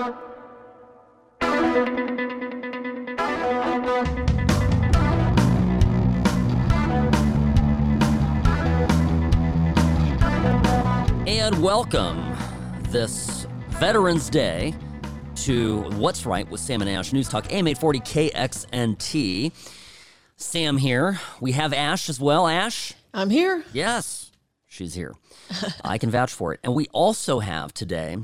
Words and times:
And 0.00 0.12
welcome 11.62 12.34
this 12.88 13.46
Veterans 13.68 14.30
Day 14.30 14.74
to 15.34 15.82
What's 15.98 16.24
Right 16.24 16.50
with 16.50 16.60
Sam 16.60 16.80
and 16.80 16.88
Ash 16.88 17.12
News 17.12 17.28
Talk 17.28 17.52
AM 17.52 17.68
840 17.68 18.00
KXNT. 18.00 19.52
Sam 20.36 20.78
here. 20.78 21.20
We 21.42 21.52
have 21.52 21.74
Ash 21.74 22.08
as 22.08 22.18
well. 22.18 22.48
Ash? 22.48 22.94
I'm 23.12 23.28
here. 23.28 23.64
Yes, 23.74 24.32
she's 24.66 24.94
here. 24.94 25.14
I 25.84 25.98
can 25.98 26.10
vouch 26.10 26.32
for 26.32 26.54
it. 26.54 26.60
And 26.64 26.74
we 26.74 26.86
also 26.92 27.40
have 27.40 27.74
today 27.74 28.16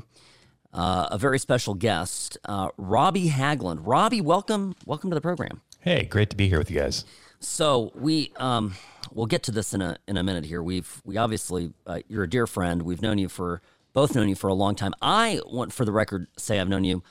uh, 0.73 1.07
a 1.11 1.17
very 1.17 1.39
special 1.39 1.73
guest, 1.73 2.37
uh, 2.45 2.69
Robbie 2.77 3.29
Hagland. 3.29 3.79
Robbie, 3.81 4.21
welcome, 4.21 4.75
welcome 4.85 5.09
to 5.09 5.15
the 5.15 5.21
program. 5.21 5.61
Hey, 5.79 6.03
great 6.05 6.29
to 6.31 6.35
be 6.35 6.47
here 6.49 6.57
with 6.59 6.69
you 6.69 6.79
guys. 6.79 7.05
So 7.39 7.91
we 7.95 8.31
um, 8.37 8.73
we'll 9.13 9.25
get 9.27 9.43
to 9.43 9.51
this 9.51 9.73
in 9.73 9.81
a 9.81 9.97
in 10.07 10.17
a 10.17 10.23
minute. 10.23 10.45
Here, 10.45 10.61
we've 10.61 11.01
we 11.05 11.17
obviously 11.17 11.71
uh, 11.85 11.99
you're 12.07 12.23
a 12.23 12.29
dear 12.29 12.47
friend. 12.47 12.81
We've 12.81 13.01
known 13.01 13.17
you 13.19 13.29
for 13.29 13.61
both 13.93 14.15
known 14.15 14.27
you 14.29 14.35
for 14.35 14.47
a 14.47 14.53
long 14.53 14.75
time. 14.75 14.93
I 15.01 15.39
want, 15.47 15.71
for 15.73 15.85
the 15.85 15.91
record, 15.91 16.27
say 16.37 16.59
I've 16.59 16.67
known 16.69 16.83
you 16.83 17.03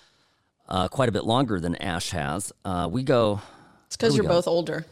uh, 0.68 0.88
quite 0.88 1.08
a 1.08 1.12
bit 1.12 1.24
longer 1.24 1.58
than 1.60 1.76
Ash 1.76 2.10
has. 2.10 2.52
Uh, 2.64 2.88
we 2.90 3.02
go. 3.02 3.40
It's 3.86 3.96
because 3.96 4.16
you're 4.16 4.24
go. 4.24 4.30
both 4.30 4.48
older. 4.48 4.84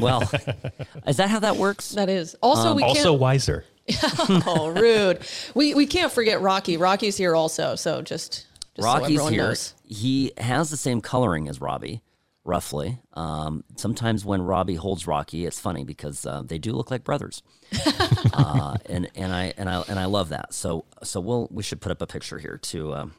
Well, 0.00 0.22
is 1.06 1.16
that 1.18 1.28
how 1.30 1.38
that 1.40 1.56
works? 1.56 1.90
That 1.90 2.08
is. 2.08 2.34
Also, 2.42 2.70
Um, 2.70 2.76
we 2.76 2.82
Also 2.82 3.10
can't. 3.10 3.20
wiser. 3.20 3.64
oh, 4.46 4.72
rude. 4.76 5.20
We 5.54 5.74
we 5.74 5.86
can't 5.86 6.12
forget 6.12 6.40
Rocky. 6.40 6.76
Rocky's 6.76 7.16
here 7.16 7.34
also. 7.34 7.74
So 7.74 8.02
just, 8.02 8.46
just 8.74 8.84
Rocky's 8.84 9.10
everyone 9.18 9.32
here. 9.32 9.42
knows. 9.48 9.74
He 9.84 10.32
has 10.38 10.70
the 10.70 10.76
same 10.76 11.00
coloring 11.00 11.48
as 11.48 11.60
Robbie, 11.60 12.00
roughly. 12.44 12.98
Um, 13.14 13.64
sometimes 13.76 14.24
when 14.24 14.42
Robbie 14.42 14.76
holds 14.76 15.06
Rocky, 15.06 15.46
it's 15.46 15.58
funny 15.60 15.84
because 15.84 16.24
uh, 16.24 16.42
they 16.44 16.58
do 16.58 16.72
look 16.72 16.90
like 16.90 17.04
brothers, 17.04 17.42
uh, 18.32 18.76
and 18.86 19.10
and 19.14 19.32
I 19.32 19.52
and 19.56 19.68
I 19.68 19.82
and 19.88 19.98
I 19.98 20.04
love 20.06 20.28
that. 20.30 20.54
So 20.54 20.84
so 21.02 21.20
we'll 21.20 21.48
we 21.50 21.62
should 21.62 21.80
put 21.80 21.90
up 21.92 22.00
a 22.02 22.06
picture 22.06 22.38
here 22.38 22.58
to 22.58 22.94
um, 22.94 23.14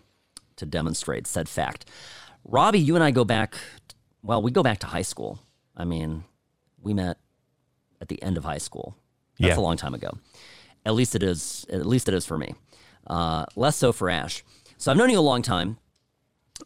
to 0.56 0.66
demonstrate 0.66 1.28
said 1.28 1.50
fact. 1.50 1.90
Robbie, 2.46 2.80
you 2.80 2.96
and 2.96 3.04
I 3.04 3.12
go 3.12 3.24
back. 3.26 3.56
Well, 4.22 4.42
we 4.42 4.52
go 4.52 4.64
back 4.64 4.80
to 4.80 4.88
high 4.88 5.02
school. 5.02 5.40
I 5.76 5.84
mean, 5.86 6.24
we 6.82 6.94
met 6.94 7.18
at 8.02 8.08
the 8.08 8.22
end 8.24 8.38
of 8.38 8.44
high 8.46 8.58
school. 8.58 8.96
That's 9.40 9.56
Yeah. 9.56 9.60
a 9.60 9.62
long 9.64 9.78
time 9.78 9.94
ago. 9.94 10.18
At 10.86 10.94
least 10.94 11.16
it 11.16 11.24
is. 11.24 11.66
At 11.70 11.86
least 11.86 12.08
it 12.08 12.14
is 12.14 12.26
for 12.26 12.38
me. 12.38 12.56
Uh, 13.08 13.46
less 13.56 13.76
so 13.76 13.92
for 13.92 14.10
Ash. 14.10 14.44
So 14.78 14.92
I've 14.92 14.98
known 14.98 15.10
you 15.10 15.20
a 15.20 15.22
long 15.22 15.42
time, 15.42 15.78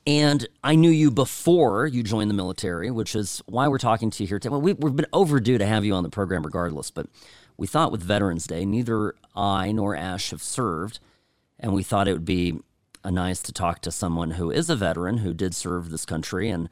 and 0.06 0.48
I 0.64 0.76
knew 0.76 0.90
you 0.90 1.12
before 1.12 1.86
you 1.86 2.04
joined 2.04 2.30
the 2.30 2.36
military, 2.36 2.90
which 2.92 3.16
is 3.16 3.42
why 3.46 3.68
we're 3.68 3.78
talking 3.78 4.10
to 4.10 4.24
you 4.24 4.28
here 4.28 4.40
today. 4.40 4.52
Well, 4.52 4.62
we, 4.62 4.74
we've 4.74 4.96
been 4.96 5.06
overdue 5.14 5.58
to 5.58 5.66
have 5.66 5.86
you 5.86 5.94
on 5.94 6.04
the 6.04 6.10
program, 6.10 6.44
regardless. 6.44 6.92
But 6.92 7.08
we 7.58 7.68
thought 7.68 7.92
with 7.92 8.02
Veterans 8.02 8.48
Day, 8.48 8.66
neither 8.66 9.16
I 9.36 9.72
nor 9.72 9.96
Ash 9.96 10.32
have 10.32 10.42
served, 10.42 11.00
and 11.60 11.74
we 11.74 11.84
thought 11.84 12.08
it 12.08 12.14
would 12.14 12.26
be 12.26 12.60
uh, 13.04 13.10
nice 13.10 13.42
to 13.44 13.54
talk 13.54 13.82
to 13.82 13.92
someone 13.92 14.32
who 14.32 14.52
is 14.52 14.70
a 14.70 14.76
veteran 14.76 15.18
who 15.18 15.34
did 15.34 15.56
serve 15.56 15.90
this 15.90 16.06
country 16.06 16.50
and 16.50 16.70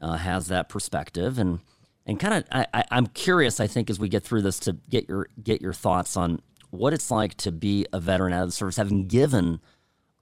uh, 0.00 0.16
has 0.16 0.48
that 0.48 0.68
perspective 0.68 1.38
and 1.38 1.60
and 2.06 2.18
kind 2.18 2.34
of 2.34 2.44
I, 2.50 2.84
I'm 2.90 3.06
curious. 3.08 3.60
I 3.60 3.66
think 3.66 3.90
as 3.90 4.00
we 4.00 4.08
get 4.08 4.24
through 4.24 4.42
this 4.42 4.58
to 4.60 4.76
get 4.88 5.08
your 5.08 5.28
get 5.42 5.60
your 5.60 5.74
thoughts 5.74 6.16
on 6.16 6.40
what 6.70 6.92
it's 6.92 7.10
like 7.10 7.34
to 7.38 7.52
be 7.52 7.86
a 7.92 8.00
veteran 8.00 8.32
out 8.32 8.42
of 8.42 8.48
the 8.48 8.52
service, 8.52 8.76
having 8.76 9.06
given 9.06 9.60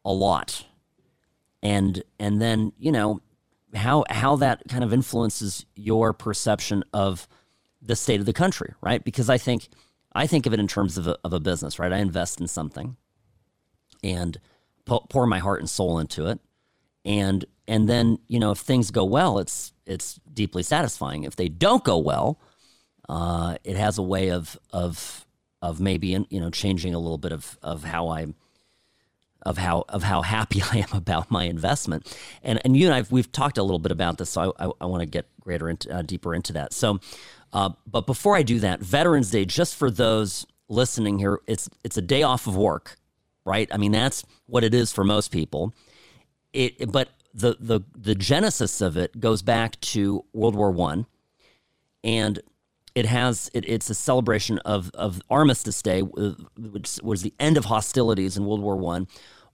a 0.05 0.13
lot, 0.13 0.65
and 1.63 2.03
and 2.19 2.41
then 2.41 2.73
you 2.79 2.93
know 2.93 3.21
how 3.75 4.05
how 4.09 4.37
that 4.37 4.63
kind 4.69 4.85
of 4.85 4.93
influences 4.93 5.67
your 5.75 6.13
perception 6.13 6.85
of 6.93 7.29
the 7.83 7.97
state 7.97 8.21
of 8.21 8.27
the 8.27 8.33
country, 8.33 8.75
right? 8.81 9.03
Because 9.05 9.29
I 9.29 9.39
think 9.39 9.69
I 10.13 10.27
think 10.27 10.47
of 10.47 10.53
it 10.53 10.61
in 10.61 10.69
terms 10.69 10.97
of 10.97 11.07
a, 11.07 11.19
of 11.25 11.33
a 11.33 11.41
business, 11.41 11.79
right? 11.79 11.93
I 11.93 11.99
invest 11.99 12.41
in 12.41 12.49
something 12.49 12.97
and 14.03 14.39
pour 14.87 15.27
my 15.27 15.39
heart 15.39 15.61
and 15.61 15.69
soul 15.69 15.99
into 15.99 16.27
it, 16.27 16.39
and 17.05 17.45
and 17.67 17.89
then 17.89 18.19
you 18.29 18.39
know 18.39 18.53
if 18.53 18.59
things 18.59 18.91
go 18.91 19.05
well, 19.05 19.39
it's 19.39 19.73
it's 19.85 20.21
deeply 20.33 20.63
satisfying. 20.63 21.25
If 21.25 21.37
they 21.37 21.49
don't 21.49 21.85
go 21.85 21.99
well, 21.99 22.41
uh, 23.09 23.57
it 23.65 23.77
has 23.77 23.99
a 23.99 24.03
way 24.03 24.31
of 24.31 24.59
of 24.73 25.26
of 25.67 25.81
maybe 25.81 26.09
you 26.31 26.41
know 26.41 26.51
changing 26.51 26.95
a 26.95 26.99
little 26.99 27.19
bit 27.19 27.33
of 27.33 27.59
of 27.63 27.83
how 27.83 28.09
I 28.09 28.27
of 29.43 29.59
how 29.59 29.85
of 29.89 30.05
how 30.05 30.23
happy 30.23 30.63
I 30.73 30.79
am 30.79 30.93
about 30.93 31.31
my 31.31 31.45
investment. 31.45 32.17
And 32.43 32.61
and 32.65 32.77
you 32.77 32.87
and 32.87 32.95
I 32.95 33.05
we've 33.11 33.31
talked 33.31 33.59
a 33.59 33.63
little 33.63 33.81
bit 33.81 33.93
about 33.93 34.19
this, 34.19 34.31
so 34.31 34.55
I, 34.59 34.67
I, 34.67 34.71
I 34.83 34.87
want 34.87 35.01
to 35.01 35.07
get 35.07 35.27
greater 35.41 35.69
into, 35.69 35.95
uh, 35.95 36.03
deeper 36.03 36.35
into 36.35 36.53
that. 36.55 36.73
So, 36.73 37.01
uh, 37.53 37.71
but 37.87 38.07
before 38.07 38.37
I 38.37 38.43
do 38.43 38.61
that, 38.61 38.81
Veterans 38.81 39.31
Day, 39.31 39.45
just 39.45 39.75
for 39.75 39.91
those 39.91 40.47
listening 40.69 41.19
here, 41.19 41.41
it's 41.47 41.69
it's 41.83 41.97
a 41.97 42.03
day 42.03 42.23
off 42.23 42.47
of 42.47 42.57
work, 42.57 42.97
right? 43.45 43.69
I 43.73 43.77
mean 43.77 43.93
that's 43.93 44.25
what 44.47 44.63
it 44.63 44.73
is 44.73 44.93
for 44.93 45.03
most 45.03 45.33
people. 45.33 45.75
It 46.53 46.93
but 46.93 47.09
the 47.35 47.57
the 47.59 47.81
the 47.97 48.15
genesis 48.15 48.81
of 48.81 48.97
it 48.97 49.19
goes 49.19 49.43
back 49.43 49.81
to 49.81 50.25
World 50.33 50.55
War 50.55 50.71
One, 50.71 51.07
and 52.05 52.41
it 52.97 53.05
has 53.05 53.51
it, 53.53 53.69
it's 53.69 53.91
a 53.91 53.95
celebration 53.95 54.59
of 54.61 54.91
of 54.95 55.21
Armistice 55.31 55.83
Day, 55.83 56.01
uh, 56.01 56.31
which 56.57 56.99
was 57.03 57.21
the 57.23 57.35
end 57.39 57.59
of 57.59 57.67
hostilities 57.67 58.39
in 58.39 58.47
World 58.47 58.63
War 58.63 58.75
One. 58.75 59.07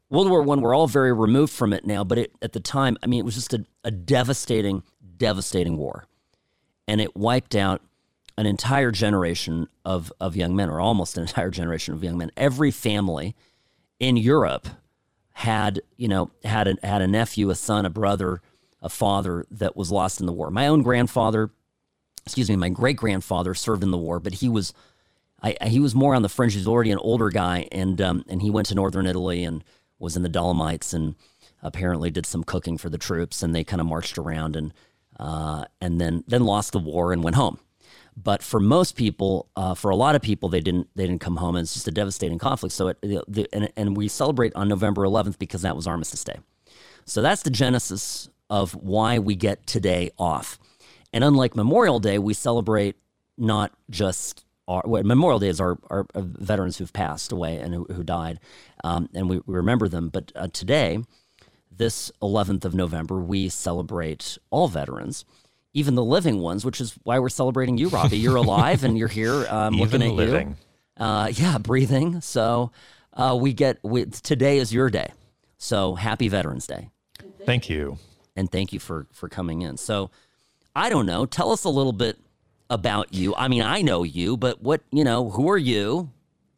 World 0.09 0.31
War 0.31 0.43
One, 0.43 0.61
we're 0.61 0.77
all 0.77 0.87
very 0.87 1.13
removed 1.13 1.53
from 1.53 1.73
it 1.73 1.85
now, 1.85 2.05
but 2.05 2.19
it, 2.19 2.33
at 2.41 2.53
the 2.53 2.61
time, 2.61 2.97
I 3.03 3.09
mean, 3.09 3.19
it 3.19 3.25
was 3.25 3.35
just 3.35 3.53
a, 3.53 3.67
a 3.83 3.91
devastating, 3.91 4.85
devastating 5.17 5.77
war, 5.77 6.07
and 6.87 7.01
it 7.01 7.17
wiped 7.17 7.57
out 7.57 7.83
an 8.39 8.47
entire 8.47 8.93
generation 8.93 9.67
of 9.85 10.13
of 10.21 10.37
young 10.37 10.55
men, 10.55 10.71
or 10.71 10.81
almost 10.81 11.17
an 11.17 11.23
entire 11.23 11.51
generation 11.51 11.95
of 11.95 12.05
young 12.05 12.17
men. 12.17 12.31
Every 12.37 12.71
family 12.71 13.35
in 13.99 14.17
Europe 14.17 14.69
had 15.33 15.81
you 15.97 16.07
know 16.07 16.31
had 16.45 16.69
a, 16.69 16.77
had 16.87 17.03
a 17.03 17.09
nephew, 17.09 17.51
a 17.51 17.57
son, 17.57 17.87
a 17.87 17.91
brother, 17.91 18.41
a 18.81 18.89
father 18.89 19.47
that 19.51 19.77
was 19.77 19.91
lost 19.91 20.21
in 20.21 20.27
the 20.27 20.33
war. 20.33 20.49
My 20.49 20.69
own 20.69 20.83
grandfather 20.83 21.51
excuse 22.25 22.49
me, 22.49 22.57
my 22.57 22.69
great 22.69 22.97
grandfather 22.97 23.55
served 23.55 23.83
in 23.83 23.91
the 23.91 23.99
war, 23.99 24.21
but 24.21 24.35
he 24.35 24.49
was, 24.49 24.73
I, 25.43 25.57
he 25.63 25.81
was 25.81 25.95
more 25.95 26.15
on 26.15 26.23
the 26.23 26.29
fringe. 26.29 26.53
He 26.53 26.59
was 26.59 26.69
already 26.69 26.93
an 26.93 26.99
older 26.99 27.31
guy, 27.31 27.69
and 27.73 28.01
um, 28.01 28.25
and 28.29 28.43
he 28.43 28.51
went 28.51 28.69
to 28.69 28.75
northern 28.75 29.07
Italy 29.07 29.45
and 29.45 29.65
was 29.99 30.17
in 30.17 30.23
the 30.23 30.29
Dolomites, 30.29 30.93
and 30.93 31.17
apparently 31.63 32.11
did 32.11 32.27
some 32.27 32.45
cooking 32.45 32.79
for 32.79 32.89
the 32.89 32.99
troops, 32.99 33.43
and 33.43 33.55
they 33.55 33.65
kind 33.65 33.81
of 33.81 33.87
marched 33.87 34.19
around 34.19 34.57
and 34.57 34.73
uh, 35.19 35.65
and 35.81 36.01
then 36.01 36.25
then 36.27 36.45
lost 36.45 36.73
the 36.73 36.79
war 36.79 37.13
and 37.13 37.23
went 37.23 37.37
home. 37.37 37.59
But 38.17 38.43
for 38.43 38.61
most 38.61 38.95
people, 38.95 39.49
uh, 39.57 39.75
for 39.75 39.91
a 39.91 39.97
lot 39.97 40.15
of 40.15 40.23
people, 40.23 40.49
they 40.49 40.61
didn't 40.61 40.89
they 40.95 41.07
didn't 41.07 41.21
come 41.21 41.37
home, 41.37 41.57
and 41.57 41.65
it's 41.65 41.75
just 41.75 41.89
a 41.89 41.93
devastating 41.93 42.39
conflict. 42.39 42.75
So 42.75 42.89
it, 42.89 43.01
the, 43.01 43.25
the, 43.27 43.49
and, 43.53 43.73
and 43.77 43.97
we 43.97 44.09
celebrate 44.09 44.55
on 44.55 44.69
November 44.69 45.03
11th 45.03 45.39
because 45.39 45.63
that 45.63 45.77
was 45.77 45.87
Armistice 45.87 46.25
Day. 46.25 46.39
So 47.05 47.23
that's 47.23 47.43
the 47.43 47.51
genesis 47.51 48.29
of 48.51 48.75
why 48.75 49.19
we 49.19 49.35
get 49.35 49.67
today 49.67 50.11
off. 50.19 50.59
And 51.13 51.23
unlike 51.25 51.55
Memorial 51.57 52.01
Day, 52.01 52.19
we 52.19 52.35
celebrate 52.35 52.97
not 53.37 53.73
just 53.91 54.45
our 54.69 54.83
well, 54.87 55.03
Memorial 55.03 55.39
Day 55.39 55.49
is 55.49 55.61
our, 55.61 55.79
our 55.91 56.07
uh, 56.15 56.21
veterans 56.23 56.79
who've 56.79 56.93
passed 56.93 57.33
away 57.33 57.59
and 57.59 57.75
who, 57.75 57.85
who 57.85 58.03
died, 58.03 58.39
um, 58.85 59.09
and 59.15 59.29
we, 59.29 59.39
we 59.47 59.55
remember 59.55 59.89
them. 59.89 60.09
But 60.09 60.33
uh, 60.37 60.49
today, 60.53 61.01
this 61.71 62.11
11th 62.23 62.65
of 62.65 62.75
November, 62.75 63.19
we 63.21 63.49
celebrate 63.49 64.39
all 64.51 64.69
veterans, 64.69 65.25
even 65.75 65.95
the 65.97 66.05
living 66.05 66.41
ones, 66.41 66.65
which 66.65 66.81
is 66.81 66.95
why 67.03 67.19
we're 67.19 67.29
celebrating 67.29 67.77
you, 67.77 67.89
Robbie. 67.89 68.19
You're 68.19 68.37
alive 68.47 68.85
and 68.85 68.97
you're 68.97 69.09
here 69.09 69.47
um, 69.49 69.75
Even 69.75 69.79
looking 70.01 70.03
at 70.03 70.13
living. 70.15 70.57
you. 70.99 71.05
Uh, 71.05 71.27
yeah, 71.29 71.59
breathing. 71.59 72.21
So 72.21 72.71
uh, 73.15 73.37
we 73.39 73.53
get 73.53 73.79
we, 73.83 74.05
today 74.07 74.59
is 74.59 74.73
your 74.73 74.91
day. 74.91 75.11
So 75.59 75.95
happy 75.95 76.29
Veterans 76.29 76.67
Day 76.67 76.91
Thank 77.47 77.69
you. 77.71 77.99
and 78.37 78.51
thank 78.51 78.73
you 78.73 78.79
for 78.81 79.07
for 79.13 79.29
coming 79.29 79.63
in. 79.63 79.77
So, 79.77 80.11
I 80.75 80.89
don't 80.89 81.07
know. 81.07 81.27
Tell 81.27 81.53
us 81.53 81.65
a 81.65 81.69
little 81.69 81.93
bit 81.93 82.19
about 82.71 83.13
you. 83.13 83.35
I 83.35 83.49
mean, 83.49 83.63
I 83.63 83.83
know 83.83 84.03
you, 84.03 84.37
but 84.37 84.63
what 84.63 84.83
you 84.91 85.05
know? 85.05 85.29
Who 85.31 85.51
are 85.51 85.59
you? 85.59 86.11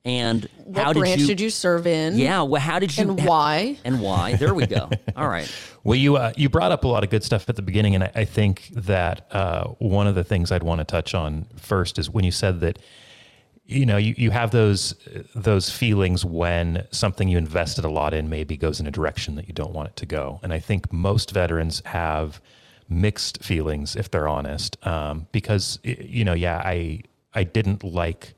And 0.06 0.46
What 0.64 0.82
how 0.84 0.92
did 0.92 1.18
you? 1.18 1.26
did 1.26 1.40
you 1.40 1.48
serve 1.48 1.86
in? 1.86 2.16
yeah. 2.18 2.42
Well, 2.42 2.60
how 2.60 2.78
did 2.78 2.96
you? 2.96 3.08
And 3.08 3.24
why? 3.24 3.78
And 3.84 4.02
why? 4.02 4.34
There 4.34 4.52
we 4.54 4.66
go. 4.66 4.90
All 5.16 5.28
right. 5.28 5.50
Well, 5.86 5.98
you 5.98 6.16
uh, 6.16 6.32
you 6.34 6.48
brought 6.48 6.72
up 6.72 6.84
a 6.84 6.88
lot 6.88 7.04
of 7.04 7.10
good 7.10 7.22
stuff 7.22 7.46
at 7.50 7.56
the 7.56 7.62
beginning, 7.62 7.94
and 7.94 8.04
I, 8.04 8.12
I 8.14 8.24
think 8.24 8.68
that 8.72 9.26
uh, 9.30 9.64
one 9.80 10.06
of 10.06 10.14
the 10.14 10.24
things 10.24 10.50
I'd 10.50 10.62
want 10.62 10.78
to 10.78 10.84
touch 10.86 11.14
on 11.14 11.44
first 11.56 11.98
is 11.98 12.08
when 12.08 12.24
you 12.24 12.30
said 12.30 12.60
that 12.60 12.78
you 13.66 13.84
know 13.84 13.98
you, 13.98 14.14
you 14.16 14.30
have 14.30 14.50
those 14.50 14.94
those 15.34 15.68
feelings 15.68 16.24
when 16.24 16.86
something 16.90 17.28
you 17.28 17.36
invested 17.36 17.84
a 17.84 17.90
lot 17.90 18.14
in 18.14 18.30
maybe 18.30 18.56
goes 18.56 18.80
in 18.80 18.86
a 18.86 18.90
direction 18.90 19.34
that 19.34 19.46
you 19.46 19.52
don't 19.52 19.74
want 19.74 19.88
it 19.90 19.96
to 19.96 20.06
go, 20.06 20.40
and 20.42 20.54
I 20.54 20.58
think 20.58 20.90
most 20.90 21.32
veterans 21.32 21.82
have 21.84 22.40
mixed 22.88 23.42
feelings 23.42 23.96
if 23.96 24.10
they're 24.10 24.28
honest, 24.28 24.76
um, 24.86 25.26
because 25.32 25.78
you 25.82 26.24
know 26.24 26.34
yeah 26.34 26.62
I 26.64 27.02
I 27.34 27.44
didn't 27.44 27.82
like 27.84 28.34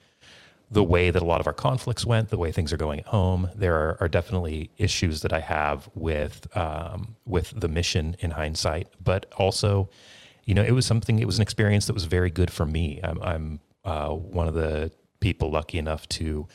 the 0.70 0.82
way 0.82 1.10
that 1.10 1.22
a 1.22 1.24
lot 1.24 1.40
of 1.40 1.46
our 1.46 1.52
conflicts 1.52 2.04
went, 2.04 2.28
the 2.28 2.38
way 2.38 2.50
things 2.50 2.72
are 2.72 2.76
going 2.76 2.98
at 2.98 3.06
home. 3.06 3.48
There 3.54 3.74
are, 3.74 3.96
are 4.00 4.08
definitely 4.08 4.70
issues 4.78 5.22
that 5.22 5.32
I 5.32 5.40
have 5.40 5.88
with 5.94 6.46
um, 6.56 7.16
with 7.24 7.52
the 7.58 7.68
mission 7.68 8.16
in 8.18 8.32
hindsight, 8.32 8.88
but 9.02 9.26
also, 9.36 9.88
you 10.44 10.54
know, 10.54 10.62
it 10.62 10.72
was 10.72 10.86
something. 10.86 11.18
It 11.18 11.26
was 11.26 11.38
an 11.38 11.42
experience 11.42 11.86
that 11.86 11.92
was 11.94 12.04
very 12.04 12.30
good 12.30 12.50
for 12.50 12.66
me. 12.66 13.00
I'm, 13.02 13.22
I'm 13.22 13.60
uh, 13.84 14.10
one 14.10 14.48
of 14.48 14.54
the 14.54 14.90
people 15.20 15.50
lucky 15.50 15.78
enough 15.78 16.08
to 16.08 16.48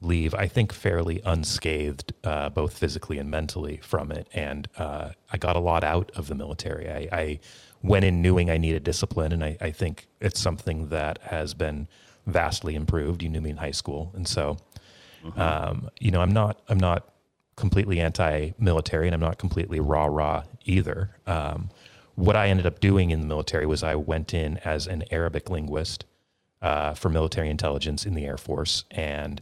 leave, 0.00 0.34
I 0.34 0.48
think, 0.48 0.72
fairly 0.72 1.20
unscathed, 1.24 2.12
uh, 2.24 2.48
both 2.48 2.76
physically 2.76 3.18
and 3.18 3.30
mentally 3.30 3.80
from 3.82 4.10
it. 4.10 4.28
And 4.32 4.68
uh, 4.78 5.10
I 5.30 5.36
got 5.36 5.56
a 5.56 5.60
lot 5.60 5.84
out 5.84 6.10
of 6.16 6.28
the 6.28 6.34
military. 6.34 6.88
I, 6.88 7.08
I 7.12 7.40
went 7.82 8.04
in 8.04 8.22
knowing 8.22 8.50
I 8.50 8.58
needed 8.58 8.84
discipline, 8.84 9.32
and 9.32 9.44
I, 9.44 9.56
I, 9.60 9.70
think 9.70 10.08
it's 10.20 10.40
something 10.40 10.88
that 10.88 11.18
has 11.22 11.54
been 11.54 11.88
vastly 12.26 12.74
improved. 12.74 13.22
You 13.22 13.28
knew 13.28 13.40
me 13.40 13.50
in 13.50 13.56
high 13.56 13.70
school, 13.70 14.10
and 14.14 14.26
so 14.26 14.58
mm-hmm. 15.24 15.40
um, 15.40 15.90
you 15.98 16.10
know 16.10 16.20
I'm 16.20 16.32
not 16.32 16.60
I'm 16.68 16.80
not 16.80 17.08
completely 17.56 18.00
anti-military, 18.00 19.06
and 19.06 19.14
I'm 19.14 19.20
not 19.20 19.38
completely 19.38 19.80
rah 19.80 20.06
rah 20.06 20.44
either. 20.64 21.10
Um, 21.26 21.70
what 22.14 22.36
I 22.36 22.48
ended 22.48 22.66
up 22.66 22.80
doing 22.80 23.10
in 23.10 23.20
the 23.20 23.26
military 23.26 23.66
was 23.66 23.82
I 23.82 23.94
went 23.94 24.34
in 24.34 24.58
as 24.58 24.86
an 24.86 25.04
Arabic 25.10 25.48
linguist 25.48 26.04
uh, 26.60 26.92
for 26.94 27.08
military 27.08 27.48
intelligence 27.48 28.04
in 28.04 28.14
the 28.14 28.26
Air 28.26 28.36
Force, 28.36 28.84
and 28.90 29.40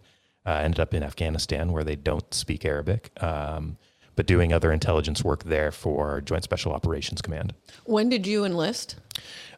uh, 0.49 0.61
ended 0.62 0.81
up 0.81 0.95
in 0.95 1.03
Afghanistan 1.03 1.73
where 1.73 1.85
they 1.85 1.95
don't 1.95 2.33
speak 2.33 2.65
Arabic. 2.65 3.11
Um, 3.23 3.77
but 4.17 4.27
doing 4.27 4.53
other 4.53 4.73
intelligence 4.73 5.23
work 5.23 5.45
there 5.45 5.71
for 5.71 6.23
Joint 6.23 6.43
Special 6.43 6.73
Operations 6.73 7.21
Command. 7.21 7.55
When 7.85 8.09
did 8.09 8.27
you 8.27 8.45
enlist? 8.45 8.97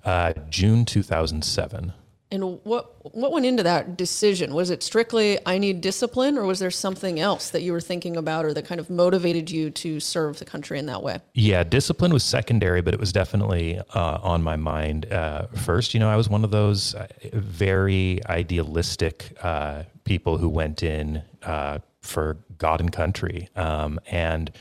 Uh, 0.05 0.35
June 0.51 0.85
2007. 0.85 1.93
And 2.33 2.61
what 2.63 2.95
what 3.15 3.33
went 3.33 3.45
into 3.45 3.65
that 3.65 3.97
decision? 3.97 4.55
Was 4.55 4.71
it 4.71 4.85
strictly 4.85 5.39
I 5.47 5.59
need 5.59 5.81
discipline, 5.81 6.39
or 6.39 6.45
was 6.45 6.61
there 6.61 6.71
something 6.71 7.19
else 7.19 7.51
that 7.51 7.63
you 7.63 7.73
were 7.73 7.81
thinking 7.81 8.17
about, 8.17 8.45
or 8.45 8.55
that 8.55 8.65
kind 8.67 8.81
of 8.81 8.89
motivated 8.89 9.51
you 9.51 9.71
to 9.71 9.99
serve 9.99 10.39
the 10.39 10.45
country 10.45 10.79
in 10.79 10.87
that 10.87 11.03
way? 11.03 11.19
Yeah, 11.35 11.65
discipline 11.65 12.13
was 12.13 12.23
secondary, 12.23 12.83
but 12.83 12.95
it 12.95 13.01
was 13.01 13.13
definitely 13.13 13.81
uh, 13.95 14.19
on 14.23 14.45
my 14.45 14.55
mind 14.55 15.13
uh, 15.13 15.49
first. 15.49 15.93
You 15.93 15.99
know, 15.99 16.09
I 16.09 16.15
was 16.15 16.29
one 16.29 16.45
of 16.45 16.53
those 16.53 16.95
uh, 16.95 17.09
very 17.33 18.21
idealistic 18.27 19.37
uh, 19.43 19.83
people 20.05 20.39
who 20.39 20.49
went 20.49 20.85
in 20.85 21.23
uh, 21.43 21.81
for 22.01 22.37
God 22.59 22.81
and 22.81 22.93
country, 22.93 23.49
um, 23.57 23.99
and 24.09 24.53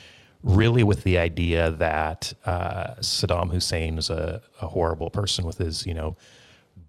really 0.42 0.84
with 0.84 1.04
the 1.04 1.20
idea 1.20 1.70
that 1.70 2.34
uh, 2.46 2.96
Saddam 3.02 3.52
Hussein 3.52 3.98
was 3.98 4.10
a, 4.10 4.42
a 4.60 4.68
horrible 4.68 5.12
person 5.12 5.46
with 5.46 5.60
his, 5.60 5.86
you 5.86 5.94
know 5.94 6.16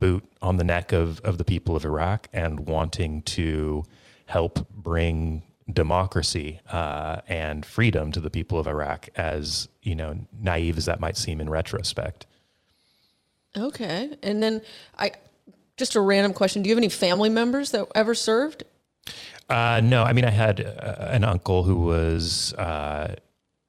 boot 0.01 0.25
on 0.43 0.57
the 0.57 0.65
neck 0.65 0.93
of, 0.93 1.21
of 1.21 1.39
the 1.39 1.45
people 1.45 1.77
of 1.77 1.85
Iraq 1.85 2.29
and 2.33 2.61
wanting 2.61 3.23
to 3.23 3.85
help 4.27 4.69
bring 4.71 5.43
democracy 5.73 6.61
uh, 6.71 7.21
and 7.29 7.65
freedom 7.65 8.11
to 8.13 8.21
the 8.21 8.31
people 8.31 8.59
of 8.59 8.67
Iraq, 8.67 9.09
as 9.15 9.69
you 9.83 9.95
know, 9.95 10.19
naive 10.39 10.77
as 10.77 10.87
that 10.87 10.99
might 11.01 11.17
seem 11.17 11.41
in 11.41 11.49
retrospect. 11.49 12.27
Okay, 13.57 14.17
and 14.23 14.43
then 14.43 14.63
I 14.99 15.13
just 15.77 15.95
a 15.95 16.01
random 16.01 16.33
question: 16.33 16.63
Do 16.63 16.69
you 16.69 16.75
have 16.75 16.81
any 16.81 16.89
family 16.89 17.29
members 17.29 17.71
that 17.73 17.87
ever 17.95 18.15
served? 18.15 18.65
Uh, 19.49 19.81
no, 19.83 20.05
I 20.05 20.13
mean 20.13 20.25
I 20.25 20.31
had 20.31 20.61
uh, 20.61 21.09
an 21.11 21.25
uncle 21.25 21.65
who 21.65 21.77
was 21.77 22.55
uh, 22.55 23.17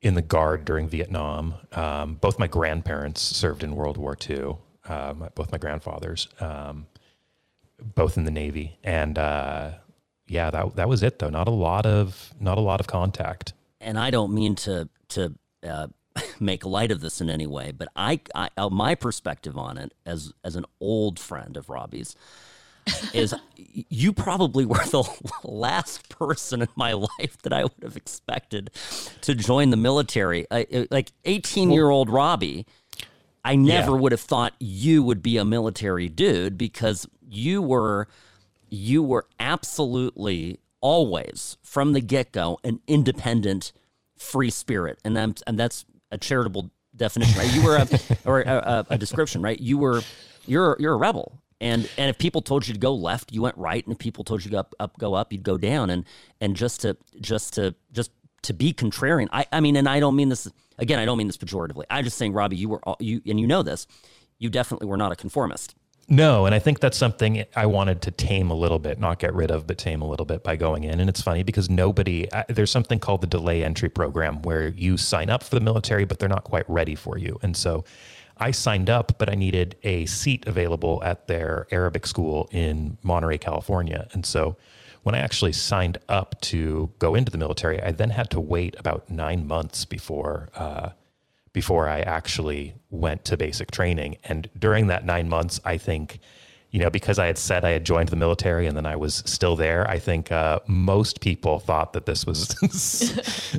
in 0.02 0.14
the 0.14 0.22
guard 0.22 0.66
during 0.66 0.88
Vietnam. 0.88 1.56
Um, 1.72 2.16
both 2.16 2.38
my 2.38 2.48
grandparents 2.48 3.22
served 3.22 3.64
in 3.64 3.76
World 3.76 3.98
War 3.98 4.16
II 4.30 4.58
uh, 4.88 5.14
my, 5.18 5.30
both 5.30 5.52
my 5.52 5.58
grandfathers, 5.58 6.28
um, 6.40 6.88
both 7.80 8.18
in 8.18 8.26
the 8.26 8.32
Navy, 8.32 8.78
and 8.84 9.18
uh, 9.18 9.72
yeah, 10.28 10.50
that 10.50 10.76
that 10.76 10.90
was 10.90 11.04
it 11.04 11.20
though. 11.20 11.30
Not 11.30 11.48
a 11.48 11.52
lot 11.52 11.86
of 11.86 12.34
not 12.40 12.58
a 12.58 12.62
lot 12.62 12.80
of 12.80 12.88
contact. 12.88 13.54
And 13.80 13.98
I 13.98 14.10
don't 14.10 14.34
mean 14.34 14.56
to 14.56 14.90
to 15.10 15.34
uh, 15.64 15.88
make 16.40 16.66
light 16.66 16.92
of 16.92 17.02
this 17.02 17.22
in 17.22 17.30
any 17.30 17.48
way, 17.48 17.72
but 17.72 17.90
I, 17.96 18.22
I 18.34 18.50
uh, 18.58 18.70
my 18.70 18.96
perspective 18.96 19.58
on 19.58 19.78
it 19.78 19.94
as 20.06 20.34
as 20.44 20.56
an 20.56 20.66
old 20.80 21.20
friend 21.20 21.58
of 21.58 21.70
Robbie's 21.70 22.16
is 23.14 23.36
you 23.56 24.14
probably 24.14 24.66
were 24.66 24.84
the 24.86 25.04
last 25.44 26.10
person 26.10 26.62
in 26.62 26.70
my 26.76 26.94
life 26.94 27.38
that 27.44 27.54
I 27.54 27.64
would 27.64 27.84
have 27.84 27.98
expected 27.98 28.72
to 29.22 29.36
join 29.36 29.70
the 29.70 29.78
military. 29.78 30.46
I, 30.50 30.88
like 30.92 31.12
18 31.26 31.72
year 31.72 31.90
old 31.90 32.10
Robbie 32.10 32.66
I 33.44 33.56
never 33.56 33.92
yeah. 33.92 33.98
would 33.98 34.12
have 34.12 34.22
thought 34.22 34.54
you 34.60 35.04
would 35.04 35.24
be 35.24 35.38
a 35.38 35.46
military 35.46 36.08
dude 36.08 36.58
because 36.58 37.08
you 37.28 37.62
were 37.62 38.08
you 38.70 39.04
were 39.04 39.26
absolutely 39.40 40.60
always 40.80 41.58
from 41.62 41.94
the 41.94 42.02
get-go 42.02 42.60
an 42.64 42.80
independent 42.88 43.72
free 44.18 44.50
spirit. 44.50 45.00
And 45.04 45.16
then 45.16 45.36
and 45.48 45.60
that's 45.60 45.86
a 46.12 46.18
charitable 46.18 46.72
definition 46.96 47.38
right? 47.40 47.54
You 47.54 47.64
were 47.64 47.78
a 47.78 47.88
or 48.26 48.42
a, 48.42 48.86
a, 48.90 48.94
a 48.94 48.98
description 48.98 49.42
right? 49.42 49.60
You 49.60 49.78
were 49.78 50.02
you're 50.46 50.78
you're 50.80 50.94
a 50.94 50.98
rebel. 50.98 51.40
And 51.60 51.90
and 51.98 52.10
if 52.10 52.18
people 52.18 52.42
told 52.42 52.68
you 52.68 52.74
to 52.74 52.80
go 52.80 52.94
left 52.94 53.32
you 53.32 53.42
went 53.42 53.58
right. 53.58 53.84
And 53.84 53.94
if 53.94 54.00
people 54.00 54.24
told 54.24 54.46
you 54.46 54.50
to 54.50 54.52
go 54.52 54.60
up, 54.60 54.76
up 54.80 54.98
go 55.00 55.16
up 55.16 55.32
you'd 55.32 55.44
go 55.44 55.58
down. 55.58 55.90
And 55.90 56.06
and 56.40 56.56
just 56.56 56.82
to 56.82 56.96
just 57.20 57.54
to 57.56 57.74
just 57.92 58.12
to 58.44 58.54
be 58.54 58.74
contrarian 58.74 59.28
i 59.32 59.46
i 59.52 59.60
mean 59.60 59.76
and 59.76 59.88
i 59.88 60.00
don't 60.00 60.16
mean 60.16 60.30
this 60.30 60.50
Again, 60.82 61.00
I 61.00 61.06
don't 61.06 61.18
mean 61.18 61.28
this 61.28 61.38
pejoratively. 61.38 61.84
I'm 61.90 62.04
just 62.04 62.18
saying, 62.18 62.34
Robbie, 62.34 62.58
you 62.58 62.68
were 62.68 62.80
all, 62.84 62.98
you, 63.00 63.22
and 63.26 63.40
you 63.40 63.48
know 63.48 63.64
this. 63.64 63.88
You 64.40 64.50
definitely 64.50 64.88
were 64.88 64.98
not 64.98 65.12
a 65.12 65.16
conformist. 65.16 65.76
No, 66.10 66.46
and 66.46 66.54
I 66.54 66.60
think 66.60 66.82
that's 66.82 66.98
something 66.98 67.46
I 67.56 67.68
wanted 67.68 68.02
to 68.02 68.12
tame 68.12 68.52
a 68.52 68.54
little 68.54 68.80
bit, 68.80 69.00
not 69.00 69.20
get 69.20 69.34
rid 69.34 69.50
of, 69.50 69.68
but 69.68 69.78
tame 69.78 70.02
a 70.02 70.08
little 70.08 70.26
bit 70.26 70.44
by 70.44 70.58
going 70.58 70.84
in. 70.84 71.00
And 71.00 71.10
it's 71.10 71.22
funny 71.22 71.44
because 71.44 71.70
nobody, 71.70 72.28
there's 72.50 72.72
something 72.72 73.00
called 73.00 73.22
the 73.22 73.28
delay 73.28 73.64
entry 73.64 73.88
program 73.88 74.42
where 74.42 74.70
you 74.70 74.98
sign 74.98 75.30
up 75.30 75.44
for 75.44 75.56
the 75.56 75.62
military, 75.62 76.04
but 76.04 76.20
they're 76.20 76.28
not 76.28 76.44
quite 76.44 76.70
ready 76.70 76.96
for 76.96 77.18
you. 77.18 77.40
And 77.44 77.56
so 77.56 77.86
I 78.38 78.52
signed 78.52 78.90
up, 78.90 79.20
but 79.20 79.30
I 79.30 79.36
needed 79.36 79.78
a 79.84 80.06
seat 80.08 80.48
available 80.48 81.02
at 81.04 81.28
their 81.28 81.68
Arabic 81.72 82.06
school 82.08 82.50
in 82.52 82.98
Monterey, 83.04 83.38
California. 83.38 84.08
And 84.12 84.26
so 84.26 84.58
when 85.04 85.16
I 85.16 85.20
actually 85.20 85.54
signed 85.54 85.98
up 86.08 86.40
to 86.42 86.92
go 87.00 87.16
into 87.16 87.32
the 87.32 87.38
military, 87.38 87.82
I 87.82 87.92
then 87.92 88.12
had 88.12 88.30
to 88.32 88.40
wait 88.40 88.76
about 88.78 89.10
nine 89.10 89.48
months 89.48 89.86
before 89.86 90.50
uh, 90.56 90.90
before 91.54 91.90
I 91.90 92.00
actually 92.02 92.76
went 92.90 93.26
to 93.26 93.36
basic 93.36 93.72
training. 93.72 94.18
And 94.24 94.50
during 94.58 94.88
that 94.88 95.06
nine 95.06 95.28
months, 95.28 95.60
I 95.66 95.78
think 95.78 96.20
you 96.72 96.80
know, 96.80 96.90
because 96.90 97.20
I 97.20 97.28
had 97.28 97.38
said 97.38 97.66
I 97.66 97.72
had 97.72 97.86
joined 97.86 98.10
the 98.10 98.16
military 98.16 98.66
and 98.66 98.78
then 98.78 98.86
I 98.86 98.96
was 98.96 99.24
still 99.26 99.58
there, 99.58 99.88
I 99.90 100.00
think 100.00 100.32
uh, 100.32 100.60
most 100.68 101.20
people 101.20 101.60
thought 101.60 101.92
that 101.94 102.06
this 102.06 102.26
was 102.26 102.48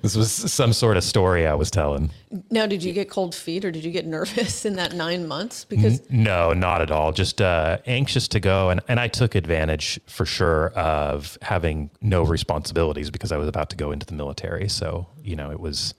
this 0.02 0.16
was 0.16 0.32
some 0.32 0.72
sort 0.72 0.96
of 0.96 1.04
story 1.04 1.46
I 1.46 1.52
was 1.52 1.70
telling. 1.70 2.10
Now, 2.50 2.64
did 2.64 2.82
you 2.82 2.94
get 2.94 3.10
cold 3.10 3.34
feet 3.34 3.66
or 3.66 3.70
did 3.70 3.84
you 3.84 3.90
get 3.90 4.06
nervous 4.06 4.64
in 4.64 4.76
that 4.76 4.94
nine 4.94 5.28
months? 5.28 5.66
Because 5.66 6.00
N- 6.10 6.24
no, 6.24 6.54
not 6.54 6.80
at 6.80 6.90
all. 6.90 7.12
Just 7.12 7.42
uh, 7.42 7.78
anxious 7.86 8.26
to 8.28 8.40
go, 8.40 8.70
and 8.70 8.80
and 8.88 8.98
I 8.98 9.08
took 9.08 9.34
advantage 9.34 10.00
for 10.06 10.24
sure 10.24 10.70
of 10.70 11.36
having 11.42 11.90
no 12.00 12.22
responsibilities 12.22 13.10
because 13.10 13.30
I 13.30 13.36
was 13.36 13.48
about 13.48 13.68
to 13.70 13.76
go 13.76 13.92
into 13.92 14.06
the 14.06 14.14
military. 14.14 14.70
So 14.70 15.06
you 15.22 15.36
know, 15.36 15.50
it 15.50 15.60
was 15.60 15.92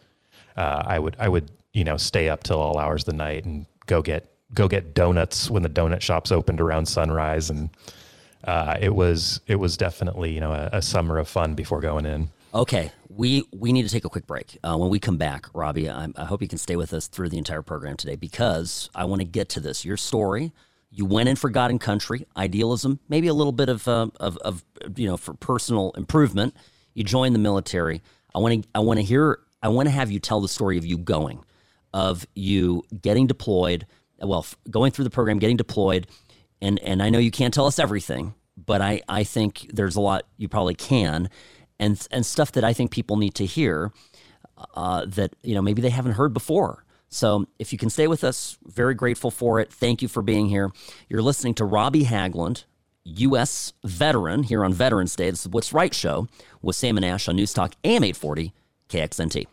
uh, 0.57 0.81
I 0.83 0.97
would 0.97 1.15
I 1.19 1.29
would 1.29 1.51
you 1.73 1.83
know 1.83 1.97
stay 1.97 2.27
up 2.27 2.41
till 2.41 2.59
all 2.59 2.79
hours 2.79 3.03
of 3.03 3.05
the 3.05 3.13
night 3.13 3.45
and 3.45 3.67
go 3.85 4.01
get 4.01 4.32
go 4.53 4.67
get 4.67 4.93
donuts 4.93 5.49
when 5.49 5.63
the 5.63 5.69
donut 5.69 6.01
shops 6.01 6.31
opened 6.31 6.61
around 6.61 6.87
sunrise, 6.87 7.49
and 7.49 7.69
uh, 8.43 8.77
it 8.79 8.93
was 8.93 9.41
it 9.47 9.55
was 9.55 9.77
definitely 9.77 10.31
you 10.31 10.39
know 10.39 10.51
a, 10.51 10.69
a, 10.73 10.81
summer 10.81 11.17
of 11.17 11.27
fun 11.27 11.55
before 11.55 11.79
going 11.79 12.05
in. 12.05 12.29
Okay, 12.53 12.91
we 13.09 13.43
we 13.51 13.71
need 13.71 13.83
to 13.83 13.89
take 13.89 14.05
a 14.05 14.09
quick 14.09 14.27
break. 14.27 14.57
Uh, 14.63 14.77
when 14.77 14.89
we 14.89 14.99
come 14.99 15.17
back, 15.17 15.47
Robbie, 15.53 15.89
I, 15.89 16.07
I 16.15 16.25
hope 16.25 16.41
you 16.41 16.47
can 16.47 16.57
stay 16.57 16.75
with 16.75 16.93
us 16.93 17.07
through 17.07 17.29
the 17.29 17.37
entire 17.37 17.61
program 17.61 17.97
today 17.97 18.15
because 18.15 18.89
I 18.93 19.05
want 19.05 19.21
to 19.21 19.25
get 19.25 19.49
to 19.49 19.59
this. 19.59 19.85
Your 19.85 19.97
story. 19.97 20.51
You 20.95 21.05
went 21.05 21.27
in 21.27 21.35
for 21.35 21.49
God 21.49 21.71
and 21.71 21.81
country, 21.81 22.27
idealism, 22.37 22.99
maybe 23.09 23.25
a 23.25 23.33
little 23.33 23.51
bit 23.51 23.67
of, 23.67 23.87
uh, 23.87 24.09
of, 24.19 24.37
of 24.37 24.63
you 24.95 25.07
know 25.07 25.17
for 25.17 25.33
personal 25.33 25.91
improvement. 25.97 26.55
You 26.93 27.03
joined 27.03 27.33
the 27.33 27.39
military. 27.39 28.03
I 28.35 28.39
want 28.39 28.61
to 28.61 28.69
I 28.75 28.79
want 28.79 28.99
to 28.99 29.03
hear 29.03 29.39
I 29.63 29.69
want 29.69 29.87
to 29.87 29.91
have 29.91 30.11
you 30.11 30.19
tell 30.19 30.39
the 30.39 30.47
story 30.47 30.77
of 30.77 30.85
you 30.85 30.97
going, 30.97 31.43
of 31.93 32.27
you 32.35 32.83
getting 33.01 33.25
deployed, 33.25 33.87
well, 34.19 34.45
going 34.69 34.91
through 34.91 35.03
the 35.03 35.09
program, 35.09 35.39
getting 35.39 35.57
deployed, 35.57 36.07
and 36.61 36.79
and 36.79 37.01
I 37.01 37.09
know 37.09 37.19
you 37.19 37.31
can't 37.31 37.53
tell 37.53 37.65
us 37.65 37.79
everything, 37.79 38.33
but 38.57 38.81
I 38.81 39.01
I 39.07 39.23
think 39.23 39.67
there's 39.73 39.95
a 39.95 40.01
lot 40.01 40.25
you 40.37 40.47
probably 40.47 40.75
can, 40.75 41.29
and 41.79 42.07
and 42.11 42.25
stuff 42.25 42.51
that 42.53 42.63
I 42.63 42.73
think 42.73 42.91
people 42.91 43.17
need 43.17 43.35
to 43.35 43.45
hear, 43.45 43.91
uh, 44.75 45.05
that 45.05 45.35
you 45.43 45.55
know 45.55 45.61
maybe 45.61 45.81
they 45.81 45.89
haven't 45.89 46.13
heard 46.13 46.33
before. 46.33 46.85
So 47.09 47.45
if 47.59 47.71
you 47.71 47.77
can 47.77 47.91
stay 47.91 48.07
with 48.07 48.23
us, 48.23 48.57
very 48.65 48.95
grateful 48.95 49.29
for 49.29 49.59
it. 49.59 49.71
Thank 49.71 50.01
you 50.01 50.07
for 50.07 50.23
being 50.23 50.47
here. 50.47 50.71
You're 51.09 51.21
listening 51.21 51.53
to 51.55 51.65
Robbie 51.65 52.05
Haglund, 52.05 52.63
U.S. 53.03 53.73
veteran, 53.83 54.41
here 54.43 54.65
on 54.65 54.73
Veterans 54.73 55.15
Day. 55.15 55.29
This 55.29 55.41
is 55.41 55.49
What's 55.49 55.73
Right 55.73 55.93
show 55.93 56.27
with 56.63 56.75
Sam 56.75 56.97
and 56.97 57.05
Ash 57.05 57.27
on 57.27 57.35
News 57.35 57.53
Talk 57.53 57.73
AM 57.83 58.03
840 58.03 58.51
KXNT. 58.89 59.45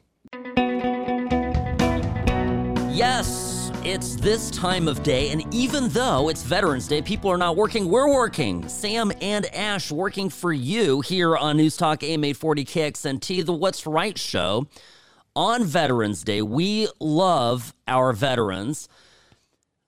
Yes, 2.97 3.50
It's 3.83 4.17
this 4.17 4.51
time 4.51 4.89
of 4.89 5.03
day, 5.03 5.31
and 5.31 5.43
even 5.55 5.89
though 5.89 6.29
it's 6.29 6.43
Veterans 6.43 6.87
Day, 6.87 7.01
people 7.01 7.31
are 7.31 7.39
not 7.39 7.57
working. 7.57 7.89
We're 7.89 8.13
working. 8.13 8.69
Sam 8.69 9.11
and 9.23 9.47
Ash 9.55 9.91
working 9.91 10.29
for 10.29 10.53
you 10.53 11.01
here 11.01 11.35
on 11.35 11.57
News 11.57 11.79
Talk 11.79 12.03
AM 12.03 12.23
840 12.23 12.65
KXNT, 12.67 13.47
the 13.47 13.55
What's 13.55 13.87
Right 13.87 14.19
show. 14.19 14.67
On 15.35 15.65
Veterans 15.65 16.23
Day, 16.23 16.43
we 16.43 16.89
love 17.01 17.73
our 17.89 18.13
veterans. 18.13 18.87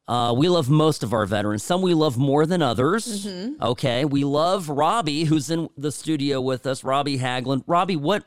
Uh, 0.08 0.32
we 0.34 0.48
love 0.48 0.70
most 0.70 1.02
of 1.02 1.12
our 1.12 1.26
veterans. 1.26 1.62
Some 1.62 1.82
we 1.82 1.92
love 1.92 2.16
more 2.16 2.46
than 2.46 2.62
others. 2.62 3.26
Okay. 3.60 4.06
We 4.06 4.24
love 4.24 4.70
Robbie, 4.70 5.24
who's 5.24 5.50
in 5.50 5.68
the 5.76 5.92
studio 5.92 6.40
with 6.40 6.66
us, 6.66 6.82
Robbie 6.82 7.18
Haglund. 7.18 7.64
Robbie, 7.66 7.96
what 7.96 8.24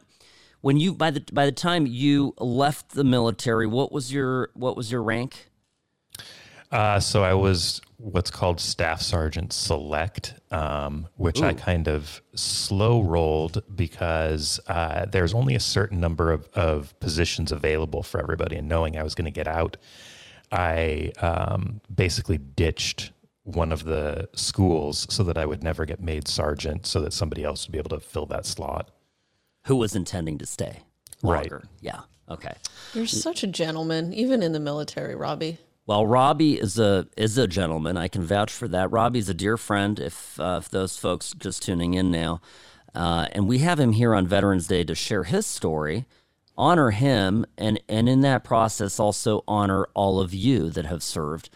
when 0.61 0.77
you 0.77 0.93
by 0.93 1.09
the 1.09 1.23
by 1.33 1.45
the 1.47 1.51
time 1.51 1.87
you 1.87 2.35
left 2.37 2.91
the 2.91 3.03
military, 3.03 3.65
what 3.65 3.91
was 3.91 4.13
your 4.13 4.49
what 4.53 4.77
was 4.77 4.91
your 4.91 5.01
rank? 5.01 5.49
Uh, 6.71 6.99
so 6.99 7.23
I 7.23 7.33
was 7.33 7.81
what's 7.97 8.29
called 8.29 8.59
Staff 8.59 9.01
Sergeant 9.01 9.53
Select, 9.53 10.35
um, 10.51 11.07
which 11.15 11.41
I 11.41 11.53
kind 11.53 11.87
of 11.87 12.21
slow 12.35 13.01
rolled 13.01 13.63
because 13.75 14.59
uh, 14.67 15.05
there's 15.05 15.33
only 15.33 15.55
a 15.55 15.59
certain 15.59 15.99
number 15.99 16.31
of, 16.31 16.47
of 16.53 16.99
positions 16.99 17.51
available 17.51 18.03
for 18.03 18.21
everybody. 18.21 18.57
And 18.57 18.67
knowing 18.67 18.97
I 18.97 19.03
was 19.03 19.15
going 19.15 19.25
to 19.25 19.31
get 19.31 19.47
out, 19.47 19.77
I 20.51 21.13
um, 21.21 21.81
basically 21.93 22.37
ditched 22.37 23.11
one 23.43 23.71
of 23.71 23.85
the 23.85 24.27
schools 24.33 25.07
so 25.09 25.23
that 25.23 25.37
I 25.37 25.45
would 25.45 25.63
never 25.63 25.85
get 25.85 26.01
made 26.01 26.27
sergeant, 26.27 26.85
so 26.85 26.99
that 27.01 27.13
somebody 27.13 27.43
else 27.43 27.67
would 27.67 27.71
be 27.71 27.77
able 27.77 27.91
to 27.91 27.99
fill 27.99 28.25
that 28.27 28.45
slot. 28.45 28.91
Who 29.65 29.77
was 29.77 29.95
intending 29.95 30.37
to 30.39 30.45
stay 30.45 30.81
Right. 31.21 31.51
Yeah. 31.81 32.01
Okay. 32.29 32.53
You're 32.93 33.07
such 33.07 33.43
a 33.43 33.47
gentleman, 33.47 34.13
even 34.13 34.41
in 34.41 34.51
the 34.51 34.59
military, 34.59 35.15
Robbie. 35.15 35.59
Well, 35.87 36.07
Robbie 36.07 36.59
is 36.59 36.79
a 36.79 37.07
is 37.15 37.37
a 37.37 37.47
gentleman. 37.47 37.95
I 37.95 38.07
can 38.07 38.23
vouch 38.23 38.51
for 38.51 38.67
that. 38.69 38.91
Robbie's 38.91 39.29
a 39.29 39.35
dear 39.35 39.55
friend. 39.55 39.99
If 39.99 40.39
uh, 40.39 40.59
if 40.61 40.69
those 40.69 40.97
folks 40.97 41.33
just 41.37 41.61
tuning 41.61 41.93
in 41.93 42.09
now, 42.09 42.41
uh, 42.95 43.27
and 43.33 43.47
we 43.47 43.59
have 43.59 43.79
him 43.79 43.91
here 43.91 44.15
on 44.15 44.25
Veterans 44.25 44.67
Day 44.67 44.83
to 44.83 44.95
share 44.95 45.25
his 45.25 45.45
story, 45.45 46.05
honor 46.57 46.89
him, 46.89 47.45
and 47.55 47.79
and 47.87 48.09
in 48.09 48.21
that 48.21 48.43
process 48.43 48.99
also 48.99 49.43
honor 49.47 49.85
all 49.93 50.19
of 50.19 50.33
you 50.33 50.69
that 50.71 50.87
have 50.87 51.03
served. 51.03 51.49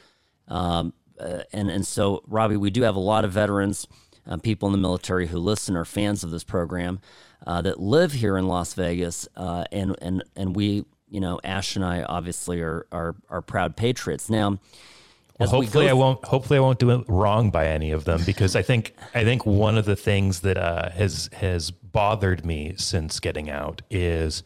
Um, 0.48 0.94
uh, 1.20 1.42
and 1.52 1.72
and 1.72 1.86
so, 1.86 2.24
Robbie, 2.28 2.58
we 2.58 2.70
do 2.70 2.84
have 2.84 2.96
a 2.96 3.00
lot 3.00 3.26
of 3.26 3.32
veterans, 3.32 3.88
uh, 4.28 4.38
people 4.38 4.68
in 4.68 4.74
the 4.74 4.78
military 4.78 5.28
who 5.28 5.40
listen, 5.40 5.76
are 5.76 5.86
fans 5.86 6.24
of 6.24 6.30
this 6.30 6.44
program, 6.44 7.00
uh, 7.48 7.62
that 7.64 7.80
live 7.80 8.14
here 8.14 8.38
in 8.38 8.48
Las 8.48 8.74
Vegas, 8.76 9.28
uh, 9.36 9.64
and 9.72 9.96
and 10.02 10.24
and 10.36 10.56
we, 10.56 10.86
you 11.10 11.20
know, 11.20 11.40
Ash 11.44 11.76
and 11.76 11.84
I 11.84 12.04
obviously 12.04 12.62
are 12.62 12.86
are, 12.92 13.16
are 13.30 13.42
proud 13.42 13.76
patriots. 13.76 14.30
Now, 14.30 14.60
Well, 15.40 15.52
we 15.52 15.66
hopefully 15.66 15.90
I 15.90 15.94
won't. 15.94 16.24
Hopefully 16.26 16.58
I 16.58 16.62
won't 16.62 16.80
do 16.80 16.92
it 16.92 17.06
wrong 17.08 17.50
by 17.52 17.68
any 17.68 17.92
of 17.92 18.06
them 18.06 18.22
because 18.26 18.56
I 18.56 18.62
think 18.62 18.96
I 19.14 19.24
think 19.24 19.46
one 19.46 19.78
of 19.78 19.86
the 19.86 19.96
things 19.96 20.42
that 20.42 20.58
uh, 20.58 20.90
has 20.92 21.30
has 21.34 21.72
bothered 21.72 22.46
me 22.46 22.76
since 22.78 23.20
getting 23.20 23.50
out 23.50 23.82
is 23.90 24.44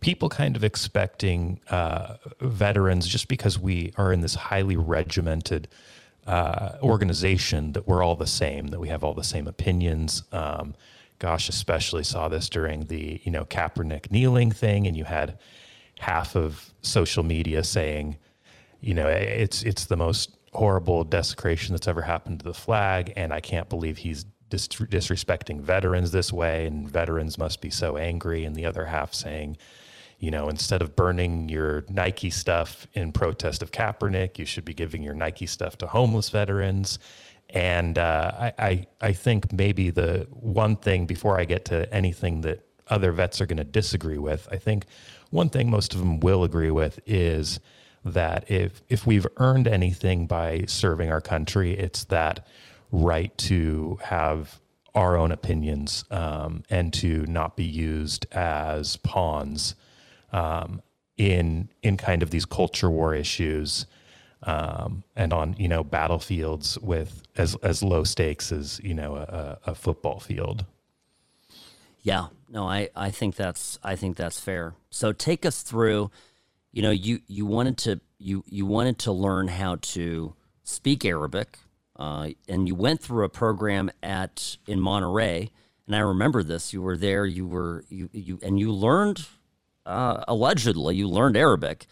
people 0.00 0.28
kind 0.28 0.56
of 0.56 0.64
expecting 0.64 1.60
uh, 1.70 2.16
veterans 2.40 3.06
just 3.06 3.28
because 3.28 3.58
we 3.58 3.92
are 3.96 4.12
in 4.12 4.20
this 4.20 4.34
highly 4.34 4.76
regimented 4.76 5.68
uh, 6.26 6.72
organization 6.82 7.72
that 7.72 7.86
we're 7.88 8.02
all 8.02 8.16
the 8.16 8.26
same, 8.26 8.68
that 8.68 8.80
we 8.80 8.88
have 8.88 9.02
all 9.02 9.14
the 9.14 9.24
same 9.24 9.46
opinions. 9.46 10.24
Um, 10.32 10.74
gosh, 11.18 11.48
especially 11.48 12.02
saw 12.02 12.28
this 12.28 12.48
during 12.48 12.86
the 12.86 13.20
you 13.24 13.30
know 13.30 13.44
Kaepernick 13.44 14.10
kneeling 14.10 14.50
thing, 14.50 14.86
and 14.86 14.96
you 14.96 15.04
had 15.04 15.38
half 16.02 16.36
of 16.36 16.72
social 16.82 17.22
media 17.22 17.62
saying 17.64 18.16
you 18.80 18.92
know 18.92 19.06
it's 19.06 19.62
it's 19.62 19.86
the 19.86 19.96
most 19.96 20.36
horrible 20.52 21.04
desecration 21.04 21.72
that's 21.74 21.88
ever 21.88 22.02
happened 22.02 22.40
to 22.40 22.44
the 22.44 22.54
flag 22.54 23.12
and 23.16 23.32
i 23.32 23.40
can't 23.40 23.68
believe 23.68 23.98
he's 23.98 24.26
dis- 24.52 24.68
disrespecting 24.68 25.60
veterans 25.60 26.12
this 26.12 26.32
way 26.32 26.66
and 26.66 26.88
veterans 26.88 27.38
must 27.38 27.60
be 27.60 27.70
so 27.70 27.96
angry. 27.96 28.44
And 28.44 28.54
the 28.54 28.66
other 28.66 28.84
half 28.86 29.12
saying 29.14 29.56
you 30.18 30.30
know 30.30 30.48
instead 30.48 30.82
of 30.82 30.94
burning 30.94 31.48
your 31.48 31.84
nike 31.88 32.30
stuff 32.30 32.86
in 32.92 33.10
protest 33.10 33.60
of 33.60 33.72
kaepernick 33.72 34.38
you 34.38 34.44
should 34.44 34.64
be 34.64 34.74
giving 34.74 35.02
your 35.02 35.14
nike 35.14 35.46
stuff 35.46 35.76
to 35.78 35.86
homeless 35.86 36.28
veterans. 36.28 36.98
And 37.50 37.98
uh, 37.98 38.32
I, 38.38 38.52
I 38.58 38.86
i 39.00 39.12
think 39.12 39.52
maybe 39.52 39.90
the 39.90 40.26
one 40.30 40.76
thing 40.76 41.06
before 41.06 41.40
i 41.40 41.44
get 41.44 41.64
to 41.66 41.92
anything 41.92 42.42
that 42.42 42.66
other 42.88 43.10
vets 43.12 43.40
are 43.40 43.46
going 43.46 43.56
to 43.56 43.64
disagree 43.80 44.18
with 44.18 44.46
i 44.50 44.56
think 44.56 44.84
one 45.32 45.48
thing 45.48 45.70
most 45.70 45.94
of 45.94 45.98
them 45.98 46.20
will 46.20 46.44
agree 46.44 46.70
with 46.70 47.00
is 47.06 47.58
that 48.04 48.50
if 48.50 48.82
if 48.88 49.06
we've 49.06 49.26
earned 49.38 49.66
anything 49.66 50.26
by 50.26 50.64
serving 50.66 51.10
our 51.10 51.20
country, 51.20 51.72
it's 51.72 52.04
that 52.04 52.46
right 52.90 53.36
to 53.38 53.98
have 54.04 54.60
our 54.94 55.16
own 55.16 55.32
opinions 55.32 56.04
um, 56.10 56.62
and 56.68 56.92
to 56.92 57.24
not 57.26 57.56
be 57.56 57.64
used 57.64 58.26
as 58.32 58.96
pawns 58.98 59.74
um, 60.32 60.82
in 61.16 61.70
in 61.82 61.96
kind 61.96 62.22
of 62.22 62.30
these 62.30 62.44
culture 62.44 62.90
war 62.90 63.14
issues 63.14 63.86
um, 64.42 65.02
and 65.16 65.32
on 65.32 65.54
you 65.58 65.68
know 65.68 65.82
battlefields 65.82 66.78
with 66.80 67.22
as 67.36 67.54
as 67.56 67.82
low 67.82 68.04
stakes 68.04 68.52
as 68.52 68.80
you 68.82 68.92
know 68.92 69.16
a, 69.16 69.58
a 69.66 69.74
football 69.74 70.20
field. 70.20 70.66
Yeah, 72.02 72.26
no, 72.52 72.68
I, 72.68 72.90
I 72.94 73.10
think 73.10 73.34
that's 73.34 73.78
I 73.82 73.96
think 73.96 74.16
that's 74.16 74.38
fair. 74.38 74.74
So 74.90 75.12
take 75.12 75.46
us 75.46 75.62
through, 75.62 76.10
you 76.70 76.82
know, 76.82 76.90
you 76.90 77.20
you 77.26 77.46
wanted 77.46 77.78
to 77.78 78.00
you 78.18 78.44
you 78.46 78.66
wanted 78.66 78.98
to 79.00 79.12
learn 79.12 79.48
how 79.48 79.76
to 79.76 80.34
speak 80.62 81.04
Arabic, 81.06 81.58
uh, 81.96 82.28
and 82.46 82.68
you 82.68 82.74
went 82.74 83.00
through 83.00 83.24
a 83.24 83.30
program 83.30 83.90
at 84.02 84.58
in 84.66 84.80
Monterey, 84.80 85.50
and 85.86 85.96
I 85.96 86.00
remember 86.00 86.42
this. 86.42 86.74
You 86.74 86.82
were 86.82 86.98
there. 86.98 87.24
You 87.24 87.46
were 87.46 87.84
you 87.88 88.10
you 88.12 88.38
and 88.42 88.60
you 88.60 88.70
learned 88.70 89.26
uh, 89.86 90.22
allegedly 90.28 90.94
you 90.94 91.08
learned 91.08 91.38
Arabic, 91.38 91.86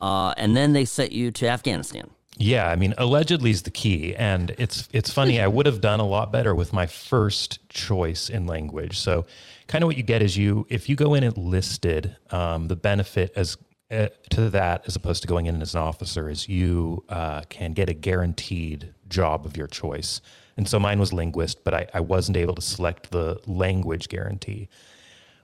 uh, 0.00 0.32
and 0.38 0.56
then 0.56 0.72
they 0.72 0.86
sent 0.86 1.12
you 1.12 1.30
to 1.30 1.46
Afghanistan. 1.46 2.08
Yeah, 2.42 2.70
I 2.70 2.76
mean, 2.76 2.94
allegedly 2.96 3.50
is 3.50 3.62
the 3.62 3.70
key, 3.70 4.16
and 4.16 4.54
it's 4.56 4.88
it's 4.94 5.12
funny. 5.12 5.42
I 5.42 5.46
would 5.46 5.66
have 5.66 5.82
done 5.82 6.00
a 6.00 6.06
lot 6.06 6.32
better 6.32 6.54
with 6.54 6.72
my 6.72 6.86
first 6.86 7.68
choice 7.68 8.30
in 8.30 8.46
language. 8.46 8.98
So, 8.98 9.26
kind 9.66 9.84
of 9.84 9.88
what 9.88 9.98
you 9.98 10.02
get 10.02 10.22
is 10.22 10.38
you 10.38 10.66
if 10.70 10.88
you 10.88 10.96
go 10.96 11.12
in 11.12 11.22
and 11.22 11.36
listed, 11.36 12.16
um, 12.30 12.68
the 12.68 12.76
benefit 12.76 13.30
as 13.36 13.58
uh, 13.90 14.08
to 14.30 14.48
that 14.50 14.84
as 14.86 14.96
opposed 14.96 15.20
to 15.20 15.28
going 15.28 15.46
in 15.46 15.60
as 15.60 15.74
an 15.74 15.82
officer 15.82 16.30
is 16.30 16.48
you 16.48 17.04
uh, 17.10 17.42
can 17.50 17.74
get 17.74 17.90
a 17.90 17.92
guaranteed 17.92 18.94
job 19.10 19.44
of 19.44 19.58
your 19.58 19.66
choice. 19.66 20.22
And 20.56 20.66
so 20.66 20.78
mine 20.78 20.98
was 20.98 21.12
linguist, 21.12 21.62
but 21.62 21.74
I, 21.74 21.88
I 21.92 22.00
wasn't 22.00 22.38
able 22.38 22.54
to 22.54 22.62
select 22.62 23.10
the 23.10 23.38
language 23.46 24.08
guarantee. 24.08 24.70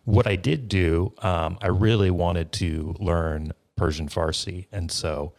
What 0.05 0.27
I 0.27 0.37
did 0.37 0.69
do, 0.69 1.13
um, 1.19 1.59
I 1.61 1.67
really 1.67 2.11
wanted 2.11 2.53
to 2.53 2.95
learn 2.99 3.53
Persian 3.77 4.09
Farsi, 4.09 4.67
and 4.73 4.91
so 4.91 5.35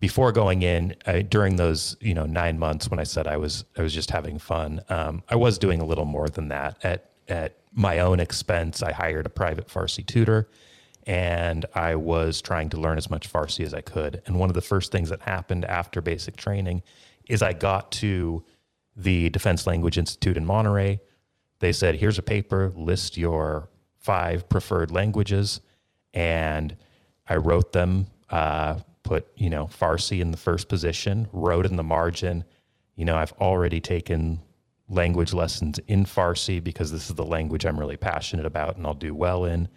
before 0.00 0.32
going 0.32 0.62
in 0.62 0.96
I, 1.06 1.22
during 1.22 1.56
those 1.56 1.96
you 2.00 2.14
know 2.14 2.26
nine 2.26 2.58
months 2.58 2.90
when 2.90 2.98
I 2.98 3.04
said 3.04 3.26
I 3.26 3.36
was 3.36 3.64
I 3.76 3.82
was 3.82 3.94
just 3.94 4.10
having 4.10 4.38
fun, 4.38 4.80
um, 4.88 5.22
I 5.28 5.36
was 5.36 5.58
doing 5.58 5.80
a 5.80 5.84
little 5.84 6.06
more 6.06 6.28
than 6.28 6.48
that 6.48 6.78
at 6.82 7.10
at 7.28 7.58
my 7.72 8.00
own 8.00 8.18
expense. 8.18 8.82
I 8.82 8.92
hired 8.92 9.26
a 9.26 9.30
private 9.30 9.68
Farsi 9.68 10.04
tutor, 10.04 10.48
and 11.06 11.66
I 11.74 11.94
was 11.94 12.40
trying 12.40 12.70
to 12.70 12.78
learn 12.78 12.98
as 12.98 13.08
much 13.08 13.32
Farsi 13.32 13.64
as 13.64 13.74
I 13.74 13.82
could. 13.82 14.22
And 14.26 14.40
one 14.40 14.50
of 14.50 14.54
the 14.54 14.62
first 14.62 14.90
things 14.90 15.10
that 15.10 15.22
happened 15.22 15.64
after 15.66 16.00
basic 16.00 16.36
training 16.36 16.82
is 17.28 17.42
I 17.42 17.52
got 17.52 17.92
to 17.92 18.42
the 18.96 19.28
Defense 19.28 19.66
Language 19.66 19.98
Institute 19.98 20.36
in 20.36 20.44
Monterey. 20.44 21.00
They 21.60 21.72
said, 21.72 21.96
"Here's 21.96 22.18
a 22.18 22.22
paper. 22.22 22.72
List 22.74 23.18
your 23.18 23.68
five 23.98 24.48
preferred 24.48 24.90
languages," 24.90 25.60
and 26.14 26.74
I 27.28 27.36
wrote 27.36 27.72
them. 27.72 28.06
Uh, 28.30 28.76
put 29.10 29.26
you 29.34 29.50
know 29.50 29.66
Farsi 29.66 30.20
in 30.20 30.30
the 30.30 30.36
first 30.36 30.68
position. 30.68 31.28
Wrote 31.32 31.66
in 31.66 31.74
the 31.74 31.82
margin. 31.82 32.44
You 32.94 33.04
know, 33.04 33.16
I've 33.16 33.32
already 33.40 33.80
taken 33.80 34.40
language 34.88 35.32
lessons 35.32 35.80
in 35.88 36.04
Farsi 36.04 36.62
because 36.62 36.92
this 36.92 37.10
is 37.10 37.16
the 37.16 37.24
language 37.24 37.66
I'm 37.66 37.78
really 37.78 37.96
passionate 37.96 38.46
about 38.46 38.76
and 38.76 38.86
I'll 38.86 38.94
do 38.94 39.12
well 39.12 39.44
in. 39.44 39.68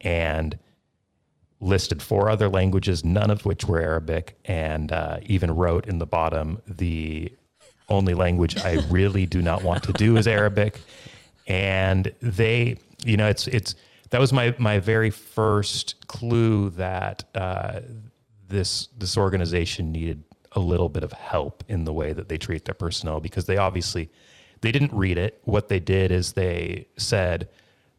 And 0.00 0.58
listed 1.60 2.02
four 2.02 2.30
other 2.30 2.48
languages, 2.48 3.04
none 3.04 3.30
of 3.30 3.44
which 3.44 3.66
were 3.66 3.80
Arabic, 3.80 4.38
and 4.46 4.90
uh, 4.90 5.18
even 5.26 5.50
wrote 5.50 5.86
in 5.86 5.98
the 5.98 6.06
bottom 6.06 6.60
the 6.66 7.30
only 7.90 8.14
language 8.14 8.56
I 8.56 8.74
really 8.88 9.26
do 9.26 9.42
not 9.42 9.62
want 9.62 9.82
to 9.84 9.92
do 9.92 10.16
is 10.16 10.26
Arabic. 10.26 10.80
And 11.46 12.10
they, 12.22 12.78
you 13.04 13.18
know, 13.18 13.28
it's 13.28 13.46
it's 13.48 13.74
that 14.08 14.20
was 14.20 14.32
my 14.32 14.54
my 14.58 14.78
very 14.78 15.10
first 15.10 16.06
clue 16.08 16.70
that 16.70 17.24
uh, 17.34 17.80
this 18.52 18.88
this 18.96 19.16
organization 19.16 19.90
needed 19.90 20.22
a 20.52 20.60
little 20.60 20.88
bit 20.88 21.02
of 21.02 21.12
help 21.12 21.64
in 21.68 21.84
the 21.84 21.92
way 21.92 22.12
that 22.12 22.28
they 22.28 22.38
treat 22.38 22.64
their 22.64 22.74
personnel 22.74 23.20
because 23.20 23.46
they 23.46 23.56
obviously 23.56 24.10
they 24.60 24.70
didn't 24.70 24.92
read 24.92 25.18
it. 25.18 25.40
What 25.44 25.68
they 25.68 25.80
did 25.80 26.12
is 26.12 26.32
they 26.32 26.86
said, 26.96 27.48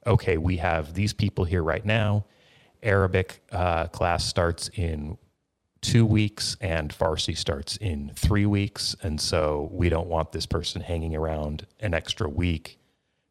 "Okay, 0.07 0.38
we 0.38 0.57
have 0.57 0.93
these 0.93 1.12
people 1.13 1.43
here 1.43 1.63
right 1.63 1.86
now. 1.86 2.25
Arabic 2.81 3.41
uh, 3.51 3.88
class 3.88 4.25
starts 4.25 4.69
in 4.75 5.17
two 5.83 6.05
weeks, 6.05 6.55
and 6.62 6.91
Farsi 6.98 7.38
starts 7.38 7.77
in 7.77 8.12
three 8.15 8.45
weeks. 8.45 8.95
And 9.03 9.19
so 9.19 9.69
we 9.72 9.89
don't 9.89 10.07
want 10.07 10.31
this 10.31 10.45
person 10.45 10.81
hanging 10.81 11.15
around 11.15 11.67
an 11.81 11.93
extra 11.93 12.27
week 12.27 12.79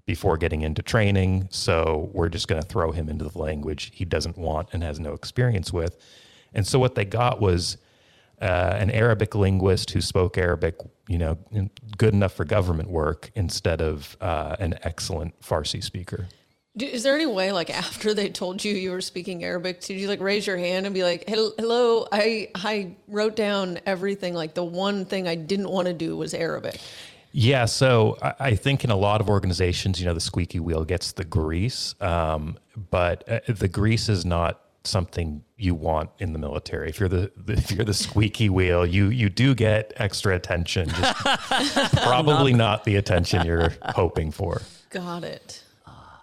before 0.05 0.37
getting 0.37 0.63
into 0.63 0.83
training. 0.83 1.49
So 1.51 2.11
we're 2.13 2.29
just 2.29 2.49
going 2.49 2.61
to 2.61 2.69
throw 2.69 2.93
him 2.93 3.09
into 3.09 3.25
the 3.25 3.39
language 3.39 3.91
he 3.95 4.05
doesn't 4.05 4.37
want 4.37 4.69
and 4.73 4.83
has 4.83 5.01
no 5.01 5.15
experience 5.15 5.73
with. 5.73 5.97
And 6.55 6.67
so 6.67 6.79
what 6.79 6.95
they 6.95 7.05
got 7.05 7.41
was 7.41 7.77
uh, 8.41 8.77
an 8.79 8.91
Arabic 8.91 9.35
linguist 9.35 9.91
who 9.91 10.01
spoke 10.01 10.37
Arabic, 10.37 10.77
you 11.09 11.19
know, 11.19 11.39
good 11.97 12.13
enough 12.13 12.33
for 12.33 12.45
government 12.45 12.91
work 12.91 13.31
instead 13.35 13.81
of 13.81 14.17
uh, 14.21 14.57
an 14.59 14.79
excellent 14.83 15.41
Farsi 15.41 15.83
speaker. 15.83 16.27
Is 16.77 17.03
there 17.03 17.15
any 17.15 17.27
way, 17.27 17.53
like 17.53 17.69
after 17.71 18.15
they 18.15 18.31
told 18.31 18.65
you 18.65 18.75
you 18.75 18.93
were 18.93 19.03
speaking 19.03 19.45
Arabic, 19.45 19.81
did 19.81 20.01
you 20.01 20.09
like 20.09 20.21
raise 20.21 20.47
your 20.47 20.57
hand 20.57 20.87
and 20.87 20.95
be 20.95 21.05
like, 21.05 21.25
"Hello, 21.29 22.09
I 22.11 22.49
I 22.55 22.97
wrote 23.09 23.37
down 23.37 23.79
everything. 23.85 24.33
Like 24.33 24.55
the 24.55 24.65
one 24.65 25.05
thing 25.05 25.29
I 25.29 25.35
didn't 25.35 25.69
want 25.69 25.89
to 25.89 25.95
do 25.95 26.17
was 26.17 26.33
Arabic." 26.33 26.81
Yeah, 27.33 27.65
so 27.65 28.19
I 28.23 28.55
think 28.55 28.85
in 28.85 28.91
a 28.91 28.97
lot 28.97 29.23
of 29.23 29.29
organizations, 29.29 29.99
you 29.99 30.07
know, 30.07 30.13
the 30.13 30.21
squeaky 30.21 30.61
wheel 30.61 30.85
gets 30.85 31.13
the 31.13 31.25
grease, 31.25 31.95
um, 32.01 32.59
but 32.91 33.27
uh, 33.27 33.41
the 33.49 33.69
grease 33.69 34.11
is 34.11 34.27
not 34.27 34.62
something 34.85 35.45
you 35.57 35.75
want 35.75 36.11
in 36.19 36.33
the 36.33 36.39
military. 36.39 36.89
If 36.89 37.01
you're 37.01 37.09
the, 37.09 37.31
if 37.49 37.71
you're 37.71 37.85
the 37.85 37.95
squeaky 37.95 38.49
wheel, 38.49 38.85
you 38.85 39.09
you 39.09 39.29
do 39.29 39.55
get 39.55 39.93
extra 39.97 40.35
attention, 40.35 40.89
just 40.89 41.97
probably 42.03 42.53
not 42.53 42.85
the 42.85 42.97
attention 42.97 43.47
you're 43.47 43.75
hoping 43.83 44.31
for. 44.31 44.63
Got 44.91 45.25
it. 45.25 45.63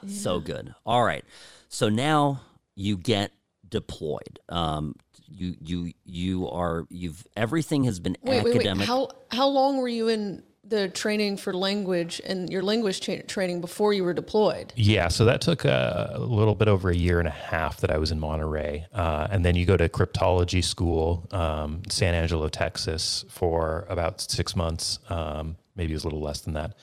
So 0.08 0.40
good. 0.40 0.74
All 0.86 1.04
right. 1.04 1.26
So 1.68 1.90
now 1.90 2.42
you 2.76 2.98
get 2.98 3.32
deployed. 3.68 4.40
Um, 4.50 4.96
you 5.28 5.56
you 5.60 5.94
you 6.06 6.50
are 6.50 6.86
you've 6.90 7.26
everything 7.36 7.84
has 7.84 8.00
been 8.00 8.18
wait, 8.22 8.40
academic. 8.40 8.66
Wait, 8.66 8.78
wait. 8.80 8.88
How 8.88 9.10
how 9.32 9.48
long 9.48 9.78
were 9.78 9.88
you 9.88 10.08
in 10.08 10.44
the 10.70 10.88
training 10.90 11.38
for 11.38 11.54
language 11.54 12.22
and 12.26 12.50
your 12.50 12.62
language 12.62 13.02
training 13.28 13.62
before 13.62 13.94
you 13.94 14.04
were 14.04 14.14
deployed? 14.14 14.72
Yeah, 14.76 15.08
so 15.08 15.26
that 15.26 15.42
took 15.42 15.66
a, 15.66 16.12
a, 16.16 16.20
little 16.20 16.56
bit 16.56 16.68
over 16.68 16.90
a 16.90 16.96
year 16.96 17.20
and 17.20 17.28
a 17.28 17.32
half 17.32 17.82
that 17.82 17.92
I 17.92 17.98
was 17.98 18.12
in 18.12 18.20
Monterey, 18.20 18.86
uh, 18.94 19.28
and 19.32 19.44
then 19.44 19.56
you 19.56 19.66
go 19.66 19.78
to 19.78 19.90
cryptology 19.90 20.64
school, 20.64 21.28
um, 21.32 21.82
San 21.90 22.14
Angelo, 22.14 22.48
Texas, 22.50 23.26
for 23.30 23.86
about 23.90 24.22
six 24.22 24.56
months. 24.56 25.00
Um, 25.10 25.58
maybe 25.76 25.94
it 25.94 25.96
was 25.96 26.04
a 26.04 26.08
little 26.08 26.22
less 26.22 26.42
than 26.42 26.54
that, 26.54 26.76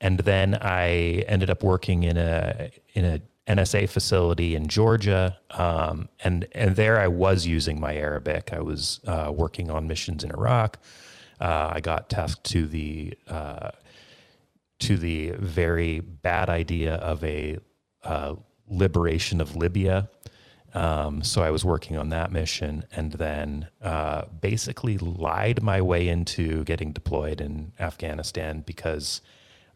and 0.00 0.18
then 0.20 0.58
I 0.60 1.24
ended 1.26 1.50
up 1.50 1.62
working 1.62 2.02
in 2.04 2.16
a 2.16 2.70
in 2.92 3.04
a 3.04 3.20
NSA 3.48 3.88
facility 3.88 4.54
in 4.54 4.68
Georgia, 4.68 5.38
um, 5.50 6.08
and 6.22 6.46
and 6.52 6.76
there 6.76 7.00
I 7.00 7.08
was 7.08 7.46
using 7.46 7.80
my 7.80 7.94
Arabic. 7.96 8.50
I 8.52 8.60
was 8.60 9.00
uh, 9.06 9.32
working 9.34 9.70
on 9.70 9.88
missions 9.88 10.22
in 10.22 10.30
Iraq. 10.30 10.78
Uh, 11.40 11.72
I 11.74 11.80
got 11.80 12.08
tasked 12.08 12.44
to 12.44 12.66
the 12.66 13.14
uh, 13.28 13.70
to 14.80 14.96
the 14.96 15.30
very 15.32 16.00
bad 16.00 16.48
idea 16.48 16.94
of 16.94 17.22
a 17.24 17.58
uh, 18.04 18.34
liberation 18.68 19.40
of 19.40 19.56
Libya. 19.56 20.08
Um, 20.74 21.22
so 21.22 21.42
I 21.42 21.50
was 21.50 21.64
working 21.64 21.96
on 21.96 22.10
that 22.10 22.30
mission, 22.30 22.84
and 22.92 23.12
then 23.12 23.68
uh, 23.82 24.26
basically 24.40 24.98
lied 24.98 25.62
my 25.62 25.80
way 25.80 26.08
into 26.08 26.62
getting 26.64 26.92
deployed 26.92 27.40
in 27.40 27.72
Afghanistan 27.80 28.62
because 28.66 29.22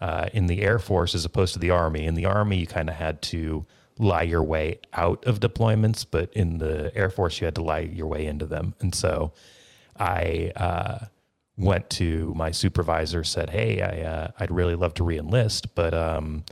uh, 0.01 0.29
in 0.33 0.47
the 0.47 0.63
Air 0.63 0.79
Force, 0.79 1.15
as 1.15 1.25
opposed 1.25 1.55
to 1.55 1.59
the 1.59 1.71
Army, 1.71 2.05
in 2.05 2.15
the 2.15 2.27
Army 2.27 2.59
you 2.59 2.67
kind 2.67 2.91
of 2.91 2.97
had 2.97 3.23
to 3.23 3.65
lie 3.99 4.23
your 4.23 4.43
way 4.43 4.81
out 4.93 5.25
of 5.25 5.41
deployments, 5.41 6.05
but 6.09 6.33
in 6.35 6.59
the 6.59 6.95
Air 6.95 7.09
Force 7.09 7.41
you 7.41 7.47
had 7.47 7.55
to 7.55 7.63
lie 7.63 7.81
your 7.81 8.07
way 8.07 8.27
into 8.27 8.47
them, 8.47 8.75
and 8.81 8.95
so 8.95 9.33
I 9.99 10.53
uh, 10.57 11.07
went 11.57 11.89
to 11.91 12.33
my 12.35 12.51
supervisor, 12.51 13.25
said, 13.25 13.51
"Hey, 13.51 13.81
I 13.83 14.03
uh, 14.03 14.31
I'd 14.39 14.51
really 14.51 14.75
love 14.75 14.95
to 14.95 15.05
reenlist, 15.05 15.69
but 15.75 15.95
um, 15.95 16.45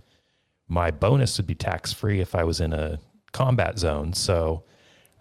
my 0.69 0.91
bonus 0.91 1.37
would 1.39 1.47
be 1.47 1.55
tax 1.55 1.93
free 1.93 2.21
if 2.21 2.35
I 2.35 2.45
was 2.45 2.61
in 2.61 2.73
a 2.73 2.99
combat 3.33 3.79
zone." 3.79 4.13
So 4.13 4.65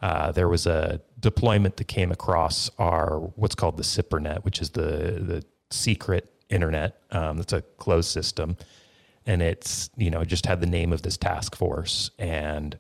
uh, 0.02 0.32
there 0.32 0.48
was 0.48 0.66
a 0.66 1.02
deployment 1.20 1.78
that 1.78 1.88
came 1.88 2.12
across 2.12 2.70
our 2.78 3.20
what's 3.36 3.56
called 3.56 3.78
the 3.78 3.84
SIPRNet, 3.84 4.44
which 4.44 4.62
is 4.62 4.72
the 4.72 4.82
the 4.82 5.44
secret 5.72 6.34
internet. 6.50 7.02
Um, 7.12 7.40
it's 7.40 7.54
a 7.54 7.62
closed 7.78 8.10
system, 8.10 8.58
and 9.26 9.42
it's 9.42 9.90
you 9.98 10.10
know 10.10 10.24
just 10.24 10.46
had 10.46 10.62
the 10.62 10.68
name 10.68 10.94
of 10.94 11.02
this 11.02 11.18
task 11.18 11.56
force 11.56 12.12
and 12.20 12.78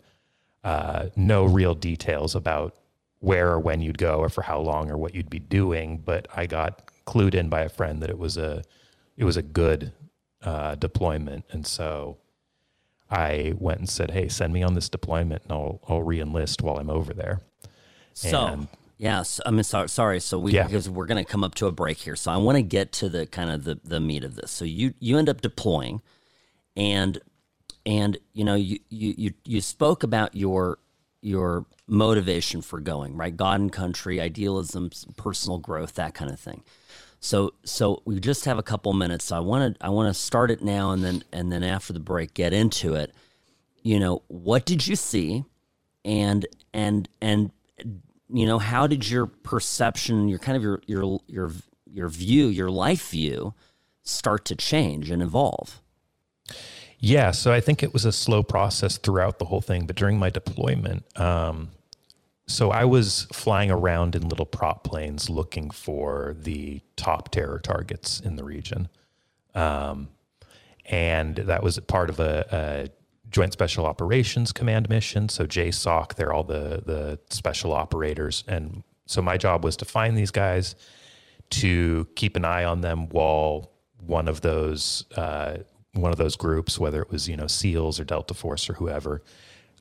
uh, 0.63 1.07
no 1.15 1.45
real 1.45 1.75
details 1.75 2.35
about 2.35 2.75
where 3.19 3.51
or 3.51 3.59
when 3.59 3.81
you'd 3.81 3.97
go 3.97 4.19
or 4.19 4.29
for 4.29 4.41
how 4.41 4.59
long 4.59 4.89
or 4.89 4.97
what 4.97 5.13
you'd 5.13 5.29
be 5.29 5.39
doing. 5.39 5.97
But 5.97 6.27
I 6.35 6.45
got 6.45 6.88
clued 7.09 7.33
in 7.33 7.49
by 7.49 7.61
a 7.61 7.69
friend 7.69 8.01
that 8.03 8.09
it 8.11 8.19
was 8.19 8.37
a 8.37 8.63
it 9.17 9.23
was 9.23 9.35
a 9.35 9.41
good 9.41 9.91
uh, 10.43 10.75
deployment, 10.75 11.43
and 11.51 11.65
so 11.65 12.17
I 13.09 13.53
went 13.57 13.79
and 13.79 13.89
said, 13.89 14.11
"Hey, 14.11 14.29
send 14.29 14.53
me 14.53 14.61
on 14.61 14.75
this 14.75 14.89
deployment, 14.89 15.43
and 15.43 15.51
I'll 15.51 15.81
I'll 15.89 16.03
reenlist 16.03 16.61
while 16.61 16.77
I'm 16.77 16.89
over 16.89 17.13
there." 17.13 17.41
So. 18.13 18.45
And, 18.45 18.67
Yes, 19.01 19.39
I'm 19.45 19.63
sorry. 19.63 19.87
Sorry, 19.87 20.19
so 20.19 20.37
we 20.37 20.51
yeah. 20.51 20.65
because 20.65 20.89
we're 20.89 21.05
going 21.05 21.23
to 21.23 21.31
come 21.31 21.41
up 21.41 21.55
to 21.55 21.67
a 21.67 21.71
break 21.71 21.99
here, 21.99 22.17
so 22.17 22.31
I 22.31 22.35
want 22.35 22.57
to 22.57 22.61
get 22.61 22.91
to 22.93 23.07
the 23.07 23.25
kind 23.25 23.49
of 23.49 23.63
the, 23.63 23.79
the 23.81 24.01
meat 24.01 24.25
of 24.25 24.35
this. 24.35 24.51
So 24.51 24.65
you 24.65 24.93
you 24.99 25.17
end 25.17 25.29
up 25.29 25.39
deploying, 25.39 26.01
and 26.75 27.17
and 27.85 28.17
you 28.33 28.43
know 28.43 28.55
you 28.55 28.79
you 28.89 29.13
you, 29.17 29.33
you 29.45 29.61
spoke 29.61 30.03
about 30.03 30.35
your 30.35 30.79
your 31.21 31.65
motivation 31.87 32.61
for 32.61 32.81
going 32.81 33.15
right, 33.15 33.37
God 33.37 33.61
and 33.61 33.71
country, 33.71 34.19
idealism, 34.19 34.89
personal 35.15 35.59
growth, 35.59 35.93
that 35.93 36.13
kind 36.13 36.29
of 36.29 36.37
thing. 36.37 36.63
So 37.19 37.53
so 37.63 38.01
we 38.05 38.19
just 38.19 38.45
have 38.45 38.57
a 38.57 38.63
couple 38.63 38.93
minutes. 38.93 39.25
So 39.25 39.37
I 39.37 39.39
want 39.39 39.75
to 39.77 39.85
I 39.85 39.89
want 39.89 40.13
to 40.13 40.19
start 40.19 40.51
it 40.51 40.61
now 40.61 40.91
and 40.91 41.03
then 41.03 41.23
and 41.31 41.51
then 41.51 41.63
after 41.63 41.93
the 41.93 41.99
break 41.99 42.33
get 42.33 42.53
into 42.53 42.95
it. 42.95 43.13
You 43.81 43.99
know, 43.99 44.23
what 44.27 44.65
did 44.65 44.87
you 44.87 44.95
see? 44.95 45.45
And 46.05 46.45
and 46.73 47.09
and 47.21 47.51
you 48.31 48.45
know, 48.45 48.59
how 48.59 48.87
did 48.87 49.09
your 49.09 49.25
perception, 49.25 50.27
your 50.27 50.39
kind 50.39 50.55
of 50.55 50.63
your 50.63 50.81
your 50.85 51.19
your 51.27 51.51
your 51.85 52.09
view, 52.09 52.47
your 52.47 52.69
life 52.69 53.09
view 53.09 53.53
start 54.03 54.45
to 54.45 54.55
change 54.55 55.09
and 55.09 55.21
evolve? 55.21 55.81
Yeah, 56.99 57.31
so 57.31 57.53
I 57.53 57.61
think 57.61 57.81
it 57.81 57.93
was 57.93 58.03
a 58.03 58.11
slow 58.11 58.43
process 58.43 58.97
throughout 58.97 59.39
the 59.39 59.45
whole 59.45 59.61
thing, 59.61 59.85
but 59.85 59.95
during 59.95 60.19
my 60.19 60.29
deployment, 60.29 61.05
um, 61.17 61.69
so 62.49 62.71
I 62.71 62.83
was 62.85 63.27
flying 63.31 63.69
around 63.69 64.15
in 64.15 64.27
little 64.27 64.45
prop 64.45 64.83
planes 64.83 65.29
looking 65.29 65.69
for 65.69 66.35
the 66.39 66.81
top 66.95 67.29
terror 67.29 67.59
targets 67.59 68.19
in 68.19 68.37
the 68.37 68.43
region. 68.43 68.89
Um, 69.53 70.09
and 70.85 71.35
that 71.35 71.61
was 71.61 71.77
part 71.79 72.09
of 72.09 72.19
a, 72.19 72.45
a, 72.51 72.89
Joint 73.29 73.53
Special 73.53 73.85
Operations 73.85 74.51
Command 74.51 74.89
mission. 74.89 75.29
So 75.29 75.45
JSOC, 75.45 76.15
they're 76.15 76.33
all 76.33 76.43
the, 76.43 76.81
the 76.83 77.19
special 77.29 77.73
operators. 77.73 78.43
And 78.47 78.81
so 79.05 79.21
my 79.21 79.37
job 79.37 79.63
was 79.63 79.77
to 79.77 79.85
find 79.85 80.17
these 80.17 80.31
guys, 80.31 80.73
to 81.51 82.07
keep 82.15 82.35
an 82.35 82.43
eye 82.43 82.63
on 82.63 82.81
them 82.81 83.07
while 83.09 83.71
one 83.99 84.27
of 84.27 84.41
those 84.41 85.05
uh, 85.15 85.57
one 85.93 86.11
of 86.11 86.17
those 86.17 86.35
groups, 86.35 86.79
whether 86.79 87.01
it 87.01 87.11
was 87.11 87.29
you 87.29 87.37
know 87.37 87.47
SEALs 87.47 87.99
or 87.99 88.03
Delta 88.03 88.33
Force 88.33 88.67
or 88.69 88.73
whoever, 88.73 89.21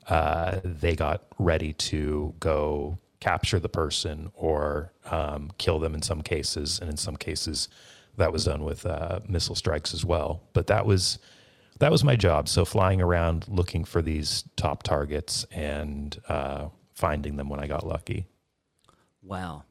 uh, 0.09 0.59
they 0.63 0.95
got 0.95 1.23
ready 1.37 1.73
to 1.73 2.33
go 2.39 2.97
capture 3.19 3.59
the 3.59 3.69
person 3.69 4.31
or 4.33 4.91
um, 5.11 5.51
kill 5.57 5.79
them 5.79 5.93
in 5.93 6.01
some 6.01 6.21
cases, 6.21 6.79
and 6.79 6.89
in 6.89 6.97
some 6.97 7.15
cases 7.15 7.69
that 8.17 8.31
was 8.33 8.45
done 8.45 8.63
with 8.63 8.85
uh, 8.85 9.19
missile 9.27 9.55
strikes 9.55 9.93
as 9.93 10.03
well. 10.03 10.41
But 10.53 10.67
that 10.67 10.85
was 10.85 11.19
that 11.79 11.91
was 11.91 12.03
my 12.03 12.15
job. 12.15 12.49
So 12.49 12.65
flying 12.65 13.01
around 13.01 13.45
looking 13.47 13.85
for 13.85 14.01
these 14.01 14.43
top 14.57 14.83
targets 14.83 15.45
and 15.51 16.19
uh, 16.27 16.67
finding 16.93 17.37
them 17.37 17.47
when 17.49 17.59
I 17.59 17.67
got 17.67 17.87
lucky. 17.87 18.27
Wow. 19.21 19.63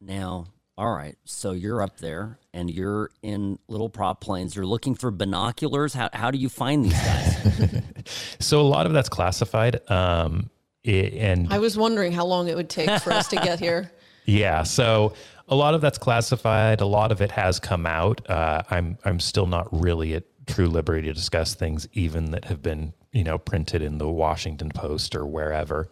Now 0.00 0.48
all 0.78 0.92
right. 0.92 1.16
So 1.24 1.52
you're 1.52 1.80
up 1.80 1.98
there 1.98 2.38
and 2.52 2.70
you're 2.70 3.10
in 3.22 3.58
little 3.66 3.88
prop 3.88 4.20
planes. 4.20 4.54
You're 4.54 4.66
looking 4.66 4.94
for 4.94 5.10
binoculars. 5.10 5.94
How, 5.94 6.10
how 6.12 6.30
do 6.30 6.38
you 6.38 6.48
find 6.48 6.84
these 6.84 6.92
guys? 6.92 7.82
so 8.40 8.60
a 8.60 8.68
lot 8.68 8.86
of 8.86 8.92
that's 8.92 9.08
classified. 9.08 9.80
Um, 9.90 10.50
it, 10.84 11.14
and 11.14 11.52
I 11.52 11.58
was 11.58 11.78
wondering 11.78 12.12
how 12.12 12.26
long 12.26 12.48
it 12.48 12.56
would 12.56 12.68
take 12.68 12.90
for 13.00 13.12
us 13.12 13.28
to 13.28 13.36
get 13.36 13.60
here. 13.60 13.90
Yeah. 14.28 14.64
So 14.64 15.14
a 15.46 15.54
lot 15.54 15.74
of 15.74 15.80
that's 15.80 15.98
classified. 15.98 16.80
A 16.80 16.84
lot 16.84 17.12
of 17.12 17.22
it 17.22 17.30
has 17.30 17.60
come 17.60 17.86
out. 17.86 18.28
Uh, 18.28 18.64
I'm, 18.68 18.98
I'm 19.04 19.20
still 19.20 19.46
not 19.46 19.68
really 19.70 20.14
at 20.14 20.24
true 20.48 20.66
liberty 20.66 21.06
to 21.06 21.12
discuss 21.14 21.54
things 21.54 21.86
even 21.92 22.32
that 22.32 22.46
have 22.46 22.60
been, 22.60 22.92
you 23.12 23.22
know, 23.22 23.38
printed 23.38 23.82
in 23.82 23.98
the 23.98 24.08
Washington 24.08 24.70
Post 24.70 25.14
or 25.14 25.24
wherever. 25.24 25.88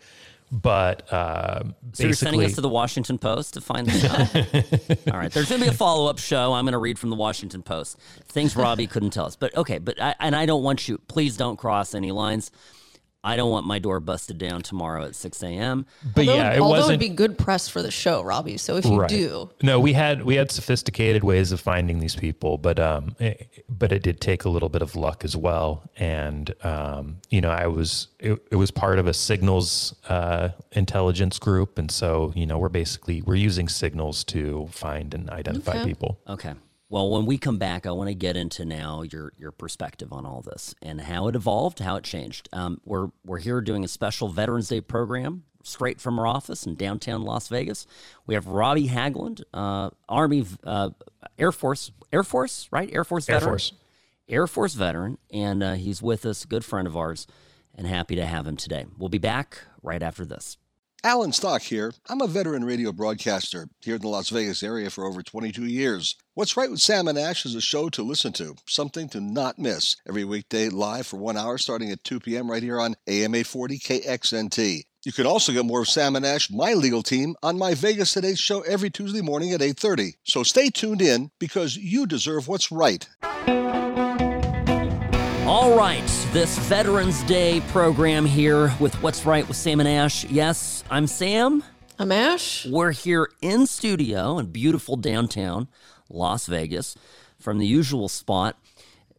But 0.55 1.13
uh, 1.13 1.65
so 1.95 2.05
you're 2.05 2.13
sending 2.13 2.45
us 2.45 2.55
to 2.55 2.61
the 2.61 2.69
Washington 2.69 3.19
Post 3.19 3.55
to 3.55 3.61
find 3.61 3.89
this 3.89 4.05
guy. 4.05 5.11
All 5.13 5.19
right, 5.19 5.33
there's 5.33 5.49
going 5.49 5.61
to 5.61 5.67
be 5.67 5.75
a 5.75 5.77
follow 5.77 6.09
up 6.09 6.21
show. 6.21 6.53
I'm 6.53 6.65
going 6.65 6.75
to 6.75 6.79
read 6.79 6.97
from 6.97 7.11
the 7.11 7.17
Washington 7.17 7.65
Post 7.65 7.99
things 8.29 8.55
Robbie 8.55 8.87
couldn't 8.87 9.11
tell 9.11 9.27
us. 9.27 9.35
But 9.35 9.57
okay, 9.57 9.79
but 9.79 10.01
I, 10.01 10.15
and 10.21 10.37
I 10.37 10.47
don't 10.47 10.63
want 10.63 10.87
you. 10.87 10.99
Please 11.09 11.37
don't 11.37 11.57
cross 11.57 11.93
any 11.93 12.13
lines. 12.13 12.53
I 13.25 13.37
don't 13.37 13.51
want 13.51 13.67
my 13.67 13.79
door 13.79 13.99
busted 14.01 14.37
down 14.39 14.63
tomorrow 14.63 15.05
at 15.07 15.15
6 15.17 15.43
a.m. 15.43 15.87
But 16.15 16.29
although, 16.29 16.35
yeah, 16.37 16.53
it 16.53 16.61
although 16.61 16.71
wasn't 16.79 17.03
it'd 17.03 17.11
be 17.11 17.17
good 17.17 17.39
press 17.39 17.69
for 17.69 17.81
the 17.83 17.91
show, 17.91 18.23
Robbie. 18.23 18.59
So 18.59 18.77
if 18.77 18.85
you 18.85 19.01
Right. 19.01 19.09
do, 19.09 19.51
No, 19.63 19.81
we 19.81 19.95
had 19.95 20.25
we 20.25 20.35
had 20.37 20.51
sophisticated 20.51 21.25
ways 21.25 21.51
of 21.51 21.61
finding 21.61 21.99
these 22.01 22.15
people, 22.15 22.59
but 22.59 22.79
um, 22.79 23.17
it, 23.19 23.65
but 23.69 23.91
it 23.93 24.03
did 24.03 24.21
take 24.21 24.45
a 24.45 24.49
little 24.51 24.69
bit 24.69 24.83
of 24.83 24.95
luck 24.95 25.25
as 25.25 25.37
well. 25.37 25.83
And 25.97 26.55
um, 26.65 27.17
you 27.31 27.41
know, 27.41 27.51
I 27.51 27.67
was 27.67 28.09
it, 28.21 28.39
it 28.51 28.57
was 28.57 28.71
part 28.71 28.99
of 28.99 29.07
a 29.07 29.15
signals 29.15 29.95
uh, 30.09 30.51
intelligence 30.73 31.39
group, 31.39 31.79
and 31.79 31.91
so 31.91 32.33
you 32.37 32.47
know, 32.47 32.59
we're 32.59 32.69
basically 32.69 33.23
we're 33.23 33.35
using 33.37 33.69
signals 33.69 34.23
to 34.25 34.69
find 34.71 35.15
and 35.15 35.31
identify 35.31 35.77
Okay. 35.79 35.85
people. 35.85 36.21
Okay. 36.29 36.53
Well, 36.95 37.11
when 37.11 37.27
we 37.27 37.39
come 37.39 37.59
back, 37.59 37.87
I 37.87 37.91
want 37.91 38.07
to 38.07 38.15
get 38.15 38.37
into 38.37 38.65
now 38.65 39.03
your 39.03 39.33
your 39.37 39.51
perspective 39.51 40.13
on 40.13 40.25
all 40.25 40.43
this 40.43 40.77
and 40.81 41.01
how 41.01 41.27
it 41.27 41.35
evolved, 41.35 41.81
how 41.81 41.97
it 41.97 42.05
changed. 42.05 42.49
Um, 42.53 42.81
we're 42.85 43.09
we're 43.25 43.41
here 43.41 43.61
doing 43.61 43.83
a 43.83 43.89
special 43.89 44.29
Veterans 44.29 44.69
Day 44.69 44.81
program 44.81 45.43
straight 45.65 46.01
from 46.01 46.21
our 46.21 46.27
office 46.29 46.67
in 46.67 46.77
downtown 46.77 47.23
Las 47.23 47.49
Vegas. 47.49 47.89
We 48.29 48.35
have 48.35 48.47
Robbie 48.47 48.87
Hagland, 48.87 49.43
uh, 49.53 49.91
Army, 50.09 50.47
uh, 50.63 50.91
Air 51.37 51.51
Force, 51.51 51.91
Air 52.13 52.23
Force, 52.23 52.69
right? 52.71 52.89
Air 52.93 53.03
Force 53.03 53.29
Air. 53.29 53.41
Force. 53.41 53.73
Air 54.29 54.47
Force 54.47 54.75
veteran, 54.75 55.19
and 55.33 55.65
uh, 55.65 55.73
he's 55.73 56.01
with 56.01 56.25
us, 56.25 56.45
a 56.45 56.47
good 56.47 56.65
friend 56.65 56.87
of 56.87 56.97
ours, 56.97 57.27
and 57.75 57.89
happy 57.89 58.15
to 58.15 58.25
have 58.25 58.47
him 58.47 58.57
today. 58.57 58.87
We'll 58.97 59.09
be 59.09 59.19
back 59.19 59.63
right 59.83 60.01
after 60.01 60.25
this. 60.25 60.59
Alan 61.05 61.33
Stock 61.33 61.61
here. 61.61 61.93
I'm 62.09 62.23
a 62.23 62.27
veteran 62.27 62.65
radio 62.65 62.91
broadcaster 62.91 63.69
here 63.83 63.97
in 63.97 64.01
the 64.01 64.09
Las 64.09 64.31
Vegas 64.31 64.63
area 64.63 64.89
for 64.89 65.05
over 65.05 65.23
22 65.23 65.67
years. 65.67 66.17
What's 66.33 66.57
Right 66.57 66.71
with 66.71 66.81
Sam 66.81 67.09
and 67.09 67.19
Ash 67.19 67.45
is 67.45 67.55
a 67.55 67.61
show 67.61 67.91
to 67.91 68.03
listen 68.03 68.33
to, 68.33 68.57
something 68.67 69.11
to 69.11 69.21
not 69.21 69.59
miss. 69.59 69.97
Every 70.09 70.25
weekday 70.25 70.71
live 70.71 71.07
for 71.07 71.19
one 71.19 71.37
hour 71.37 71.59
starting 71.59 71.91
at 71.91 72.03
2 72.05 72.21
p.m. 72.21 72.51
right 72.51 72.63
here 72.63 72.81
on 72.81 72.95
AM 73.07 73.35
840 73.35 73.79
KXNT. 73.81 74.85
You 75.05 75.13
can 75.13 75.27
also 75.27 75.53
get 75.53 75.67
more 75.67 75.83
of 75.83 75.91
Sam 75.91 76.17
and 76.17 76.25
Ash, 76.25 76.51
my 76.51 76.73
legal 76.73 77.03
team, 77.03 77.35
on 77.43 77.59
my 77.59 77.75
Vegas 77.75 78.15
Today 78.15 78.35
show 78.35 78.63
every 78.63 78.89
Tuesday 78.89 79.21
morning 79.21 79.53
at 79.53 79.61
8.30. 79.61 80.15
So 80.25 80.43
stay 80.43 80.71
tuned 80.71 81.03
in 81.03 81.31
because 81.39 81.77
you 81.77 82.07
deserve 82.07 82.49
what's 82.49 82.73
right. 82.73 83.07
All 85.47 85.77
right, 85.77 86.07
this 86.33 86.57
Veterans 86.57 87.23
Day 87.25 87.61
program 87.69 88.25
here 88.25 88.73
with 88.81 88.95
What's 89.03 89.27
Right 89.27 89.47
with 89.47 89.59
Sam 89.59 89.79
and 89.79 89.87
Ash. 89.87 90.25
Yes, 90.25 90.83
I'm 90.91 91.07
Sam. 91.07 91.63
I'm 91.99 92.11
Ash. 92.11 92.65
We're 92.65 92.93
here 92.93 93.29
in 93.43 93.67
studio 93.67 94.39
in 94.39 94.47
beautiful 94.47 94.97
downtown 94.97 95.69
Las 96.09 96.47
Vegas 96.47 96.97
from 97.39 97.59
the 97.59 97.67
usual 97.67 98.09
spot. 98.09 98.59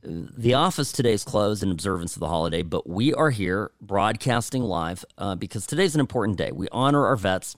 The 0.01 0.55
office 0.55 0.91
today 0.91 1.13
is 1.13 1.23
closed 1.23 1.61
in 1.61 1.69
observance 1.69 2.15
of 2.15 2.21
the 2.21 2.27
holiday, 2.27 2.63
but 2.63 2.89
we 2.89 3.13
are 3.13 3.29
here 3.29 3.69
broadcasting 3.79 4.63
live 4.63 5.05
uh, 5.19 5.35
because 5.35 5.67
today's 5.67 5.93
an 5.93 6.01
important 6.01 6.39
day. 6.39 6.51
We 6.51 6.67
honor 6.71 7.05
our 7.05 7.17
vets, 7.17 7.55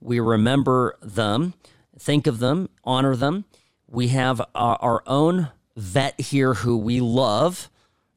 we 0.00 0.20
remember 0.20 0.96
them, 1.02 1.54
think 1.98 2.28
of 2.28 2.38
them, 2.38 2.68
honor 2.84 3.16
them. 3.16 3.44
We 3.88 4.08
have 4.08 4.40
our, 4.54 4.78
our 4.80 5.02
own 5.04 5.48
vet 5.76 6.20
here 6.20 6.54
who 6.54 6.76
we 6.76 7.00
love, 7.00 7.68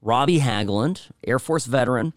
Robbie 0.01 0.39
Hagland, 0.39 1.09
Air 1.25 1.39
Force 1.39 1.65
veteran, 1.65 2.13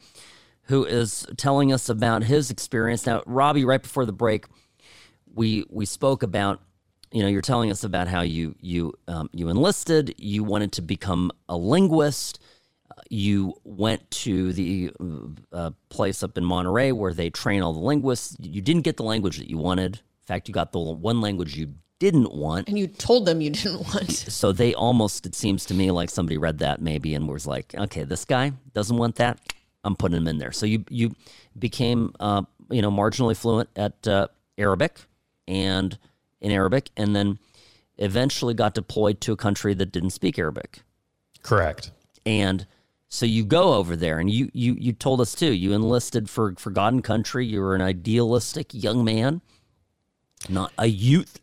who 0.64 0.84
is 0.84 1.26
telling 1.36 1.72
us 1.72 1.88
about 1.88 2.24
his 2.24 2.50
experience. 2.50 3.06
Now, 3.06 3.22
Robbie, 3.26 3.64
right 3.64 3.82
before 3.82 4.06
the 4.06 4.12
break, 4.12 4.46
we 5.34 5.64
we 5.68 5.84
spoke 5.84 6.22
about 6.22 6.60
you 7.12 7.22
know 7.22 7.28
you're 7.28 7.42
telling 7.42 7.70
us 7.70 7.84
about 7.84 8.08
how 8.08 8.22
you 8.22 8.54
you 8.60 8.92
um, 9.08 9.28
you 9.32 9.48
enlisted 9.48 10.14
you 10.18 10.44
wanted 10.44 10.72
to 10.72 10.82
become 10.82 11.30
a 11.48 11.56
linguist 11.56 12.38
Uh, 12.90 13.00
you 13.10 13.54
went 13.64 14.08
to 14.10 14.52
the 14.52 14.92
uh, 15.52 15.70
place 15.88 16.22
up 16.22 16.38
in 16.38 16.44
Monterey 16.44 16.92
where 16.92 17.14
they 17.14 17.30
train 17.30 17.62
all 17.62 17.72
the 17.72 17.80
linguists 17.80 18.36
you 18.40 18.62
didn't 18.62 18.84
get 18.84 18.96
the 18.96 19.02
language 19.02 19.38
that 19.38 19.48
you 19.50 19.58
wanted 19.58 19.96
in 19.96 20.26
fact 20.26 20.48
you 20.48 20.54
got 20.54 20.70
the 20.72 20.78
one 20.78 21.20
language 21.20 21.56
you 21.56 21.74
didn't 22.04 22.34
want 22.34 22.68
And 22.68 22.78
you 22.78 22.86
told 22.86 23.24
them 23.24 23.40
you 23.40 23.48
didn't 23.48 23.80
want. 23.80 24.10
so 24.40 24.52
they 24.52 24.74
almost 24.74 25.24
it 25.24 25.34
seems 25.34 25.64
to 25.66 25.74
me 25.74 25.90
like 25.90 26.10
somebody 26.10 26.36
read 26.36 26.58
that 26.58 26.82
maybe 26.82 27.14
and 27.14 27.26
was 27.26 27.46
like 27.46 27.74
okay 27.74 28.04
this 28.04 28.26
guy 28.26 28.52
doesn't 28.74 28.98
want 28.98 29.16
that 29.16 29.38
i'm 29.84 29.96
putting 29.96 30.18
him 30.18 30.28
in 30.28 30.36
there 30.36 30.52
so 30.52 30.66
you 30.66 30.84
you 30.90 31.14
became 31.58 32.12
uh, 32.20 32.42
you 32.70 32.82
know 32.82 32.90
marginally 32.90 33.34
fluent 33.34 33.70
at 33.74 34.06
uh, 34.06 34.28
arabic 34.58 35.00
and 35.48 35.96
in 36.42 36.50
arabic 36.50 36.90
and 36.94 37.16
then 37.16 37.38
eventually 37.96 38.52
got 38.52 38.74
deployed 38.74 39.18
to 39.22 39.32
a 39.32 39.36
country 39.36 39.72
that 39.72 39.90
didn't 39.90 40.10
speak 40.10 40.38
arabic 40.38 40.82
Correct. 41.42 41.90
and 42.26 42.66
so 43.08 43.24
you 43.24 43.46
go 43.46 43.74
over 43.74 43.96
there 43.96 44.18
and 44.18 44.30
you 44.30 44.50
you 44.52 44.76
you 44.78 44.92
told 44.92 45.22
us 45.22 45.34
too 45.34 45.54
you 45.54 45.72
enlisted 45.72 46.28
for 46.28 46.54
for 46.58 46.70
god 46.70 47.02
country 47.02 47.46
you 47.46 47.62
were 47.62 47.74
an 47.74 47.80
idealistic 47.80 48.74
young 48.74 49.02
man 49.02 49.40
not 50.50 50.70
a 50.76 50.86
youth 50.86 51.40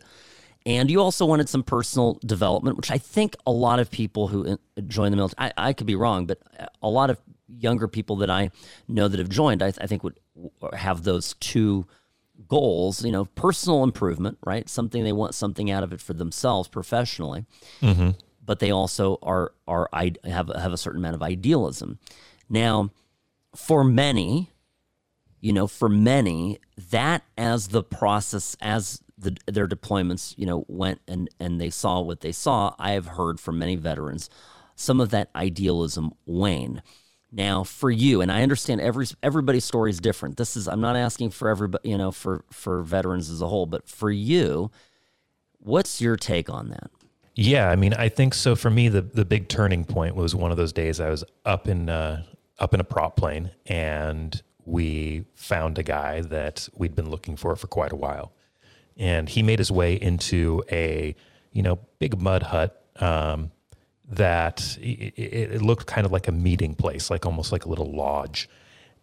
and 0.65 0.91
you 0.91 1.01
also 1.01 1.25
wanted 1.25 1.49
some 1.49 1.63
personal 1.63 2.19
development 2.25 2.77
which 2.77 2.91
i 2.91 2.97
think 2.97 3.35
a 3.45 3.51
lot 3.51 3.79
of 3.79 3.89
people 3.89 4.27
who 4.27 4.47
uh, 4.47 4.81
join 4.87 5.11
the 5.11 5.17
military 5.17 5.51
I, 5.57 5.69
I 5.69 5.73
could 5.73 5.87
be 5.87 5.95
wrong 5.95 6.25
but 6.25 6.39
uh, 6.59 6.65
a 6.81 6.89
lot 6.89 7.09
of 7.09 7.19
younger 7.47 7.87
people 7.87 8.17
that 8.17 8.29
i 8.29 8.51
know 8.87 9.07
that 9.07 9.19
have 9.19 9.29
joined 9.29 9.61
i, 9.63 9.67
I 9.67 9.87
think 9.87 10.03
would 10.03 10.19
have 10.73 11.03
those 11.03 11.35
two 11.39 11.85
goals 12.47 13.05
you 13.05 13.11
know 13.11 13.25
personal 13.25 13.83
improvement 13.83 14.37
right? 14.45 14.69
Something 14.69 15.03
they 15.03 15.11
want 15.11 15.35
something 15.35 15.69
out 15.71 15.83
of 15.83 15.93
it 15.93 16.01
for 16.01 16.13
themselves 16.13 16.67
professionally. 16.67 17.45
Mm-hmm. 17.81 18.11
But 18.43 18.59
they 18.59 18.71
also 18.71 19.17
are 19.21 19.53
are 19.67 19.87
I 19.93 20.13
have 20.25 20.49
have 20.49 20.73
a 20.73 20.77
certain 20.77 20.99
amount 20.99 21.15
of 21.15 21.23
idealism. 21.23 21.99
Now, 22.49 22.89
for 23.55 23.83
many, 23.83 24.49
you 25.39 25.53
know, 25.53 25.67
for 25.67 25.87
many, 25.87 26.59
that 26.89 27.23
as 27.37 27.69
the 27.69 27.83
process 27.83 28.57
as 28.59 29.01
the, 29.21 29.37
their 29.45 29.67
deployments, 29.67 30.33
you 30.37 30.45
know, 30.45 30.65
went 30.67 31.01
and 31.07 31.29
and 31.39 31.61
they 31.61 31.69
saw 31.69 32.01
what 32.01 32.21
they 32.21 32.31
saw. 32.31 32.75
I 32.77 32.91
have 32.91 33.07
heard 33.07 33.39
from 33.39 33.59
many 33.59 33.75
veterans 33.75 34.29
some 34.75 34.99
of 34.99 35.11
that 35.11 35.29
idealism 35.35 36.13
wane. 36.25 36.81
Now, 37.31 37.63
for 37.63 37.89
you, 37.89 38.19
and 38.19 38.29
I 38.31 38.43
understand 38.43 38.81
every 38.81 39.05
everybody's 39.23 39.63
story 39.63 39.89
is 39.89 40.01
different. 40.01 40.35
This 40.35 40.57
is 40.57 40.67
I'm 40.67 40.81
not 40.81 40.97
asking 40.97 41.29
for 41.29 41.47
everybody, 41.47 41.89
you 41.89 41.97
know, 41.97 42.11
for 42.11 42.43
for 42.51 42.81
veterans 42.81 43.29
as 43.29 43.41
a 43.41 43.47
whole, 43.47 43.65
but 43.65 43.87
for 43.87 44.11
you, 44.11 44.69
what's 45.59 46.01
your 46.01 46.17
take 46.17 46.49
on 46.49 46.69
that? 46.69 46.91
Yeah, 47.33 47.69
I 47.69 47.77
mean, 47.77 47.93
I 47.93 48.09
think 48.09 48.33
so. 48.33 48.55
For 48.55 48.69
me, 48.69 48.89
the 48.89 49.01
the 49.01 49.23
big 49.23 49.47
turning 49.47 49.85
point 49.85 50.15
was 50.15 50.35
one 50.35 50.51
of 50.51 50.57
those 50.57 50.73
days 50.73 50.99
I 50.99 51.09
was 51.09 51.23
up 51.45 51.69
in 51.69 51.87
uh, 51.87 52.23
up 52.59 52.73
in 52.73 52.81
a 52.81 52.83
prop 52.83 53.15
plane, 53.15 53.51
and 53.65 54.41
we 54.65 55.23
found 55.33 55.77
a 55.77 55.83
guy 55.83 56.21
that 56.21 56.67
we'd 56.75 56.95
been 56.95 57.09
looking 57.09 57.37
for 57.37 57.55
for 57.55 57.67
quite 57.67 57.93
a 57.93 57.95
while, 57.95 58.33
and 59.01 59.27
he 59.27 59.41
made 59.41 59.57
his 59.57 59.71
way 59.71 59.95
into 59.95 60.63
a 60.71 61.15
you 61.51 61.63
know 61.63 61.79
big 61.99 62.21
mud 62.21 62.43
hut 62.43 62.85
um, 62.97 63.51
that 64.07 64.77
it, 64.79 65.13
it, 65.17 65.61
looked 65.61 65.87
kind 65.87 66.05
of 66.05 66.11
like 66.11 66.27
a 66.27 66.31
meeting 66.31 66.75
place, 66.75 67.09
like 67.09 67.25
almost 67.25 67.51
like 67.51 67.65
a 67.65 67.69
little 67.69 67.91
lodge, 67.91 68.47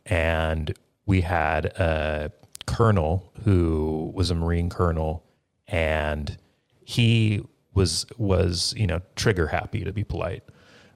and 0.06 0.72
we 1.04 1.20
had 1.20 1.66
a 1.66 2.30
colonel 2.66 3.32
who 3.44 4.12
was 4.14 4.30
a 4.30 4.34
Marine 4.34 4.70
colonel, 4.70 5.24
and 5.66 6.38
he 6.84 7.44
was 7.74 8.06
was 8.16 8.72
you 8.76 8.86
know 8.86 9.00
trigger 9.16 9.48
happy 9.48 9.82
to 9.82 9.92
be 9.92 10.04
polite 10.04 10.44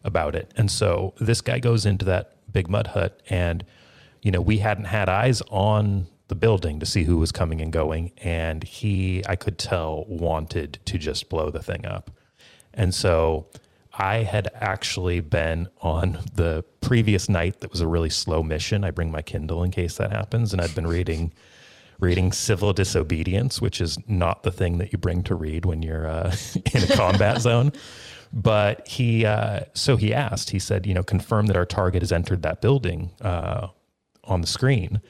about 0.04 0.36
it. 0.36 0.52
And 0.56 0.70
so 0.70 1.12
this 1.20 1.40
guy 1.40 1.58
goes 1.58 1.84
into 1.84 2.04
that 2.04 2.36
big 2.52 2.68
mud 2.68 2.88
hut 2.88 3.20
and 3.28 3.64
you 4.20 4.30
know 4.30 4.40
we 4.40 4.58
hadn't 4.58 4.84
had 4.84 5.08
eyes 5.08 5.42
on 5.50 6.06
the 6.32 6.36
building 6.36 6.80
to 6.80 6.86
see 6.86 7.04
who 7.04 7.18
was 7.18 7.30
coming 7.30 7.60
and 7.60 7.74
going 7.74 8.10
and 8.22 8.64
he 8.64 9.22
i 9.28 9.36
could 9.36 9.58
tell 9.58 10.06
wanted 10.08 10.78
to 10.86 10.96
just 10.96 11.28
blow 11.28 11.50
the 11.50 11.62
thing 11.62 11.84
up 11.84 12.10
and 12.72 12.94
so 12.94 13.46
i 13.92 14.22
had 14.22 14.48
actually 14.54 15.20
been 15.20 15.68
on 15.82 16.18
the 16.36 16.64
previous 16.80 17.28
night 17.28 17.60
that 17.60 17.70
was 17.70 17.82
a 17.82 17.86
really 17.86 18.08
slow 18.08 18.42
mission 18.42 18.82
i 18.82 18.90
bring 18.90 19.10
my 19.10 19.20
kindle 19.20 19.62
in 19.62 19.70
case 19.70 19.98
that 19.98 20.10
happens 20.10 20.54
and 20.54 20.62
i'd 20.62 20.74
been 20.74 20.86
reading 20.86 21.30
reading 22.00 22.32
civil 22.32 22.72
disobedience, 22.72 23.60
which 23.60 23.80
is 23.80 23.96
not 24.08 24.42
the 24.42 24.50
thing 24.50 24.78
that 24.78 24.92
you 24.92 24.98
bring 24.98 25.22
to 25.22 25.36
read 25.36 25.64
when 25.64 25.82
you're 25.82 26.08
uh, 26.08 26.34
in 26.74 26.82
a 26.82 26.96
combat 26.96 27.40
zone. 27.40 27.70
But 28.32 28.88
he, 28.88 29.24
uh, 29.24 29.60
so 29.74 29.96
he 29.96 30.12
asked, 30.12 30.50
he 30.50 30.58
said, 30.58 30.84
you 30.84 30.94
know, 30.94 31.04
confirm 31.04 31.46
that 31.46 31.56
our 31.56 31.64
target 31.64 32.02
has 32.02 32.10
entered 32.10 32.42
that 32.42 32.60
building 32.60 33.12
uh, 33.20 33.68
on 34.24 34.40
the 34.40 34.48
screen. 34.48 35.00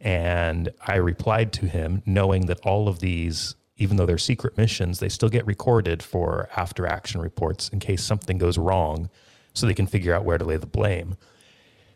And 0.00 0.70
I 0.86 0.96
replied 0.96 1.52
to 1.54 1.66
him, 1.66 2.02
knowing 2.06 2.46
that 2.46 2.60
all 2.60 2.88
of 2.88 3.00
these, 3.00 3.56
even 3.76 3.96
though 3.96 4.06
they're 4.06 4.18
secret 4.18 4.56
missions, 4.56 5.00
they 5.00 5.08
still 5.08 5.28
get 5.28 5.46
recorded 5.46 6.02
for 6.02 6.48
after 6.56 6.86
action 6.86 7.20
reports 7.20 7.68
in 7.68 7.80
case 7.80 8.02
something 8.02 8.38
goes 8.38 8.58
wrong 8.58 9.10
so 9.54 9.66
they 9.66 9.74
can 9.74 9.86
figure 9.86 10.14
out 10.14 10.24
where 10.24 10.38
to 10.38 10.44
lay 10.44 10.56
the 10.56 10.66
blame. 10.66 11.16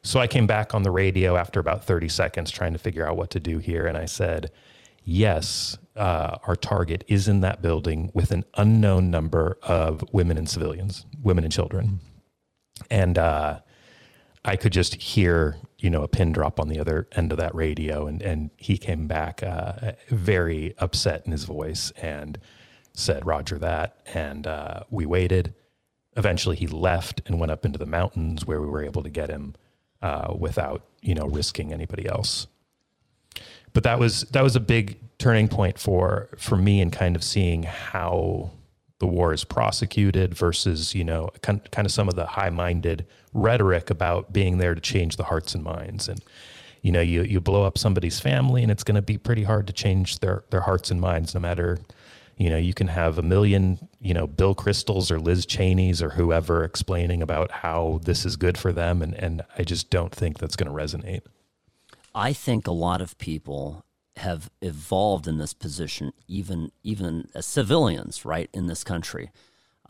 So 0.03 0.19
I 0.19 0.27
came 0.27 0.49
back 0.49 0.75
on 0.75 0.83
the 0.83 0.91
radio 0.91 1.37
after 1.37 1.61
about 1.61 1.85
30 1.85 2.09
seconds 2.09 2.51
trying 2.51 2.73
to 2.73 2.79
figure 2.79 3.07
out 3.07 3.17
what 3.17 3.31
to 3.31 3.41
do 3.41 3.59
here. 3.59 3.87
And 3.87 3.97
I 3.97 4.07
said, 4.07 4.51
yes, 5.05 5.79
uh, 5.95 6.39
our 6.47 6.57
target 6.57 7.05
is 7.07 7.29
in 7.29 7.41
that 7.41 7.63
building 7.63 8.11
with 8.13 8.33
an 8.33 8.45
unknown 8.57 9.11
number 9.11 9.59
of 9.63 10.05
women 10.13 10.39
and 10.39 10.49
civilians, 10.49 11.07
women 11.23 11.45
and 11.45 11.53
children. 11.53 12.01
And 12.91 13.17
uh, 13.17 13.61
I 14.45 14.57
could 14.57 14.73
just 14.73 14.95
hear, 14.97 15.57
you 15.83 15.91
know, 15.91 16.03
a 16.03 16.09
pin 16.09 16.31
drop 16.31 16.61
on 16.61 16.69
the 16.69 16.79
other 16.79 17.09
end 17.13 17.33
of 17.33 17.39
that 17.39 17.53
radio. 17.55 18.07
And, 18.07 18.23
and 18.23 18.51
he 18.57 18.79
came 18.79 19.09
back 19.09 19.43
uh, 19.43 19.93
very 20.09 20.75
upset 20.79 21.27
in 21.27 21.33
his 21.33 21.43
voice 21.43 21.91
and 22.01 22.39
said, 22.95 23.27
Roger 23.27 23.59
that. 23.59 23.97
And 24.15 24.47
uh, 24.47 24.85
we 24.91 25.07
waited. 25.07 25.55
Eventually, 26.17 26.55
he 26.55 26.69
left 26.69 27.21
and 27.27 27.41
went 27.41 27.51
up 27.51 27.67
into 27.67 27.81
the 27.81 27.87
mountains 27.87 28.47
where 28.47 28.61
we 28.61 28.69
were 28.69 28.85
able 28.85 29.03
to 29.03 29.11
get 29.11 29.29
him 29.29 29.55
uh, 30.01 30.33
without, 30.39 30.85
you 31.01 31.17
know, 31.17 31.27
risking 31.27 31.73
anybody 31.73 32.07
else. 32.07 32.47
But 33.73 33.83
that 33.83 33.99
was 33.99 34.23
that 34.33 34.43
was 34.43 34.55
a 34.55 34.61
big 34.61 34.99
turning 35.19 35.49
point 35.49 35.79
for 35.79 36.29
for 36.39 36.57
me 36.57 36.81
in 36.81 36.91
kind 36.91 37.17
of 37.17 37.25
seeing 37.25 37.63
how 37.65 38.51
the 39.03 39.07
war 39.09 39.33
is 39.33 39.43
prosecuted 39.43 40.33
versus 40.33 40.95
you 40.95 41.03
know 41.03 41.29
kind, 41.43 41.69
kind 41.73 41.85
of 41.85 41.91
some 41.91 42.09
of 42.09 42.15
the 42.15 42.25
high-minded 42.25 43.05
rhetoric 43.35 43.91
about 43.91 44.33
being 44.33 44.59
there 44.59 44.77
to 44.77 44.81
change 44.81 45.17
the 45.17 45.25
hearts 45.25 45.57
and 45.57 45.65
minds. 45.65 46.09
And 46.09 46.23
you 46.83 46.93
know 46.93 47.01
you 47.01 47.23
you 47.23 47.41
blow 47.41 47.65
up 47.65 47.77
somebody's 47.77 48.21
family 48.21 48.63
and 48.63 48.71
it's 48.71 48.85
going 48.85 48.95
to 48.95 49.03
be 49.03 49.19
pretty 49.19 49.43
hard 49.43 49.67
to 49.67 49.73
change 49.73 50.21
their 50.21 50.45
their 50.51 50.61
hearts 50.61 50.93
and 50.93 51.01
minds 51.01 51.35
no 51.35 51.41
matter 51.41 51.81
you 52.37 52.49
know 52.49 52.57
you 52.57 52.73
can 52.75 52.87
have 52.87 53.19
a 53.19 53.23
million 53.23 53.89
you 54.01 54.15
know 54.15 54.29
bill 54.29 54.55
Kristols 54.55 55.11
or 55.11 55.19
liz 55.19 55.47
cheney's 55.47 56.01
or 56.01 56.11
whoever 56.11 56.63
explaining 56.63 57.23
about 57.23 57.51
how 57.51 57.99
this 58.05 58.25
is 58.25 58.37
good 58.37 58.57
for 58.57 58.73
them. 58.73 59.03
And 59.03 59.15
and 59.15 59.43
i 59.59 59.65
just 59.65 59.91
don't 59.91 60.15
think 60.15 60.39
that's 60.39 60.55
going 60.55 60.71
to 60.71 60.97
resonate. 60.97 61.23
I 62.15 62.33
think 62.33 62.69
a 62.69 62.73
lot 62.73 63.01
of 63.01 63.19
people 63.19 63.85
have 64.17 64.51
evolved 64.61 65.27
in 65.27 65.39
this 65.39 65.55
position, 65.55 66.13
even 66.29 66.71
even 66.83 67.29
as 67.35 67.47
civilians, 67.47 68.25
right 68.25 68.51
in 68.53 68.67
this 68.67 68.85
country. 68.85 69.31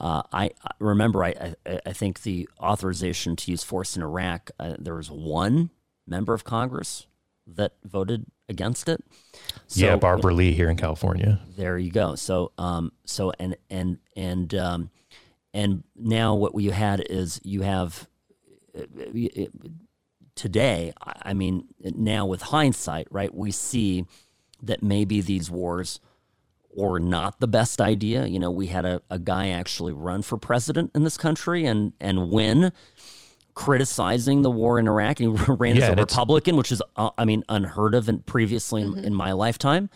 Uh, 0.00 0.22
I, 0.32 0.44
I, 0.64 0.70
remember, 0.80 1.22
I, 1.22 1.54
I, 1.64 1.80
I 1.86 1.92
think 1.92 2.22
the 2.22 2.48
authorization 2.60 3.36
to 3.36 3.50
use 3.50 3.62
force 3.62 3.96
in 3.96 4.02
Iraq. 4.02 4.50
Uh, 4.58 4.74
there 4.78 4.94
was 4.94 5.10
one 5.10 5.70
member 6.06 6.34
of 6.34 6.42
Congress 6.42 7.06
that 7.46 7.74
voted 7.84 8.26
against 8.48 8.88
it. 8.88 9.02
So, 9.66 9.84
yeah, 9.84 9.96
Barbara 9.96 10.34
Lee 10.34 10.52
here 10.52 10.70
in 10.70 10.76
California. 10.76 11.40
There 11.56 11.78
you 11.78 11.90
go. 11.90 12.14
So, 12.14 12.52
um, 12.58 12.92
so 13.04 13.32
and 13.38 13.56
and 13.70 13.98
and 14.16 14.54
um, 14.54 14.90
and 15.54 15.84
now 15.96 16.34
what 16.34 16.54
you 16.60 16.70
had 16.70 17.04
is 17.08 17.40
you 17.44 17.62
have 17.62 18.08
uh, 18.76 18.82
today, 20.34 20.92
I 21.00 21.34
mean, 21.34 21.68
now 21.80 22.26
with 22.26 22.42
hindsight, 22.42 23.08
right, 23.10 23.34
we 23.34 23.50
see 23.50 24.06
that 24.62 24.82
maybe 24.82 25.20
these 25.20 25.50
wars 25.50 26.00
were 26.74 26.98
not 26.98 27.40
the 27.40 27.48
best 27.48 27.80
idea. 27.80 28.26
You 28.26 28.38
know, 28.38 28.50
we 28.50 28.68
had 28.68 28.84
a, 28.84 29.02
a 29.10 29.18
guy 29.18 29.48
actually 29.48 29.92
run 29.92 30.22
for 30.22 30.38
president 30.38 30.90
in 30.94 31.04
this 31.04 31.16
country 31.16 31.66
and, 31.66 31.92
and 32.00 32.30
win 32.30 32.72
criticizing 33.54 34.42
the 34.42 34.50
war 34.50 34.78
in 34.78 34.88
Iraq. 34.88 35.20
And 35.20 35.38
he 35.38 35.44
ran 35.48 35.76
yeah, 35.76 35.84
as 35.84 35.88
a 35.90 35.96
Republican, 35.96 36.56
which 36.56 36.72
is, 36.72 36.82
uh, 36.96 37.10
I 37.18 37.24
mean, 37.24 37.44
unheard 37.48 37.94
of 37.94 38.08
in, 38.08 38.20
previously 38.20 38.82
mm-hmm. 38.82 38.98
in, 38.98 39.04
in, 39.06 39.14
my 39.14 39.32
lifetime. 39.32 39.90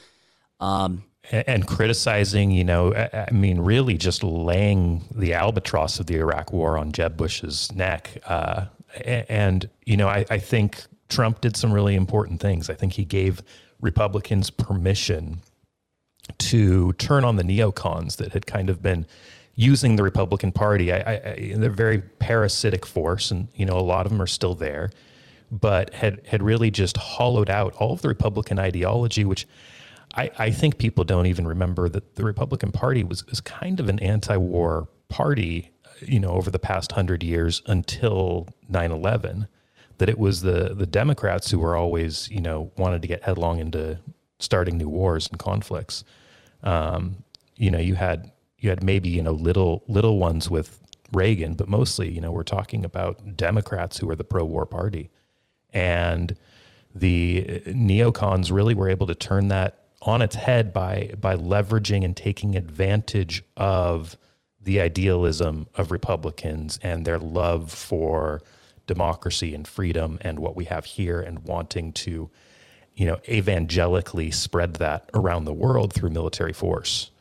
Um, 0.61 1.05
and, 1.31 1.45
and 1.49 1.67
criticizing, 1.67 2.51
you 2.51 2.65
know, 2.65 2.95
I, 2.95 3.27
I, 3.29 3.31
mean, 3.31 3.61
really 3.61 3.97
just 3.97 4.23
laying 4.23 5.05
the 5.15 5.35
albatross 5.35 5.99
of 5.99 6.07
the 6.07 6.17
Iraq 6.17 6.53
war 6.53 6.79
on 6.79 6.93
Jeb 6.93 7.17
Bush's 7.17 7.73
neck. 7.75 8.19
Uh, 8.27 8.67
and, 9.05 9.69
you 9.85 9.97
know, 9.97 10.09
I, 10.09 10.25
I 10.31 10.39
think 10.39 10.85
Trump 11.09 11.41
did 11.41 11.57
some 11.57 11.73
really 11.73 11.95
important 11.95 12.41
things. 12.41 12.71
I 12.71 12.75
think 12.75 12.95
he 12.95 13.05
gave 13.05 13.43
Republicans 13.81 14.51
permission 14.51 15.41
to 16.39 16.93
turn 16.95 17.25
on 17.25 17.37
the 17.37 17.45
neocons 17.45 18.17
that 18.17 18.33
had 18.33 18.47
kind 18.47 18.69
of 18.69 18.83
been 18.83 19.07
using 19.55 19.97
the 19.97 20.03
Republican 20.03 20.53
Party. 20.53 20.93
I, 20.93 20.97
I, 20.99 21.55
they're 21.57 21.71
a 21.71 21.75
very 21.75 22.01
parasitic 22.01 22.85
force, 22.85 23.31
and 23.31 23.49
you 23.55 23.65
know 23.65 23.79
a 23.79 23.81
lot 23.81 24.07
of 24.07 24.13
them 24.13 24.21
are 24.21 24.27
still 24.27 24.55
there, 24.55 24.91
but 25.51 25.95
had 25.95 26.21
had 26.27 26.43
really 26.43 26.71
just 26.71 26.97
hollowed 26.97 27.49
out 27.49 27.75
all 27.75 27.93
of 27.93 28.03
the 28.03 28.09
Republican 28.09 28.59
ideology, 28.59 29.25
which 29.25 29.47
I, 30.15 30.31
I 30.39 30.51
think 30.51 30.79
people 30.79 31.05
don't 31.05 31.27
even 31.27 31.47
remember 31.47 31.89
that 31.89 32.17
the 32.17 32.25
Republican 32.25 32.73
Party 32.73 33.05
was, 33.05 33.27
was 33.27 33.41
kind 33.41 33.81
of 33.81 33.89
an 33.89 33.99
anti-war 34.01 34.89
party 35.09 35.71
you 36.01 36.21
know, 36.21 36.31
over 36.31 36.51
the 36.51 36.59
past 36.59 36.93
hundred 36.93 37.23
years 37.23 37.63
until 37.67 38.49
9-11, 38.71 39.49
that 39.99 40.09
it 40.09 40.19
was 40.19 40.43
the 40.43 40.75
the 40.75 40.87
Democrats 40.87 41.51
who 41.51 41.59
were 41.59 41.77
always, 41.77 42.29
you 42.31 42.41
know, 42.41 42.71
wanted 42.77 43.03
to 43.03 43.09
get 43.09 43.23
headlong 43.23 43.59
into 43.59 43.99
starting 44.39 44.77
new 44.77 44.89
wars 44.89 45.29
and 45.29 45.39
conflicts. 45.39 46.05
Um, 46.63 47.25
you 47.57 47.71
know, 47.71 47.79
you 47.79 47.95
had 47.95 48.31
you 48.59 48.71
had 48.71 48.83
maybe 48.83 49.09
you 49.09 49.23
know 49.23 49.33
little 49.33 49.85
little 49.89 50.19
ones 50.19 50.51
with 50.51 50.81
Reagan, 51.13 51.55
but 51.55 51.69
mostly, 51.69 52.11
you 52.11 52.21
know, 52.21 52.33
we're 52.33 52.43
talking 52.43 52.85
about 52.85 53.37
Democrats 53.37 53.99
who 53.99 54.11
are 54.11 54.17
the 54.17 54.25
pro-war 54.25 54.67
party, 54.67 55.11
and 55.73 56.37
the 56.95 57.63
neocons 57.67 58.51
really 58.51 58.75
were 58.75 58.89
able 58.89 59.07
to 59.07 59.15
turn 59.15 59.49
that 59.49 59.85
on 60.03 60.23
its 60.23 60.37
head 60.37 60.73
by 60.73 61.13
by 61.21 61.37
leveraging 61.37 62.05
and 62.05 62.17
taking 62.17 62.57
advantage 62.57 63.43
of 63.57 64.17
the 64.67 64.81
idealism 64.81 65.69
of 65.77 65.93
Republicans 65.93 66.79
and 66.83 67.07
their 67.07 67.21
love 67.21 67.73
for 67.73 68.43
democracy 68.89 69.55
and 69.55 69.67
freedom 69.67 70.19
and 70.23 70.41
what 70.41 70.57
we 70.57 70.65
have 70.65 70.85
here 70.85 71.21
and 71.21 71.39
wanting 71.45 71.93
to, 71.93 72.29
you 72.95 73.07
know, 73.07 73.19
evangelically 73.29 74.33
spread 74.33 74.75
that 74.75 75.09
around 75.15 75.45
the 75.45 75.53
world 75.53 75.93
through 75.93 76.11
military 76.11 76.53
force. 76.53 77.13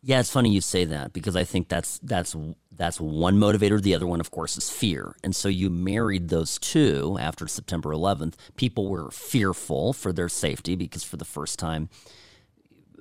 Yeah, 0.00 0.20
it's 0.20 0.30
funny 0.30 0.50
you 0.50 0.60
say 0.60 0.84
that 0.84 1.12
because 1.12 1.34
I 1.34 1.42
think 1.42 1.68
that's 1.68 1.98
that's 2.04 2.36
that's 2.70 3.00
one 3.00 3.36
motivator. 3.36 3.82
The 3.82 3.96
other 3.96 4.06
one, 4.06 4.20
of 4.20 4.30
course, 4.30 4.56
is 4.56 4.70
fear. 4.70 5.16
And 5.24 5.34
so 5.34 5.48
you 5.48 5.70
married 5.70 6.28
those 6.28 6.56
two 6.56 7.18
after 7.20 7.48
September 7.48 7.90
11th. 7.90 8.34
People 8.56 8.88
were 8.88 9.10
fearful 9.10 9.92
for 9.92 10.12
their 10.12 10.28
safety 10.28 10.76
because 10.76 11.02
for 11.02 11.16
the 11.16 11.24
first 11.24 11.58
time, 11.58 11.88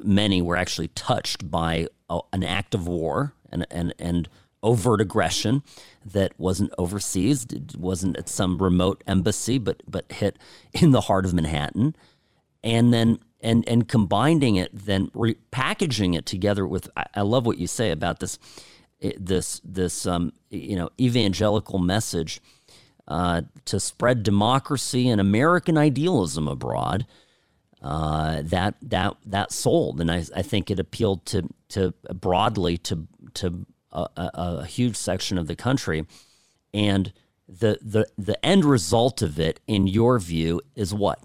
many 0.03 0.41
were 0.41 0.57
actually 0.57 0.89
touched 0.89 1.49
by 1.49 1.87
a, 2.09 2.19
an 2.33 2.43
act 2.43 2.73
of 2.73 2.87
war 2.87 3.33
and 3.51 3.65
and 3.71 3.93
and 3.99 4.29
overt 4.61 4.99
aggression 4.99 5.63
that 6.05 6.37
wasn't 6.37 6.71
overseas, 6.77 7.45
it 7.45 7.77
wasn't 7.77 8.17
at 8.17 8.27
some 8.27 8.57
remote 8.57 9.03
embassy, 9.07 9.57
but 9.57 9.81
but 9.87 10.11
hit 10.11 10.37
in 10.73 10.91
the 10.91 11.01
heart 11.01 11.25
of 11.25 11.33
Manhattan, 11.33 11.95
and 12.63 12.93
then 12.93 13.19
and 13.41 13.67
and 13.67 13.87
combining 13.87 14.55
it, 14.55 14.69
then 14.73 15.07
repackaging 15.11 16.15
it 16.15 16.25
together 16.25 16.67
with. 16.67 16.89
I, 16.95 17.05
I 17.15 17.21
love 17.21 17.45
what 17.45 17.57
you 17.57 17.67
say 17.67 17.91
about 17.91 18.19
this 18.19 18.37
this 19.17 19.61
this 19.63 20.05
um, 20.05 20.33
you 20.49 20.75
know 20.75 20.89
evangelical 20.99 21.79
message 21.79 22.41
uh, 23.07 23.41
to 23.65 23.79
spread 23.79 24.23
democracy 24.23 25.09
and 25.09 25.19
American 25.21 25.77
idealism 25.77 26.47
abroad. 26.47 27.05
Uh, 27.81 28.41
that 28.43 28.75
that 28.81 29.15
that 29.25 29.53
sold, 29.53 30.01
and 30.01 30.11
I, 30.11 30.25
I 30.35 30.41
think 30.41 30.69
it 30.69 30.79
appealed 30.79 31.25
to 31.27 31.47
to 31.69 31.93
broadly 32.13 32.77
to 32.79 33.07
to 33.35 33.65
a, 33.91 34.07
a, 34.15 34.65
huge 34.65 34.95
section 34.95 35.37
of 35.37 35.47
the 35.47 35.55
country, 35.55 36.05
and 36.73 37.13
the 37.47 37.79
the 37.81 38.05
the 38.17 38.43
end 38.45 38.65
result 38.65 39.21
of 39.21 39.39
it, 39.39 39.61
in 39.65 39.87
your 39.87 40.19
view, 40.19 40.61
is 40.75 40.93
what? 40.93 41.19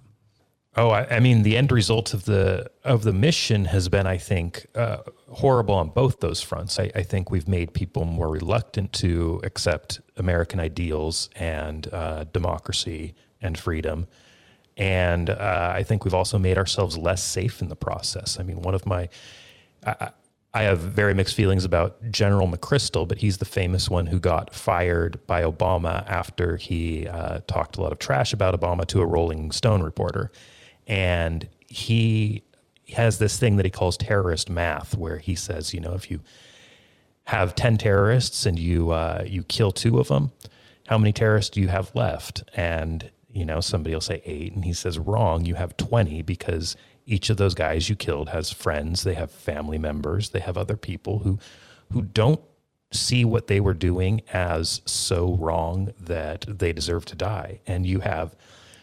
Oh, 0.76 0.90
I, 0.90 1.16
I, 1.16 1.20
mean, 1.20 1.44
the 1.44 1.56
end 1.56 1.70
result 1.70 2.14
of 2.14 2.24
the 2.24 2.70
of 2.82 3.04
the 3.04 3.12
mission 3.12 3.66
has 3.66 3.88
been, 3.88 4.06
I 4.06 4.18
think, 4.18 4.66
uh, 4.74 4.98
horrible 5.28 5.74
on 5.74 5.90
both 5.90 6.18
those 6.20 6.40
fronts. 6.40 6.80
I, 6.80 6.90
I, 6.96 7.02
think 7.02 7.30
we've 7.30 7.46
made 7.46 7.74
people 7.74 8.04
more 8.04 8.28
reluctant 8.28 8.92
to 8.94 9.40
accept 9.44 10.00
American 10.16 10.58
ideals 10.58 11.30
and 11.36 11.86
uh, 11.92 12.24
democracy 12.24 13.14
and 13.40 13.56
freedom, 13.56 14.08
and 14.76 15.30
uh, 15.30 15.72
I 15.74 15.82
think 15.82 16.04
we've 16.04 16.14
also 16.14 16.38
made 16.38 16.58
ourselves 16.58 16.98
less 16.98 17.22
safe 17.22 17.62
in 17.62 17.68
the 17.68 17.76
process. 17.76 18.38
I 18.40 18.42
mean, 18.42 18.62
one 18.62 18.74
of 18.74 18.86
my 18.86 19.08
I, 19.86 20.10
I 20.56 20.62
have 20.62 20.78
very 20.78 21.14
mixed 21.14 21.34
feelings 21.34 21.64
about 21.64 22.00
General 22.12 22.46
McChrystal, 22.46 23.08
but 23.08 23.18
he's 23.18 23.38
the 23.38 23.44
famous 23.44 23.90
one 23.90 24.06
who 24.06 24.20
got 24.20 24.54
fired 24.54 25.18
by 25.26 25.42
Obama 25.42 26.08
after 26.08 26.56
he 26.56 27.08
uh, 27.08 27.40
talked 27.48 27.76
a 27.76 27.82
lot 27.82 27.90
of 27.90 27.98
trash 27.98 28.32
about 28.32 28.58
Obama 28.58 28.86
to 28.86 29.00
a 29.00 29.06
Rolling 29.06 29.50
Stone 29.50 29.82
reporter. 29.82 30.30
And 30.86 31.48
he 31.66 32.44
has 32.92 33.18
this 33.18 33.36
thing 33.36 33.56
that 33.56 33.64
he 33.64 33.70
calls 33.70 33.96
terrorist 33.96 34.48
math, 34.48 34.96
where 34.96 35.18
he 35.18 35.34
says, 35.34 35.74
you 35.74 35.80
know, 35.80 35.92
if 35.94 36.08
you 36.08 36.20
have 37.24 37.56
10 37.56 37.78
terrorists 37.78 38.46
and 38.46 38.56
you, 38.56 38.90
uh, 38.90 39.24
you 39.26 39.42
kill 39.42 39.72
two 39.72 39.98
of 39.98 40.06
them, 40.06 40.30
how 40.86 40.98
many 40.98 41.12
terrorists 41.12 41.50
do 41.50 41.60
you 41.60 41.68
have 41.68 41.92
left? 41.96 42.44
And, 42.54 43.10
you 43.34 43.44
know, 43.44 43.60
somebody 43.60 43.94
will 43.94 44.00
say 44.00 44.22
eight. 44.24 44.54
And 44.54 44.64
he 44.64 44.72
says, 44.72 44.98
wrong, 44.98 45.44
you 45.44 45.56
have 45.56 45.76
20 45.76 46.22
because 46.22 46.76
each 47.04 47.28
of 47.28 47.36
those 47.36 47.54
guys 47.54 47.88
you 47.88 47.96
killed 47.96 48.30
has 48.30 48.50
friends, 48.50 49.02
they 49.02 49.14
have 49.14 49.30
family 49.30 49.76
members, 49.76 50.30
they 50.30 50.40
have 50.40 50.56
other 50.56 50.76
people 50.76 51.18
who 51.18 51.38
who 51.92 52.00
don't 52.00 52.40
see 52.92 53.24
what 53.24 53.48
they 53.48 53.60
were 53.60 53.74
doing 53.74 54.22
as 54.32 54.80
so 54.86 55.36
wrong 55.40 55.92
that 56.00 56.46
they 56.48 56.72
deserve 56.72 57.04
to 57.04 57.16
die. 57.16 57.60
And 57.66 57.84
you 57.84 58.00
have, 58.00 58.34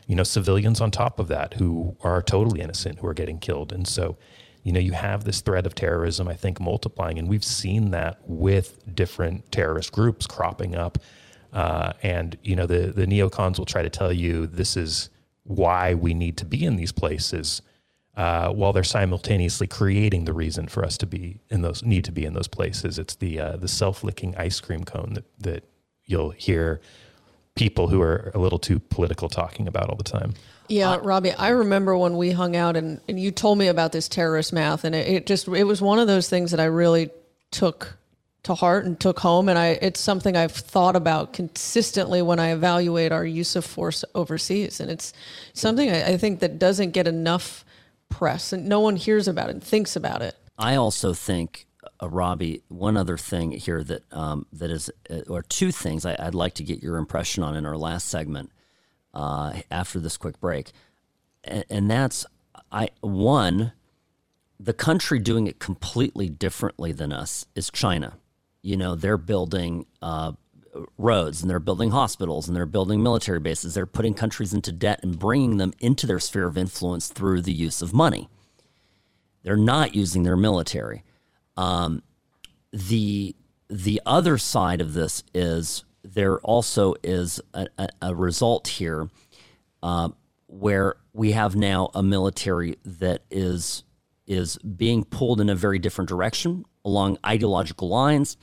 you 0.05 0.15
know, 0.15 0.23
civilians 0.23 0.81
on 0.81 0.91
top 0.91 1.17
of 1.17 1.29
that 1.29 1.55
who 1.55 1.95
are 2.01 2.21
totally 2.21 2.61
innocent 2.61 2.99
who 2.99 3.07
are 3.07 3.13
getting 3.13 3.39
killed. 3.39 3.71
And 3.71 3.87
so, 3.87 4.17
you 4.63 4.71
know, 4.71 4.79
you 4.79 4.91
have 4.91 5.23
this 5.23 5.41
threat 5.41 5.65
of 5.65 5.73
terrorism, 5.73 6.27
I 6.27 6.35
think, 6.35 6.59
multiplying. 6.59 7.17
And 7.17 7.27
we've 7.27 7.43
seen 7.43 7.91
that 7.91 8.19
with 8.25 8.93
different 8.93 9.51
terrorist 9.51 9.91
groups 9.91 10.27
cropping 10.27 10.75
up 10.75 10.97
Uh, 11.53 11.93
and 12.01 12.37
you 12.43 12.55
know 12.55 12.65
the 12.65 12.87
the 12.87 13.05
neocons 13.05 13.57
will 13.57 13.65
try 13.65 13.81
to 13.81 13.89
tell 13.89 14.13
you 14.13 14.47
this 14.47 14.77
is 14.77 15.09
why 15.43 15.93
we 15.93 16.13
need 16.13 16.37
to 16.37 16.45
be 16.45 16.63
in 16.65 16.77
these 16.77 16.91
places, 16.91 17.61
uh, 18.15 18.49
while 18.49 18.71
they're 18.71 18.83
simultaneously 18.83 19.67
creating 19.67 20.25
the 20.25 20.33
reason 20.33 20.67
for 20.67 20.85
us 20.85 20.97
to 20.97 21.05
be 21.05 21.39
in 21.49 21.61
those 21.61 21.83
need 21.83 22.05
to 22.05 22.11
be 22.11 22.25
in 22.25 22.33
those 22.33 22.47
places. 22.47 22.97
It's 22.97 23.15
the 23.15 23.39
uh, 23.39 23.57
the 23.57 23.67
self 23.67 24.03
licking 24.03 24.35
ice 24.37 24.59
cream 24.61 24.83
cone 24.83 25.13
that 25.13 25.25
that 25.39 25.63
you'll 26.05 26.31
hear 26.31 26.81
people 27.55 27.87
who 27.89 28.01
are 28.01 28.31
a 28.33 28.39
little 28.39 28.59
too 28.59 28.79
political 28.79 29.29
talking 29.29 29.67
about 29.67 29.89
all 29.89 29.95
the 29.95 30.03
time. 30.03 30.33
Yeah, 30.67 30.99
Robbie, 31.01 31.33
I 31.33 31.49
remember 31.49 31.97
when 31.97 32.15
we 32.15 32.31
hung 32.31 32.55
out 32.55 32.77
and, 32.77 33.01
and 33.09 33.19
you 33.19 33.29
told 33.29 33.57
me 33.57 33.67
about 33.67 33.91
this 33.91 34.07
terrorist 34.07 34.53
math 34.53 34.85
and 34.85 34.95
it, 34.95 35.07
it 35.07 35.25
just 35.27 35.47
it 35.49 35.65
was 35.65 35.81
one 35.81 35.99
of 35.99 36.07
those 36.07 36.29
things 36.29 36.51
that 36.51 36.59
I 36.61 36.65
really 36.65 37.09
took 37.51 37.97
to 38.43 38.55
heart 38.55 38.85
and 38.85 38.99
took 38.99 39.19
home 39.19 39.49
and 39.49 39.59
I 39.59 39.77
it's 39.81 39.99
something 39.99 40.35
I've 40.35 40.51
thought 40.51 40.95
about 40.95 41.31
consistently 41.33 42.21
when 42.21 42.39
I 42.39 42.51
evaluate 42.51 43.11
our 43.11 43.25
use 43.25 43.55
of 43.55 43.63
force 43.63 44.03
overseas. 44.15 44.79
And 44.79 44.89
it's 44.89 45.13
something 45.53 45.89
I, 45.89 46.13
I 46.13 46.17
think 46.17 46.39
that 46.39 46.57
doesn't 46.57 46.91
get 46.91 47.07
enough 47.07 47.63
press 48.09 48.51
and 48.51 48.67
no 48.67 48.79
one 48.79 48.95
hears 48.95 49.27
about 49.27 49.49
it 49.49 49.53
and 49.53 49.63
thinks 49.63 49.95
about 49.95 50.21
it. 50.21 50.35
I 50.57 50.75
also 50.75 51.13
think, 51.13 51.65
uh, 52.01 52.09
Robbie, 52.09 52.61
one 52.67 52.97
other 52.97 53.17
thing 53.17 53.51
here 53.51 53.83
that 53.83 54.03
um, 54.11 54.45
that 54.53 54.69
is, 54.69 54.91
uh, 55.09 55.21
or 55.27 55.41
two 55.43 55.71
things 55.71 56.05
I, 56.05 56.15
would 56.23 56.35
like 56.35 56.53
to 56.55 56.63
get 56.63 56.81
your 56.81 56.97
impression 56.97 57.43
on 57.43 57.55
in 57.55 57.65
our 57.65 57.77
last 57.77 58.07
segment 58.07 58.51
uh, 59.13 59.53
after 59.69 59.99
this 59.99 60.17
quick 60.17 60.39
break, 60.39 60.71
and, 61.43 61.65
and 61.69 61.91
that's 61.91 62.25
I 62.71 62.89
one, 63.01 63.73
the 64.59 64.73
country 64.73 65.19
doing 65.19 65.47
it 65.47 65.59
completely 65.59 66.29
differently 66.29 66.91
than 66.91 67.11
us 67.11 67.45
is 67.55 67.69
China. 67.71 68.17
You 68.61 68.77
know, 68.77 68.95
they're 68.95 69.17
building 69.17 69.85
uh, 70.01 70.33
roads 70.97 71.41
and 71.41 71.49
they're 71.49 71.59
building 71.59 71.91
hospitals 71.91 72.47
and 72.47 72.55
they're 72.55 72.65
building 72.65 73.01
military 73.01 73.39
bases. 73.39 73.73
They're 73.73 73.85
putting 73.85 74.13
countries 74.13 74.53
into 74.53 74.71
debt 74.71 74.99
and 75.03 75.17
bringing 75.17 75.57
them 75.57 75.73
into 75.79 76.07
their 76.07 76.19
sphere 76.19 76.47
of 76.47 76.57
influence 76.57 77.07
through 77.07 77.41
the 77.41 77.53
use 77.53 77.81
of 77.81 77.93
money. 77.93 78.29
They're 79.43 79.57
not 79.57 79.95
using 79.95 80.23
their 80.23 80.37
military. 80.37 81.03
Um, 81.57 82.03
the 82.71 83.35
the 83.69 84.01
other 84.05 84.37
side 84.37 84.81
of 84.81 84.93
this 84.93 85.23
is 85.33 85.85
there 86.03 86.39
also 86.39 86.95
is 87.03 87.39
a, 87.53 87.67
a, 87.77 87.89
a 88.01 88.15
result 88.15 88.67
here 88.67 89.09
uh, 89.81 90.09
where 90.47 90.95
we 91.13 91.31
have 91.31 91.55
now 91.55 91.89
a 91.93 92.03
military 92.03 92.77
that 92.83 93.23
is 93.29 93.83
is 94.27 94.57
being 94.57 95.03
pulled 95.03 95.41
in 95.41 95.49
a 95.49 95.55
very 95.55 95.79
different 95.79 96.07
direction 96.07 96.65
along 96.83 97.17
ideological 97.25 97.87
lines. 97.87 98.37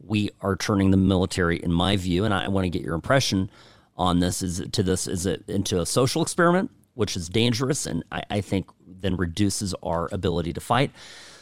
We 0.00 0.30
are 0.40 0.56
turning 0.56 0.90
the 0.90 0.96
military, 0.96 1.62
in 1.62 1.72
my 1.72 1.96
view, 1.96 2.24
and 2.24 2.32
I 2.32 2.48
want 2.48 2.64
to 2.64 2.70
get 2.70 2.82
your 2.82 2.94
impression 2.94 3.50
on 3.96 4.20
this. 4.20 4.42
Is 4.42 4.62
to 4.72 4.82
this 4.82 5.06
is 5.06 5.26
it 5.26 5.44
into 5.48 5.80
a 5.80 5.86
social 5.86 6.22
experiment, 6.22 6.70
which 6.94 7.16
is 7.16 7.28
dangerous, 7.28 7.86
and 7.86 8.04
I, 8.12 8.22
I 8.30 8.40
think 8.40 8.70
then 8.86 9.16
reduces 9.16 9.74
our 9.82 10.08
ability 10.12 10.52
to 10.52 10.60
fight. 10.60 10.92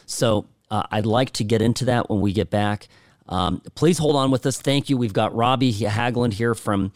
So 0.05 0.47
uh, 0.71 0.83
I'd 0.91 1.05
like 1.05 1.31
to 1.33 1.43
get 1.43 1.61
into 1.61 1.85
that 1.85 2.09
when 2.09 2.21
we 2.21 2.33
get 2.33 2.49
back. 2.49 2.87
Um, 3.29 3.61
please 3.75 3.97
hold 3.97 4.15
on 4.15 4.31
with 4.31 4.45
us. 4.45 4.59
Thank 4.59 4.89
you. 4.89 4.97
We've 4.97 5.13
got 5.13 5.35
Robbie 5.35 5.73
Haglund 5.73 6.33
here 6.33 6.55
from 6.55 6.93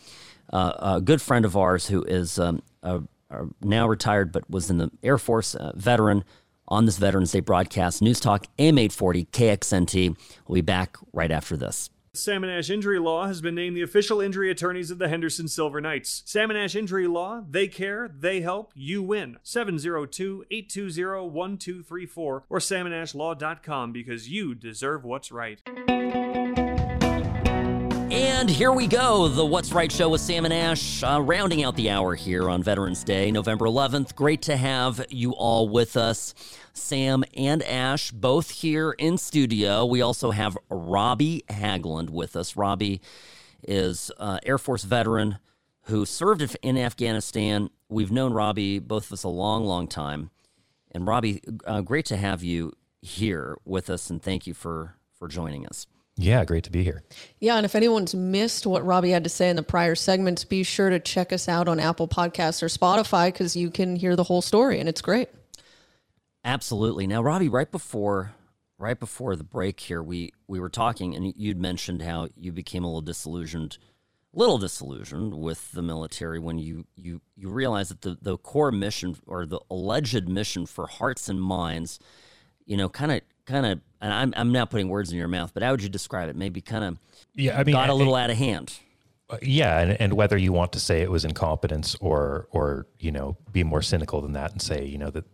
uh, 0.51 0.73
a 0.97 1.01
good 1.01 1.21
friend 1.21 1.45
of 1.45 1.57
ours 1.57 1.87
who 1.87 2.03
is 2.03 2.39
um, 2.39 2.61
a, 2.83 3.01
a 3.29 3.45
now 3.61 3.87
retired 3.87 4.31
but 4.31 4.49
was 4.49 4.69
in 4.69 4.77
the 4.77 4.91
Air 5.03 5.17
Force, 5.17 5.55
uh, 5.55 5.73
veteran 5.75 6.23
on 6.71 6.85
this 6.85 6.97
Veterans 6.97 7.31
Day 7.31 7.41
broadcast. 7.41 8.01
News 8.01 8.19
Talk 8.19 8.47
AM 8.57 8.79
840 8.79 9.25
KXNT. 9.25 10.17
We'll 10.47 10.55
be 10.55 10.61
back 10.61 10.97
right 11.13 11.29
after 11.31 11.57
this. 11.57 11.89
Sam 12.13 12.43
and 12.43 12.51
Ash 12.51 12.69
Injury 12.69 12.99
Law 12.99 13.27
has 13.27 13.41
been 13.41 13.55
named 13.55 13.77
the 13.77 13.83
official 13.83 14.19
injury 14.19 14.51
attorneys 14.51 14.91
of 14.91 14.97
the 14.97 15.07
Henderson 15.07 15.47
Silver 15.47 15.79
Knights. 15.79 16.23
Sam 16.25 16.49
and 16.49 16.59
Ash 16.59 16.75
Injury 16.75 17.07
Law, 17.07 17.41
they 17.49 17.69
care, 17.69 18.09
they 18.13 18.41
help, 18.41 18.73
you 18.75 19.01
win. 19.01 19.37
702 19.43 20.43
820 20.51 21.29
1234 21.29 22.43
or 22.49 22.59
samandashlaw.com 22.59 23.93
because 23.93 24.27
you 24.27 24.53
deserve 24.53 25.05
what's 25.05 25.31
right. 25.31 25.61
And 28.11 28.49
here 28.49 28.73
we 28.73 28.87
go, 28.87 29.29
the 29.29 29.45
What's 29.45 29.71
Right 29.71 29.89
show 29.89 30.09
with 30.09 30.19
Sam 30.19 30.43
and 30.43 30.53
Ash, 30.53 31.01
uh, 31.03 31.21
rounding 31.21 31.63
out 31.63 31.77
the 31.77 31.91
hour 31.91 32.13
here 32.13 32.49
on 32.49 32.61
Veterans 32.61 33.05
Day, 33.05 33.31
November 33.31 33.65
11th. 33.67 34.15
Great 34.15 34.41
to 34.41 34.57
have 34.57 35.05
you 35.09 35.31
all 35.31 35.69
with 35.69 35.95
us. 35.95 36.33
Sam 36.73 37.23
and 37.35 37.63
Ash 37.63 38.11
both 38.11 38.49
here 38.51 38.91
in 38.91 39.17
studio. 39.17 39.85
We 39.85 40.01
also 40.01 40.31
have 40.31 40.57
Robbie 40.69 41.43
Haglund 41.49 42.09
with 42.09 42.35
us. 42.35 42.55
Robbie 42.55 43.01
is 43.63 44.11
uh, 44.17 44.39
Air 44.45 44.57
Force 44.57 44.83
veteran 44.83 45.37
who 45.83 46.05
served 46.05 46.55
in 46.61 46.77
Afghanistan. 46.77 47.69
We've 47.89 48.11
known 48.11 48.33
Robbie, 48.33 48.79
both 48.79 49.07
of 49.07 49.13
us, 49.13 49.23
a 49.23 49.29
long, 49.29 49.65
long 49.65 49.87
time. 49.87 50.29
And 50.91 51.07
Robbie, 51.07 51.41
uh, 51.65 51.81
great 51.81 52.05
to 52.07 52.17
have 52.17 52.43
you 52.43 52.73
here 53.01 53.57
with 53.65 53.89
us, 53.89 54.09
and 54.09 54.21
thank 54.21 54.45
you 54.45 54.53
for 54.53 54.95
for 55.17 55.27
joining 55.27 55.65
us. 55.67 55.87
Yeah, 56.17 56.43
great 56.45 56.63
to 56.65 56.71
be 56.71 56.83
here. 56.83 57.03
Yeah, 57.39 57.55
and 57.55 57.65
if 57.65 57.73
anyone's 57.73 58.13
missed 58.13 58.67
what 58.67 58.85
Robbie 58.85 59.11
had 59.11 59.23
to 59.23 59.29
say 59.29 59.49
in 59.49 59.55
the 59.55 59.63
prior 59.63 59.95
segments, 59.95 60.43
be 60.43 60.63
sure 60.63 60.89
to 60.89 60.99
check 60.99 61.31
us 61.31 61.47
out 61.47 61.67
on 61.67 61.79
Apple 61.79 62.07
Podcasts 62.07 62.61
or 62.61 62.67
Spotify 62.67 63.27
because 63.27 63.55
you 63.55 63.71
can 63.71 63.95
hear 63.95 64.15
the 64.15 64.23
whole 64.23 64.41
story 64.41 64.79
and 64.79 64.89
it's 64.89 65.01
great. 65.01 65.29
Absolutely. 66.43 67.07
Now, 67.07 67.21
Robbie, 67.21 67.49
right 67.49 67.71
before 67.71 68.33
right 68.81 68.99
before 68.99 69.35
the 69.35 69.43
break 69.43 69.79
here, 69.79 70.01
we 70.01 70.33
we 70.47 70.59
were 70.59 70.69
talking, 70.69 71.15
and 71.15 71.33
you'd 71.37 71.61
mentioned 71.61 72.01
how 72.01 72.27
you 72.35 72.51
became 72.51 72.83
a 72.83 72.87
little 72.87 73.01
disillusioned, 73.01 73.77
little 74.33 74.57
disillusioned 74.57 75.35
with 75.35 75.71
the 75.71 75.81
military 75.81 76.39
when 76.39 76.57
you 76.57 76.85
you 76.95 77.21
you 77.35 77.49
realized 77.49 77.91
that 77.91 78.01
the 78.01 78.17
the 78.21 78.37
core 78.37 78.71
mission 78.71 79.15
or 79.27 79.45
the 79.45 79.59
alleged 79.69 80.27
mission 80.27 80.65
for 80.65 80.87
hearts 80.87 81.29
and 81.29 81.41
minds, 81.41 81.99
you 82.65 82.75
know, 82.75 82.89
kind 82.89 83.11
of 83.11 83.21
kind 83.45 83.65
of 83.65 83.79
and 84.01 84.11
I'm 84.11 84.33
I'm 84.35 84.51
now 84.51 84.65
putting 84.65 84.89
words 84.89 85.11
in 85.11 85.17
your 85.17 85.27
mouth, 85.27 85.53
but 85.53 85.63
how 85.63 85.71
would 85.71 85.83
you 85.83 85.89
describe 85.89 86.27
it? 86.27 86.35
Maybe 86.35 86.59
kind 86.59 86.83
of 86.83 86.97
yeah, 87.35 87.57
I 87.57 87.63
mean, 87.63 87.73
got 87.73 87.89
a 87.89 87.93
little 87.93 88.15
I, 88.15 88.23
out 88.23 88.29
of 88.31 88.37
hand. 88.37 88.73
Uh, 89.29 89.37
yeah, 89.41 89.79
and, 89.79 90.01
and 90.01 90.13
whether 90.13 90.37
you 90.37 90.51
want 90.51 90.73
to 90.73 90.79
say 90.79 91.01
it 91.01 91.11
was 91.11 91.23
incompetence 91.23 91.95
or 92.01 92.47
or 92.51 92.87
you 92.99 93.11
know 93.11 93.37
be 93.51 93.63
more 93.63 93.83
cynical 93.83 94.21
than 94.21 94.33
that 94.33 94.51
and 94.51 94.61
say 94.61 94.85
you 94.85 94.97
know 94.97 95.11
that 95.11 95.25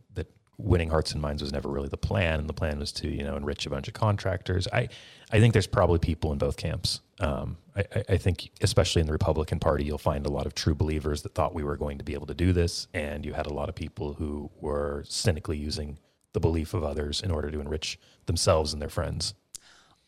winning 0.57 0.89
hearts 0.89 1.11
and 1.11 1.21
minds 1.21 1.41
was 1.41 1.53
never 1.53 1.69
really 1.69 1.89
the 1.89 1.97
plan, 1.97 2.39
and 2.39 2.49
the 2.49 2.53
plan 2.53 2.79
was 2.79 2.91
to 2.91 3.07
you 3.07 3.23
know 3.23 3.35
enrich 3.35 3.65
a 3.65 3.69
bunch 3.69 3.87
of 3.87 3.93
contractors. 3.93 4.67
I 4.71 4.89
I 5.31 5.39
think 5.39 5.53
there's 5.53 5.67
probably 5.67 5.99
people 5.99 6.31
in 6.31 6.37
both 6.37 6.57
camps. 6.57 7.01
Um, 7.19 7.57
I, 7.75 7.85
I 8.09 8.17
think 8.17 8.51
especially 8.61 9.01
in 9.01 9.07
the 9.07 9.13
Republican 9.13 9.59
Party, 9.59 9.83
you'll 9.85 9.97
find 9.97 10.25
a 10.25 10.31
lot 10.31 10.45
of 10.45 10.55
true 10.55 10.75
believers 10.75 11.21
that 11.23 11.35
thought 11.35 11.53
we 11.53 11.63
were 11.63 11.77
going 11.77 11.97
to 11.97 12.03
be 12.03 12.13
able 12.13 12.27
to 12.27 12.33
do 12.33 12.53
this, 12.53 12.87
and 12.93 13.25
you 13.25 13.33
had 13.33 13.45
a 13.45 13.53
lot 13.53 13.69
of 13.69 13.75
people 13.75 14.13
who 14.13 14.49
were 14.59 15.03
cynically 15.07 15.57
using 15.57 15.97
the 16.33 16.39
belief 16.39 16.73
of 16.73 16.83
others 16.83 17.21
in 17.21 17.31
order 17.31 17.49
to 17.49 17.59
enrich 17.59 17.99
themselves 18.25 18.73
and 18.73 18.81
their 18.81 18.89
friends. 18.89 19.33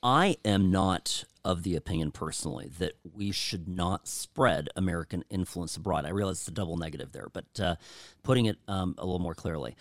I 0.02 0.38
am 0.46 0.72
not 0.72 1.26
of 1.44 1.64
the 1.64 1.76
opinion 1.76 2.12
personally 2.12 2.70
that 2.80 2.94
we 3.16 3.32
should 3.32 3.68
not 3.68 4.08
spread 4.08 4.70
American 4.76 5.24
influence 5.30 5.76
abroad. 5.76 6.06
I 6.06 6.10
realize 6.10 6.38
it's 6.40 6.48
a 6.48 6.52
double 6.52 6.78
negative 6.78 7.12
there, 7.12 7.28
but 7.32 7.60
uh, 7.60 7.76
putting 8.24 8.46
it 8.46 8.58
um, 8.68 8.96
a 8.98 9.06
little 9.06 9.20
more 9.20 9.34
clearly, 9.34 9.76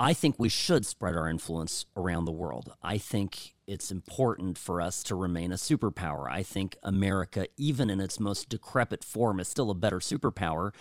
I 0.00 0.14
think 0.14 0.36
we 0.38 0.48
should 0.48 0.86
spread 0.86 1.14
our 1.14 1.28
influence 1.28 1.84
around 1.94 2.24
the 2.24 2.32
world. 2.32 2.72
I 2.82 2.96
think 2.96 3.54
it's 3.66 3.90
important 3.90 4.56
for 4.56 4.80
us 4.80 5.02
to 5.02 5.14
remain 5.14 5.52
a 5.52 5.56
superpower. 5.56 6.26
I 6.26 6.42
think 6.42 6.78
America, 6.82 7.48
even 7.58 7.90
in 7.90 8.00
its 8.00 8.18
most 8.18 8.48
decrepit 8.48 9.04
form, 9.04 9.38
is 9.40 9.48
still 9.48 9.70
a 9.70 9.74
better 9.74 9.98
superpower 9.98 10.72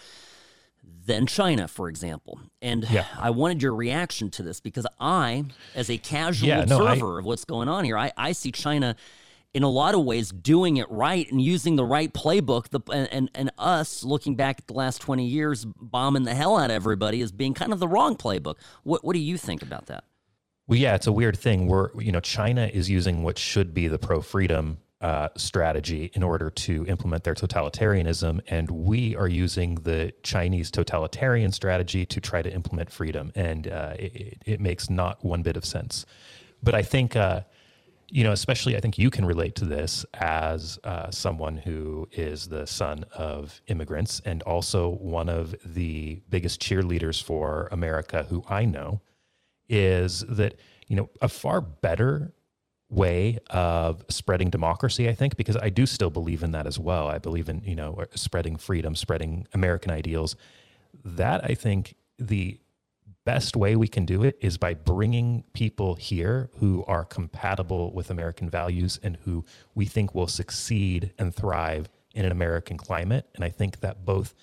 than 1.05 1.27
China, 1.27 1.67
for 1.67 1.89
example. 1.89 2.39
And 2.61 2.89
yeah. 2.89 3.07
I 3.19 3.31
wanted 3.31 3.61
your 3.61 3.75
reaction 3.75 4.31
to 4.31 4.43
this 4.43 4.61
because 4.61 4.87
I, 5.01 5.43
as 5.75 5.89
a 5.89 5.97
casual 5.97 6.47
yeah, 6.47 6.61
observer 6.61 7.05
no, 7.05 7.15
I, 7.17 7.19
of 7.19 7.25
what's 7.25 7.43
going 7.43 7.67
on 7.67 7.83
here, 7.83 7.97
I, 7.97 8.13
I 8.15 8.31
see 8.31 8.53
China 8.53 8.95
in 9.53 9.63
a 9.63 9.69
lot 9.69 9.95
of 9.95 10.03
ways 10.03 10.29
doing 10.29 10.77
it 10.77 10.89
right 10.89 11.29
and 11.31 11.41
using 11.41 11.75
the 11.75 11.85
right 11.85 12.13
playbook 12.13 12.69
the, 12.69 12.79
and, 12.91 13.29
and, 13.33 13.51
us 13.57 14.03
looking 14.03 14.35
back 14.35 14.59
at 14.59 14.67
the 14.67 14.73
last 14.73 15.01
20 15.01 15.25
years 15.25 15.65
bombing 15.65 16.23
the 16.23 16.35
hell 16.35 16.57
out 16.57 16.69
of 16.69 16.75
everybody 16.75 17.21
as 17.21 17.31
being 17.31 17.53
kind 17.53 17.73
of 17.73 17.79
the 17.79 17.87
wrong 17.87 18.15
playbook 18.15 18.55
what, 18.83 19.03
what 19.03 19.13
do 19.13 19.19
you 19.19 19.37
think 19.37 19.61
about 19.61 19.87
that 19.87 20.03
well 20.67 20.79
yeah 20.79 20.95
it's 20.95 21.07
a 21.07 21.11
weird 21.11 21.37
thing 21.37 21.67
where 21.67 21.91
you 21.97 22.11
know 22.11 22.19
china 22.19 22.69
is 22.71 22.89
using 22.89 23.23
what 23.23 23.37
should 23.37 23.73
be 23.73 23.87
the 23.87 23.97
pro-freedom 23.97 24.77
uh, 25.01 25.29
strategy 25.37 26.11
in 26.13 26.23
order 26.23 26.49
to 26.49 26.85
implement 26.87 27.23
their 27.23 27.33
totalitarianism. 27.33 28.41
And 28.49 28.69
we 28.69 29.15
are 29.15 29.29
using 29.29 29.75
the 29.75 30.11
Chinese 30.23 30.69
totalitarian 30.69 31.53
strategy 31.53 32.05
to 32.07 32.19
try 32.19 32.41
to 32.41 32.51
implement 32.51 32.91
freedom. 32.91 33.31
And 33.33 33.69
uh, 33.69 33.93
it, 33.97 34.43
it, 34.45 34.59
makes 34.59 34.89
not 34.89 35.23
one 35.23 35.41
bit 35.41 35.55
of 35.55 35.63
sense. 35.63 36.05
But 36.61 36.75
I 36.75 36.81
think, 36.81 37.15
uh, 37.15 37.41
you 38.11 38.23
know, 38.23 38.31
especially 38.31 38.75
I 38.75 38.79
think 38.79 38.97
you 38.97 39.09
can 39.09 39.25
relate 39.25 39.55
to 39.55 39.65
this 39.65 40.05
as 40.13 40.79
uh, 40.83 41.11
someone 41.11 41.57
who 41.57 42.07
is 42.11 42.47
the 42.47 42.65
son 42.65 43.05
of 43.15 43.61
immigrants 43.67 44.21
and 44.25 44.41
also 44.43 44.89
one 44.89 45.29
of 45.29 45.55
the 45.63 46.21
biggest 46.29 46.61
cheerleaders 46.61 47.21
for 47.21 47.67
America 47.71 48.25
who 48.29 48.43
I 48.49 48.65
know 48.65 49.01
is 49.67 50.21
that, 50.27 50.55
you 50.87 50.95
know, 50.95 51.09
a 51.21 51.29
far 51.29 51.61
better 51.61 52.33
way 52.89 53.37
of 53.51 54.03
spreading 54.09 54.49
democracy 54.49 55.07
i 55.07 55.13
think 55.13 55.37
because 55.37 55.55
i 55.57 55.69
do 55.69 55.85
still 55.85 56.09
believe 56.09 56.41
in 56.41 56.53
that 56.53 56.65
as 56.65 56.79
well. 56.79 57.07
I 57.07 57.19
believe 57.19 57.47
in 57.47 57.61
you 57.63 57.75
know 57.75 58.03
spreading 58.15 58.55
freedom 58.57 58.95
spreading 58.95 59.47
american 59.53 59.91
ideals. 59.91 60.35
That 61.05 61.43
i 61.43 61.53
think 61.53 61.95
the 62.17 62.59
best 63.29 63.55
way 63.55 63.75
we 63.75 63.87
can 63.87 64.05
do 64.05 64.23
it 64.23 64.35
is 64.41 64.57
by 64.57 64.73
bringing 64.73 65.43
people 65.53 65.93
here 65.93 66.49
who 66.57 66.83
are 66.87 67.05
compatible 67.05 67.93
with 67.93 68.09
american 68.09 68.49
values 68.49 68.99
and 69.03 69.17
who 69.17 69.45
we 69.75 69.85
think 69.85 70.15
will 70.15 70.27
succeed 70.27 71.13
and 71.19 71.35
thrive 71.35 71.89
in 72.15 72.25
an 72.25 72.31
american 72.31 72.77
climate 72.77 73.27
and 73.35 73.43
i 73.45 73.49
think 73.49 73.81
that 73.81 74.03
both 74.03 74.33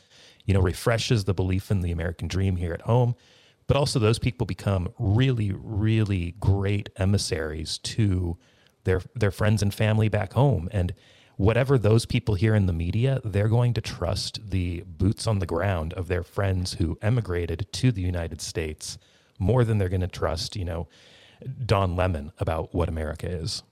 you 0.45 0.55
know 0.55 0.61
refreshes 0.61 1.25
the 1.25 1.35
belief 1.35 1.71
in 1.71 1.81
the 1.81 1.91
american 1.91 2.29
dream 2.29 2.55
here 2.55 2.73
at 2.73 2.83
home 2.83 3.17
but 3.67 3.77
also 3.77 3.99
those 3.99 4.19
people 4.19 4.47
become 4.47 4.89
really, 4.99 5.53
really 5.53 6.35
great 6.39 6.89
emissaries 6.97 7.79
to 7.79 8.39
their 8.85 9.03
their 9.15 9.31
friends 9.31 9.63
and 9.63 9.75
family 9.75 10.09
back 10.09 10.33
home. 10.35 10.69
And 10.71 10.95
whatever 11.37 11.79
those 11.79 12.07
people 12.07 12.35
hear 12.35 12.55
in 12.55 12.67
the 12.67 12.73
media, 12.73 13.21
they're 13.25 13.49
going 13.49 13.75
to 13.75 13.81
trust 13.81 14.51
the 14.51 14.83
boots 14.87 15.27
on 15.27 15.39
the 15.39 15.47
ground 15.47 15.93
of 15.95 16.09
their 16.09 16.23
friends 16.23 16.75
who 16.75 16.99
emigrated 17.03 17.67
to 17.73 17.93
the 17.93 18.03
United 18.03 18.41
States 18.41 18.99
more 19.39 19.65
than 19.65 19.79
they're 19.79 19.89
going 19.89 20.01
to 20.01 20.09
trust, 20.09 20.57
you 20.57 20.65
know, 20.65 20.89
Don 21.65 21.95
Lemon 21.97 22.33
about 22.39 22.75
what 22.75 22.89
America 22.89 23.29
is. 23.29 23.63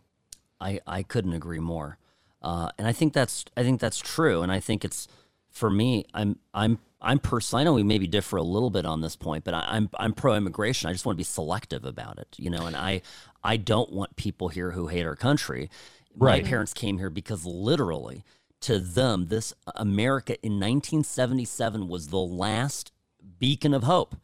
I, 0.61 0.81
I 0.87 1.03
couldn't 1.03 1.33
agree 1.33 1.59
more. 1.59 1.99
Uh, 2.43 2.71
and 2.77 2.87
I 2.87 2.93
think 2.93 3.15
that's 3.15 3.47
I 3.57 3.63
think 3.63 3.81
that's 3.81 3.99
true. 3.99 4.43
And 4.43 4.53
I 4.53 4.61
think 4.61 4.85
it's 4.85 5.09
for 5.51 5.71
me, 5.71 6.05
I'm 6.13 6.39
I'm 6.53 6.79
I'm 7.01 7.19
personally, 7.19 7.63
I 7.63 7.65
know 7.65 7.73
we 7.73 7.83
maybe 7.83 8.07
differ 8.07 8.37
a 8.37 8.43
little 8.43 8.71
bit 8.71 8.85
on 8.85 9.01
this 9.01 9.17
point, 9.17 9.45
but 9.45 9.55
I, 9.55 9.65
I'm 9.69 9.89
I'm 9.99 10.13
pro 10.13 10.35
immigration. 10.35 10.91
I 10.91 10.93
just 10.93 11.07
want 11.07 11.17
to 11.17 11.19
be 11.19 11.25
selective 11.25 11.87
about 11.87 12.19
it, 12.19 12.29
you 12.37 12.51
know. 12.51 12.67
And 12.67 12.77
I 12.77 13.01
I 13.43 13.57
don't 13.57 13.91
want 13.93 14.17
people 14.17 14.49
here 14.49 14.73
who 14.73 14.89
hate 14.89 15.07
our 15.07 15.17
country. 15.17 15.71
Right. 16.17 16.43
My 16.43 16.49
parents 16.49 16.73
came 16.73 16.99
here 16.99 17.11
because 17.11 17.45
literally, 17.45 18.25
to 18.63 18.79
them, 18.79 19.27
this 19.27 19.53
America 19.75 20.35
in 20.45 20.53
1977 20.61 21.89
was 21.89 22.09
the 22.09 22.19
last 22.19 22.93
beacon 23.39 23.75
of 23.75 23.83
hope. 23.85 24.17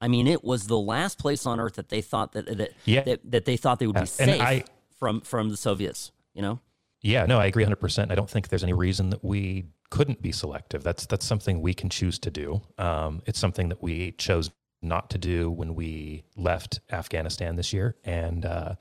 I 0.00 0.08
mean, 0.08 0.26
it 0.26 0.42
was 0.42 0.66
the 0.66 0.78
last 0.78 1.18
place 1.18 1.46
on 1.46 1.60
earth 1.60 1.74
that 1.74 1.88
they 1.88 2.00
thought 2.00 2.32
that 2.32 2.46
that 2.58 2.72
Yeah. 2.84 3.02
that, 3.02 3.30
that 3.30 3.44
they 3.44 3.56
thought 3.56 3.78
they 3.78 3.86
would 3.86 3.94
be 3.94 4.00
and 4.00 4.08
safe 4.08 4.40
I- 4.40 4.64
from 4.98 5.20
from 5.20 5.48
the 5.50 5.56
Soviets. 5.56 6.12
You 6.34 6.42
know. 6.42 6.60
Yeah, 7.02 7.26
no, 7.26 7.40
I 7.40 7.46
agree 7.46 7.64
100%. 7.64 8.12
I 8.12 8.14
don't 8.14 8.30
think 8.30 8.48
there's 8.48 8.62
any 8.62 8.72
reason 8.72 9.10
that 9.10 9.24
we 9.24 9.64
couldn't 9.90 10.22
be 10.22 10.30
selective. 10.32 10.84
That's 10.84 11.04
that's 11.06 11.26
something 11.26 11.60
we 11.60 11.74
can 11.74 11.90
choose 11.90 12.18
to 12.20 12.30
do. 12.30 12.62
Um, 12.78 13.22
it's 13.26 13.38
something 13.40 13.68
that 13.70 13.82
we 13.82 14.12
chose 14.12 14.50
not 14.80 15.10
to 15.10 15.18
do 15.18 15.50
when 15.50 15.74
we 15.74 16.22
left 16.36 16.80
Afghanistan 16.90 17.56
this 17.56 17.72
year 17.72 17.96
and 18.04 18.44
uh, 18.44 18.74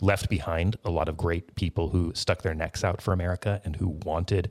left 0.00 0.28
behind 0.28 0.76
a 0.84 0.90
lot 0.90 1.08
of 1.08 1.16
great 1.16 1.54
people 1.56 1.88
who 1.90 2.12
stuck 2.14 2.42
their 2.42 2.54
necks 2.54 2.84
out 2.84 3.02
for 3.02 3.12
America 3.12 3.60
and 3.64 3.76
who 3.76 3.88
wanted 4.04 4.50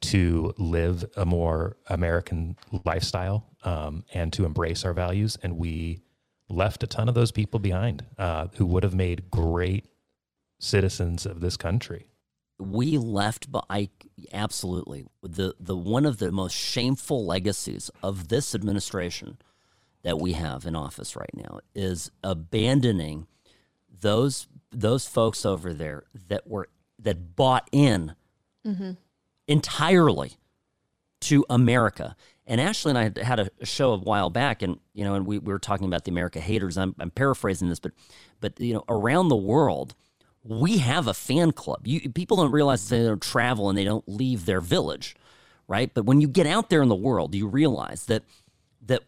to 0.00 0.54
live 0.58 1.04
a 1.16 1.24
more 1.24 1.76
American 1.88 2.56
lifestyle 2.84 3.46
um, 3.64 4.04
and 4.14 4.32
to 4.32 4.44
embrace 4.44 4.84
our 4.84 4.92
values. 4.92 5.36
And 5.42 5.58
we 5.58 6.00
left 6.48 6.82
a 6.82 6.86
ton 6.86 7.08
of 7.08 7.14
those 7.14 7.32
people 7.32 7.60
behind 7.60 8.04
uh, 8.16 8.48
who 8.56 8.66
would 8.66 8.82
have 8.82 8.94
made 8.94 9.30
great 9.30 9.86
citizens 10.60 11.26
of 11.26 11.40
this 11.40 11.56
country. 11.56 12.08
we 12.58 12.98
left 12.98 13.50
but 13.52 13.64
i 13.70 13.88
absolutely 14.32 15.06
the 15.22 15.54
the 15.60 15.76
one 15.76 16.04
of 16.04 16.18
the 16.18 16.32
most 16.32 16.54
shameful 16.54 17.24
legacies 17.24 17.88
of 18.02 18.28
this 18.28 18.54
administration 18.54 19.38
that 20.02 20.18
we 20.18 20.32
have 20.32 20.66
in 20.66 20.74
office 20.74 21.14
right 21.14 21.34
now 21.34 21.60
is 21.74 22.10
abandoning 22.24 23.26
those 24.00 24.46
those 24.70 25.06
folks 25.06 25.46
over 25.46 25.72
there 25.72 26.04
that 26.28 26.46
were 26.46 26.68
that 26.98 27.36
bought 27.36 27.68
in 27.72 28.14
mm-hmm. 28.66 28.92
entirely 29.46 30.32
to 31.20 31.44
America. 31.48 32.16
And 32.46 32.60
Ashley 32.60 32.90
and 32.90 32.98
I 32.98 33.22
had 33.22 33.40
a 33.40 33.66
show 33.66 33.92
a 33.92 33.98
while 33.98 34.30
back, 34.30 34.62
and 34.62 34.78
you 34.94 35.04
know, 35.04 35.14
and 35.14 35.26
we, 35.26 35.38
we 35.38 35.52
were 35.52 35.58
talking 35.58 35.86
about 35.86 36.04
the 36.04 36.10
America 36.10 36.40
haters. 36.40 36.78
I'm, 36.78 36.94
I'm 36.98 37.10
paraphrasing 37.10 37.68
this, 37.68 37.80
but 37.80 37.92
but 38.40 38.58
you 38.58 38.72
know, 38.72 38.84
around 38.88 39.28
the 39.28 39.36
world, 39.36 39.94
we 40.42 40.78
have 40.78 41.06
a 41.06 41.14
fan 41.14 41.52
club. 41.52 41.86
You 41.86 42.08
people 42.08 42.38
don't 42.38 42.52
realize 42.52 42.88
they 42.88 43.02
don't 43.02 43.20
travel 43.20 43.68
and 43.68 43.76
they 43.76 43.84
don't 43.84 44.08
leave 44.08 44.46
their 44.46 44.62
village, 44.62 45.14
right? 45.66 45.92
But 45.92 46.06
when 46.06 46.22
you 46.22 46.28
get 46.28 46.46
out 46.46 46.70
there 46.70 46.80
in 46.80 46.88
the 46.88 46.94
world, 46.94 47.34
you 47.34 47.46
realize 47.46 48.06
that 48.06 48.22
that 48.86 49.02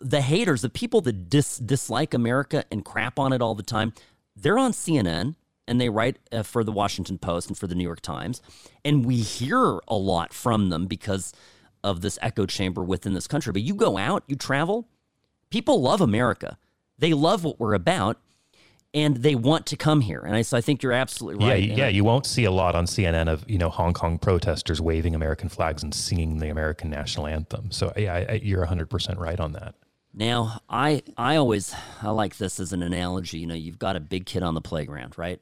the 0.00 0.20
haters, 0.20 0.62
the 0.62 0.68
people 0.68 1.00
that 1.02 1.28
dis, 1.28 1.58
dislike 1.58 2.12
America 2.12 2.64
and 2.72 2.84
crap 2.84 3.18
on 3.18 3.32
it 3.32 3.40
all 3.40 3.54
the 3.54 3.62
time, 3.62 3.92
they're 4.36 4.58
on 4.58 4.72
CNN 4.72 5.34
and 5.68 5.80
they 5.80 5.88
write 5.88 6.18
uh, 6.32 6.42
for 6.42 6.64
the 6.64 6.72
Washington 6.72 7.18
Post 7.18 7.48
and 7.48 7.56
for 7.56 7.66
the 7.66 7.74
New 7.74 7.84
York 7.84 8.00
Times, 8.00 8.42
and 8.84 9.04
we 9.04 9.16
hear 9.16 9.78
a 9.86 9.94
lot 9.96 10.32
from 10.32 10.68
them 10.68 10.86
because 10.86 11.32
of 11.84 12.00
this 12.00 12.18
echo 12.20 12.44
chamber 12.46 12.82
within 12.82 13.14
this 13.14 13.26
country. 13.26 13.52
But 13.52 13.62
you 13.62 13.74
go 13.74 13.96
out, 13.96 14.24
you 14.26 14.36
travel, 14.36 14.88
people 15.50 15.80
love 15.80 16.00
America. 16.00 16.58
They 16.98 17.14
love 17.14 17.44
what 17.44 17.58
we're 17.60 17.72
about, 17.74 18.18
and 18.92 19.18
they 19.18 19.34
want 19.36 19.64
to 19.66 19.76
come 19.76 20.00
here. 20.02 20.20
And 20.20 20.34
I, 20.34 20.42
so 20.42 20.56
I 20.56 20.60
think 20.60 20.82
you're 20.82 20.92
absolutely 20.92 21.46
right. 21.46 21.62
y- 21.62 21.68
And 21.68 21.78
yeah. 21.78 21.88
You 21.88 22.02
won't 22.04 22.26
see 22.26 22.44
a 22.44 22.50
lot 22.50 22.74
on 22.74 22.86
CNN 22.86 23.28
of 23.28 23.48
you 23.48 23.56
know 23.56 23.70
Hong 23.70 23.92
Kong 23.94 24.18
protesters 24.18 24.80
waving 24.80 25.14
American 25.14 25.48
flags 25.48 25.82
and 25.82 25.94
singing 25.94 26.38
the 26.38 26.48
American 26.48 26.90
national 26.90 27.26
anthem. 27.28 27.70
So 27.70 27.92
yeah, 27.96 28.14
I, 28.14 28.18
I, 28.28 28.40
you're 28.42 28.58
100 28.60 28.90
percent 28.90 29.18
right 29.18 29.38
on 29.38 29.52
that. 29.52 29.74
Now, 30.12 30.60
I 30.68 31.02
I 31.16 31.36
always 31.36 31.74
I 32.02 32.10
like 32.10 32.36
this 32.36 32.58
as 32.58 32.72
an 32.72 32.82
analogy. 32.82 33.38
You 33.38 33.46
know, 33.46 33.54
you've 33.54 33.78
got 33.78 33.96
a 33.96 34.00
big 34.00 34.26
kid 34.26 34.42
on 34.42 34.54
the 34.54 34.60
playground, 34.60 35.16
right? 35.16 35.40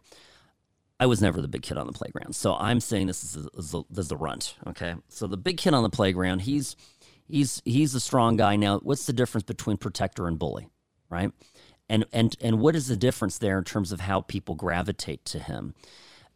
I 1.00 1.06
was 1.06 1.22
never 1.22 1.40
the 1.40 1.48
big 1.48 1.62
kid 1.62 1.78
on 1.78 1.86
the 1.86 1.92
playground, 1.92 2.34
so 2.34 2.54
I'm 2.56 2.80
saying 2.80 3.06
this 3.06 3.22
is 3.22 3.36
a, 3.36 3.48
is 3.56 3.72
a, 3.72 3.82
this 3.88 4.04
is 4.04 4.08
the 4.08 4.16
runt. 4.16 4.56
Okay, 4.66 4.96
so 5.08 5.26
the 5.26 5.36
big 5.36 5.56
kid 5.56 5.72
on 5.72 5.82
the 5.84 5.90
playground, 5.90 6.40
he's 6.40 6.76
he's 7.28 7.62
he's 7.64 7.94
a 7.94 8.00
strong 8.00 8.36
guy. 8.36 8.56
Now, 8.56 8.78
what's 8.80 9.06
the 9.06 9.12
difference 9.12 9.44
between 9.44 9.76
protector 9.76 10.26
and 10.26 10.38
bully, 10.38 10.68
right? 11.08 11.30
And 11.88 12.04
and 12.12 12.36
and 12.40 12.60
what 12.60 12.74
is 12.74 12.88
the 12.88 12.96
difference 12.96 13.38
there 13.38 13.58
in 13.58 13.64
terms 13.64 13.92
of 13.92 14.00
how 14.00 14.22
people 14.22 14.54
gravitate 14.54 15.24
to 15.26 15.38
him? 15.38 15.74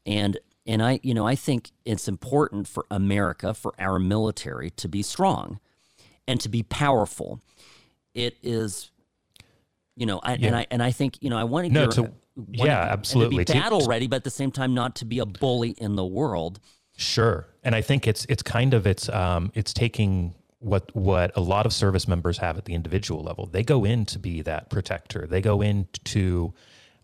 And 0.06 0.38
and 0.66 0.82
I 0.82 1.00
you 1.02 1.12
know 1.12 1.26
I 1.26 1.34
think 1.34 1.72
it's 1.84 2.08
important 2.08 2.68
for 2.68 2.86
America 2.90 3.52
for 3.52 3.74
our 3.78 3.98
military 3.98 4.70
to 4.70 4.88
be 4.88 5.02
strong 5.02 5.60
and 6.26 6.40
to 6.40 6.48
be 6.48 6.62
powerful. 6.62 7.42
It 8.14 8.36
is, 8.42 8.90
you 9.96 10.06
know, 10.06 10.20
I, 10.22 10.34
and 10.34 10.54
I 10.54 10.66
and 10.70 10.82
I 10.82 10.90
think 10.90 11.18
you 11.22 11.30
know 11.30 11.38
I 11.38 11.44
want 11.44 11.66
to 11.66 11.72
No, 11.72 11.86
to- 11.88 12.12
yeah, 12.50 12.80
absolutely. 12.90 13.44
to 13.44 13.52
To- 13.52 13.58
be 13.58 13.60
battle 13.60 13.86
ready, 13.86 14.06
but 14.06 14.16
at 14.16 14.24
the 14.24 14.30
same 14.30 14.50
time 14.50 14.74
not 14.74 14.96
to 14.96 15.04
be 15.04 15.18
a 15.18 15.26
bully 15.26 15.70
in 15.78 15.96
the 15.96 16.04
world. 16.04 16.60
Sure, 16.96 17.46
and 17.62 17.74
I 17.74 17.80
think 17.80 18.06
it's 18.06 18.26
it's 18.28 18.42
kind 18.42 18.74
of 18.74 18.86
it's 18.86 19.08
um 19.08 19.50
it's 19.54 19.72
taking 19.72 20.34
what 20.58 20.94
what 20.94 21.34
a 21.36 21.40
lot 21.40 21.64
of 21.66 21.72
service 21.72 22.06
members 22.06 22.38
have 22.38 22.58
at 22.58 22.66
the 22.66 22.74
individual 22.74 23.22
level. 23.22 23.46
They 23.46 23.62
go 23.62 23.84
in 23.84 24.04
to 24.06 24.18
be 24.18 24.42
that 24.42 24.68
protector. 24.70 25.26
They 25.26 25.40
go 25.40 25.62
in 25.62 25.88
to 26.04 26.52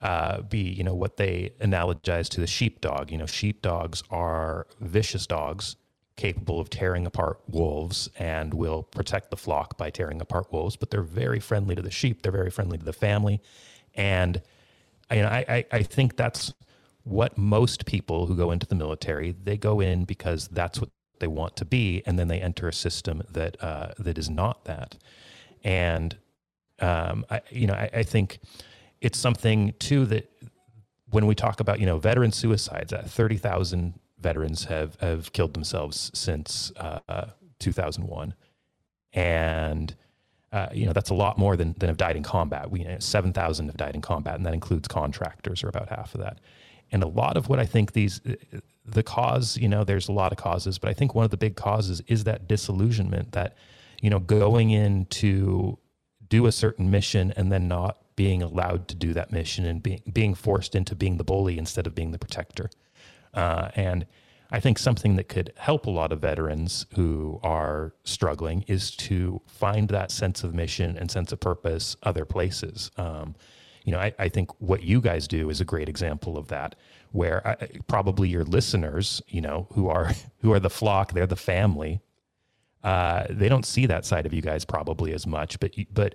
uh, 0.02 0.42
be 0.42 0.58
you 0.60 0.84
know 0.84 0.94
what 0.94 1.16
they 1.16 1.52
analogize 1.60 2.28
to 2.30 2.40
the 2.40 2.46
sheepdog. 2.46 3.10
You 3.10 3.18
know, 3.18 3.26
sheepdogs 3.26 4.02
are 4.10 4.66
vicious 4.80 5.26
dogs 5.26 5.76
capable 6.18 6.60
of 6.60 6.68
tearing 6.68 7.06
apart 7.06 7.40
wolves 7.48 8.10
and 8.18 8.52
will 8.52 8.82
protect 8.82 9.30
the 9.30 9.36
flock 9.36 9.78
by 9.78 9.88
tearing 9.88 10.20
apart 10.20 10.52
wolves. 10.52 10.76
But 10.76 10.90
they're 10.90 11.02
very 11.02 11.40
friendly 11.40 11.74
to 11.74 11.80
the 11.80 11.90
sheep. 11.90 12.20
They're 12.20 12.32
very 12.32 12.50
friendly 12.50 12.76
to 12.76 12.84
the 12.84 12.92
family, 12.92 13.40
and 13.94 14.42
you 15.10 15.22
know, 15.22 15.28
I, 15.28 15.44
I, 15.48 15.64
I 15.72 15.82
think 15.82 16.16
that's 16.16 16.52
what 17.04 17.38
most 17.38 17.86
people 17.86 18.26
who 18.26 18.36
go 18.36 18.50
into 18.50 18.66
the 18.66 18.74
military 18.74 19.34
they 19.42 19.56
go 19.56 19.80
in 19.80 20.04
because 20.04 20.48
that's 20.48 20.78
what 20.78 20.90
they 21.20 21.26
want 21.26 21.56
to 21.56 21.64
be, 21.64 22.02
and 22.04 22.18
then 22.18 22.28
they 22.28 22.40
enter 22.40 22.68
a 22.68 22.72
system 22.72 23.22
that 23.30 23.62
uh, 23.62 23.92
that 23.98 24.18
is 24.18 24.28
not 24.28 24.64
that. 24.66 24.96
And 25.64 26.16
um, 26.80 27.24
I, 27.30 27.40
you 27.50 27.66
know, 27.66 27.74
I, 27.74 27.90
I 27.92 28.02
think 28.02 28.40
it's 29.00 29.18
something 29.18 29.74
too 29.78 30.04
that 30.06 30.30
when 31.10 31.26
we 31.26 31.34
talk 31.34 31.60
about 31.60 31.80
you 31.80 31.86
know 31.86 31.98
veteran 31.98 32.32
suicides, 32.32 32.92
uh, 32.92 33.02
thirty 33.06 33.36
thousand 33.36 33.98
veterans 34.20 34.64
have 34.64 34.96
have 35.00 35.32
killed 35.32 35.54
themselves 35.54 36.10
since 36.14 36.72
uh, 36.76 37.26
2001, 37.58 38.34
and 39.12 39.94
uh, 40.52 40.68
you 40.72 40.86
know 40.86 40.92
that's 40.92 41.10
a 41.10 41.14
lot 41.14 41.38
more 41.38 41.56
than 41.56 41.74
than 41.78 41.88
have 41.88 41.96
died 41.96 42.16
in 42.16 42.22
combat. 42.22 42.70
We 42.70 42.86
seven 42.98 43.32
thousand 43.32 43.66
have 43.66 43.76
died 43.76 43.94
in 43.94 44.00
combat, 44.00 44.36
and 44.36 44.46
that 44.46 44.54
includes 44.54 44.88
contractors, 44.88 45.62
or 45.62 45.68
about 45.68 45.88
half 45.88 46.14
of 46.14 46.20
that. 46.20 46.38
And 46.90 47.02
a 47.02 47.08
lot 47.08 47.36
of 47.36 47.48
what 47.48 47.58
I 47.58 47.66
think 47.66 47.92
these 47.92 48.20
the 48.84 49.02
cause, 49.02 49.56
you 49.58 49.68
know, 49.68 49.84
there's 49.84 50.08
a 50.08 50.12
lot 50.12 50.32
of 50.32 50.38
causes, 50.38 50.78
but 50.78 50.88
I 50.88 50.94
think 50.94 51.14
one 51.14 51.24
of 51.24 51.30
the 51.30 51.36
big 51.36 51.56
causes 51.56 52.02
is 52.06 52.24
that 52.24 52.48
disillusionment 52.48 53.32
that 53.32 53.56
you 54.00 54.10
know 54.10 54.18
going 54.18 54.70
in 54.70 55.06
to 55.06 55.78
do 56.28 56.46
a 56.46 56.52
certain 56.52 56.90
mission 56.90 57.32
and 57.36 57.50
then 57.50 57.68
not 57.68 57.98
being 58.16 58.42
allowed 58.42 58.88
to 58.88 58.94
do 58.94 59.12
that 59.12 59.32
mission 59.32 59.64
and 59.64 59.82
being 59.82 60.02
being 60.12 60.34
forced 60.34 60.74
into 60.74 60.94
being 60.94 61.18
the 61.18 61.24
bully 61.24 61.58
instead 61.58 61.86
of 61.86 61.94
being 61.94 62.10
the 62.10 62.18
protector. 62.18 62.70
Uh, 63.34 63.70
and 63.74 64.06
I 64.50 64.60
think 64.60 64.78
something 64.78 65.16
that 65.16 65.28
could 65.28 65.52
help 65.56 65.86
a 65.86 65.90
lot 65.90 66.10
of 66.10 66.20
veterans 66.20 66.86
who 66.94 67.38
are 67.42 67.92
struggling 68.04 68.64
is 68.66 68.90
to 68.96 69.42
find 69.46 69.88
that 69.90 70.10
sense 70.10 70.42
of 70.42 70.54
mission 70.54 70.96
and 70.96 71.10
sense 71.10 71.32
of 71.32 71.40
purpose 71.40 71.96
other 72.02 72.24
places. 72.24 72.90
Um, 72.96 73.34
you 73.84 73.92
know, 73.92 73.98
I, 73.98 74.14
I 74.18 74.28
think 74.28 74.50
what 74.60 74.82
you 74.82 75.00
guys 75.00 75.28
do 75.28 75.50
is 75.50 75.60
a 75.60 75.64
great 75.64 75.88
example 75.88 76.38
of 76.38 76.48
that, 76.48 76.74
where 77.12 77.46
I, 77.46 77.56
probably 77.88 78.28
your 78.28 78.44
listeners, 78.44 79.22
you 79.28 79.40
know, 79.40 79.66
who 79.72 79.88
are 79.88 80.12
who 80.38 80.52
are 80.52 80.60
the 80.60 80.70
flock, 80.70 81.12
they're 81.12 81.26
the 81.26 81.36
family. 81.36 82.00
Uh, 82.84 83.26
they 83.28 83.48
don't 83.48 83.66
see 83.66 83.86
that 83.86 84.06
side 84.06 84.24
of 84.24 84.32
you 84.32 84.40
guys 84.40 84.64
probably 84.64 85.12
as 85.12 85.26
much, 85.26 85.60
but 85.60 85.74
but 85.92 86.14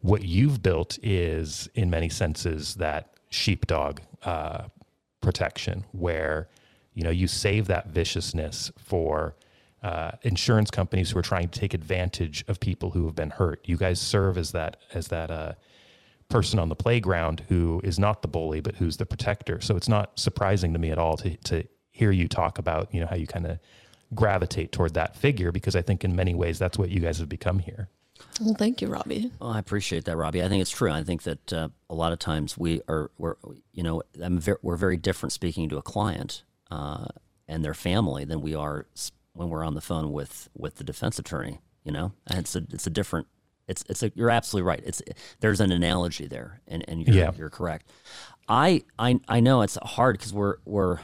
what 0.00 0.22
you've 0.22 0.62
built 0.62 0.98
is, 1.02 1.68
in 1.74 1.88
many 1.88 2.08
senses, 2.08 2.74
that 2.74 3.14
sheepdog 3.30 4.00
uh, 4.22 4.64
protection, 5.24 5.84
where 5.92 6.48
you 6.94 7.02
know 7.02 7.10
you 7.10 7.26
save 7.26 7.66
that 7.66 7.88
viciousness 7.88 8.70
for 8.78 9.34
uh, 9.82 10.12
insurance 10.22 10.70
companies 10.70 11.10
who 11.10 11.18
are 11.18 11.22
trying 11.22 11.48
to 11.48 11.60
take 11.60 11.74
advantage 11.74 12.44
of 12.48 12.58
people 12.60 12.90
who 12.90 13.04
have 13.06 13.14
been 13.14 13.30
hurt. 13.30 13.60
You 13.64 13.76
guys 13.76 14.00
serve 14.00 14.38
as 14.38 14.52
that 14.52 14.76
as 14.92 15.08
that 15.08 15.30
uh, 15.30 15.52
person 16.28 16.58
on 16.58 16.68
the 16.68 16.76
playground 16.76 17.42
who 17.48 17.80
is 17.84 17.98
not 17.98 18.22
the 18.22 18.28
bully, 18.28 18.60
but 18.60 18.76
who's 18.76 18.96
the 18.96 19.06
protector. 19.06 19.60
So 19.60 19.76
it's 19.76 19.88
not 19.88 20.18
surprising 20.18 20.72
to 20.72 20.78
me 20.78 20.90
at 20.90 20.98
all 20.98 21.16
to 21.18 21.36
to 21.36 21.64
hear 21.90 22.10
you 22.10 22.28
talk 22.28 22.58
about 22.58 22.92
you 22.94 23.00
know 23.00 23.06
how 23.06 23.16
you 23.16 23.26
kind 23.26 23.46
of 23.46 23.58
gravitate 24.14 24.72
toward 24.72 24.94
that 24.94 25.16
figure 25.16 25.50
because 25.50 25.74
I 25.74 25.82
think 25.82 26.04
in 26.04 26.14
many 26.14 26.34
ways 26.34 26.58
that's 26.58 26.78
what 26.78 26.90
you 26.90 27.00
guys 27.00 27.18
have 27.18 27.28
become 27.28 27.58
here. 27.58 27.88
Well, 28.40 28.54
thank 28.54 28.82
you, 28.82 28.88
Robbie. 28.88 29.30
Well, 29.40 29.50
I 29.50 29.58
appreciate 29.58 30.04
that, 30.06 30.16
Robbie. 30.16 30.42
I 30.42 30.48
think 30.48 30.60
it's 30.60 30.70
true. 30.70 30.90
I 30.90 31.02
think 31.04 31.22
that 31.22 31.52
uh, 31.52 31.68
a 31.88 31.94
lot 31.94 32.12
of 32.12 32.18
times 32.18 32.58
we 32.58 32.80
are, 32.88 33.10
we're, 33.16 33.36
you 33.72 33.82
know, 33.82 34.02
I'm 34.22 34.40
ver- 34.40 34.58
we're 34.62 34.76
very 34.76 34.96
different 34.96 35.32
speaking 35.32 35.68
to 35.68 35.76
a 35.78 35.82
client 35.82 36.42
uh, 36.70 37.06
and 37.46 37.64
their 37.64 37.74
family 37.74 38.24
than 38.24 38.40
we 38.40 38.54
are 38.54 38.86
when 39.34 39.48
we're 39.48 39.64
on 39.64 39.74
the 39.74 39.80
phone 39.80 40.10
with 40.12 40.48
with 40.56 40.76
the 40.76 40.84
defense 40.84 41.18
attorney. 41.18 41.60
You 41.84 41.92
know, 41.92 42.12
and 42.26 42.38
it's 42.40 42.56
a 42.56 42.64
it's 42.72 42.86
a 42.86 42.90
different. 42.90 43.26
It's 43.68 43.84
it's 43.88 44.02
a. 44.02 44.10
You're 44.14 44.30
absolutely 44.30 44.66
right. 44.66 44.82
It's 44.84 45.02
there's 45.40 45.60
an 45.60 45.70
analogy 45.70 46.26
there, 46.26 46.60
and 46.66 46.84
and 46.88 47.06
you're, 47.06 47.14
Yeah. 47.14 47.30
you're 47.36 47.50
correct. 47.50 47.90
I 48.48 48.84
I 48.98 49.20
I 49.28 49.40
know 49.40 49.62
it's 49.62 49.76
hard 49.82 50.16
because 50.18 50.32
we're 50.32 50.56
we're 50.64 50.98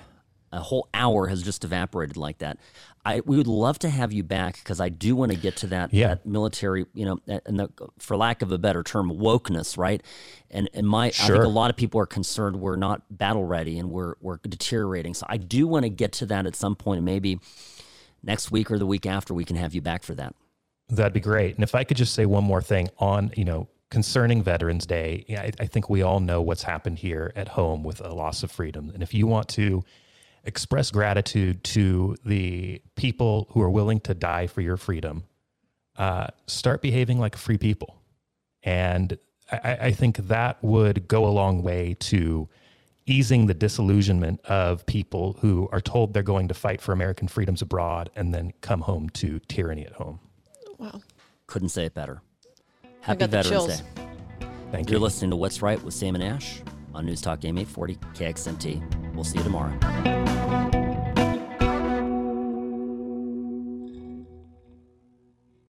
a 0.53 0.59
whole 0.61 0.89
hour 0.95 1.26
has 1.28 1.43
just 1.43 1.64
evaporated 1.64 2.16
like 2.16 2.39
that. 2.39 2.59
I 3.05 3.20
we 3.20 3.36
would 3.36 3.46
love 3.46 3.78
to 3.80 3.88
have 3.88 4.12
you 4.12 4.22
back 4.22 4.57
because 4.57 4.80
I 4.80 4.90
do 4.90 5.16
want 5.16 5.32
to 5.32 5.38
get 5.38 5.57
to 5.59 5.66
that, 5.68 5.92
Yeah. 5.94 6.09
that 6.09 6.26
military, 6.26 6.86
you 6.92 7.07
know, 7.07 7.18
and 7.46 7.61
the, 7.61 7.70
for 7.98 8.16
lack 8.16 8.42
of 8.42 8.53
a 8.53 8.59
better 8.59 8.82
term, 8.82 9.11
wokeness, 9.11 9.78
right? 9.78 10.03
And 10.51 10.68
and 10.74 10.86
my 10.86 11.07
I 11.07 11.11
think 11.11 11.44
a 11.44 11.48
lot 11.48 11.70
of 11.70 11.76
people 11.76 12.01
are 12.01 12.07
concerned 12.07 12.61
we're 12.61 12.76
not 12.76 13.03
battle 13.11 13.44
ready 13.44 13.78
and 13.78 13.90
we're 13.90 14.14
we're 14.20 14.36
deteriorating. 14.38 15.14
So 15.14 15.26
I 15.28 15.38
do 15.38 15.66
want 15.66 15.84
to 15.84 15.88
get 15.90 16.12
to 16.14 16.26
that 16.26 16.46
at 16.46 16.55
some 16.57 16.76
point, 16.76 16.98
and 16.98 17.05
maybe 17.07 17.40
next 18.22 18.51
week 18.51 18.70
or 18.70 18.78
the 18.78 18.86
week 18.86 19.07
after 19.07 19.32
we 19.32 19.44
can 19.44 19.57
have 19.57 19.74
you 19.74 19.80
back 19.80 20.03
for 20.03 20.14
that. 20.14 20.34
That'd 20.90 21.12
be 21.12 21.20
great. 21.20 21.55
And 21.55 21.64
if 21.64 21.74
I 21.74 21.84
could 21.84 21.96
just 21.96 22.14
say 22.14 22.26
one 22.26 22.44
more 22.44 22.61
thing 22.61 22.88
on, 22.98 23.30
you 23.36 23.44
know, 23.44 23.68
concerning 23.90 24.42
Veterans 24.42 24.86
Day, 24.86 25.24
yeah, 25.28 25.42
I, 25.42 25.53
I 25.61 25.66
think 25.66 25.88
we 25.88 26.03
all 26.03 26.20
know 26.20 26.42
what's 26.42 26.64
happened 26.64 26.98
here 26.98 27.32
at 27.34 27.48
home 27.48 27.82
with 27.82 28.01
a 28.01 28.12
loss 28.12 28.42
of 28.42 28.51
freedom. 28.51 28.90
And 28.92 29.03
if 29.03 29.14
you 29.14 29.26
want 29.26 29.48
to 29.51 29.84
express 30.45 30.91
gratitude 30.91 31.62
to 31.64 32.16
the 32.24 32.80
people 32.97 33.47
who 33.51 33.61
are 33.62 33.70
willing 33.70 34.01
to 34.01 34.14
die 34.14 34.47
for 34.47 34.61
your 34.61 34.76
freedom, 34.76 35.24
uh, 35.97 36.28
start 36.47 36.82
behaving 36.82 37.18
like 37.18 37.36
free 37.36 37.59
people. 37.59 37.97
And 38.62 39.18
I, 39.51 39.57
I- 39.64 39.78
I 39.86 39.93
think 39.93 40.16
that 40.28 40.62
would 40.62 41.09
go 41.09 41.26
a 41.26 41.30
long 41.30 41.62
way 41.62 41.95
to 42.01 42.49
easing 43.07 43.47
the 43.47 43.55
disillusionment 43.55 44.41
of 44.45 44.86
people 44.86 45.36
who 45.41 45.68
are 45.72 45.80
told 45.80 46.14
they're 46.14 46.22
going 46.22 46.47
to 46.49 46.55
fight 46.55 46.80
for 46.80 46.93
American 46.93 47.26
freedoms 47.26 47.61
abroad 47.61 48.09
and 48.14 48.32
then 48.32 48.53
come 48.61 48.82
home 48.82 49.09
to 49.11 49.41
tyranny 49.49 49.84
at 49.84 49.93
home. 49.93 50.20
Wow. 50.78 51.01
Couldn't 51.49 51.70
say 51.70 51.86
it 51.86 51.95
better. 51.95 52.22
Happy 53.01 53.26
Veterans. 53.26 53.80
Day. 53.80 53.84
Thank 54.70 54.91
You're 54.91 54.99
you. 54.99 55.03
listening 55.03 55.30
to 55.30 55.36
What's 55.36 55.61
Right 55.62 55.82
with 55.82 55.95
Sam 55.95 56.14
and 56.14 56.22
Ash 56.22 56.61
on 56.95 57.07
News 57.07 57.20
Talk 57.20 57.45
AM 57.45 57.59
840 57.59 57.97
KXNT. 58.14 59.14
We'll 59.14 59.24
see 59.24 59.38
you 59.38 59.45
tomorrow. 59.45 60.70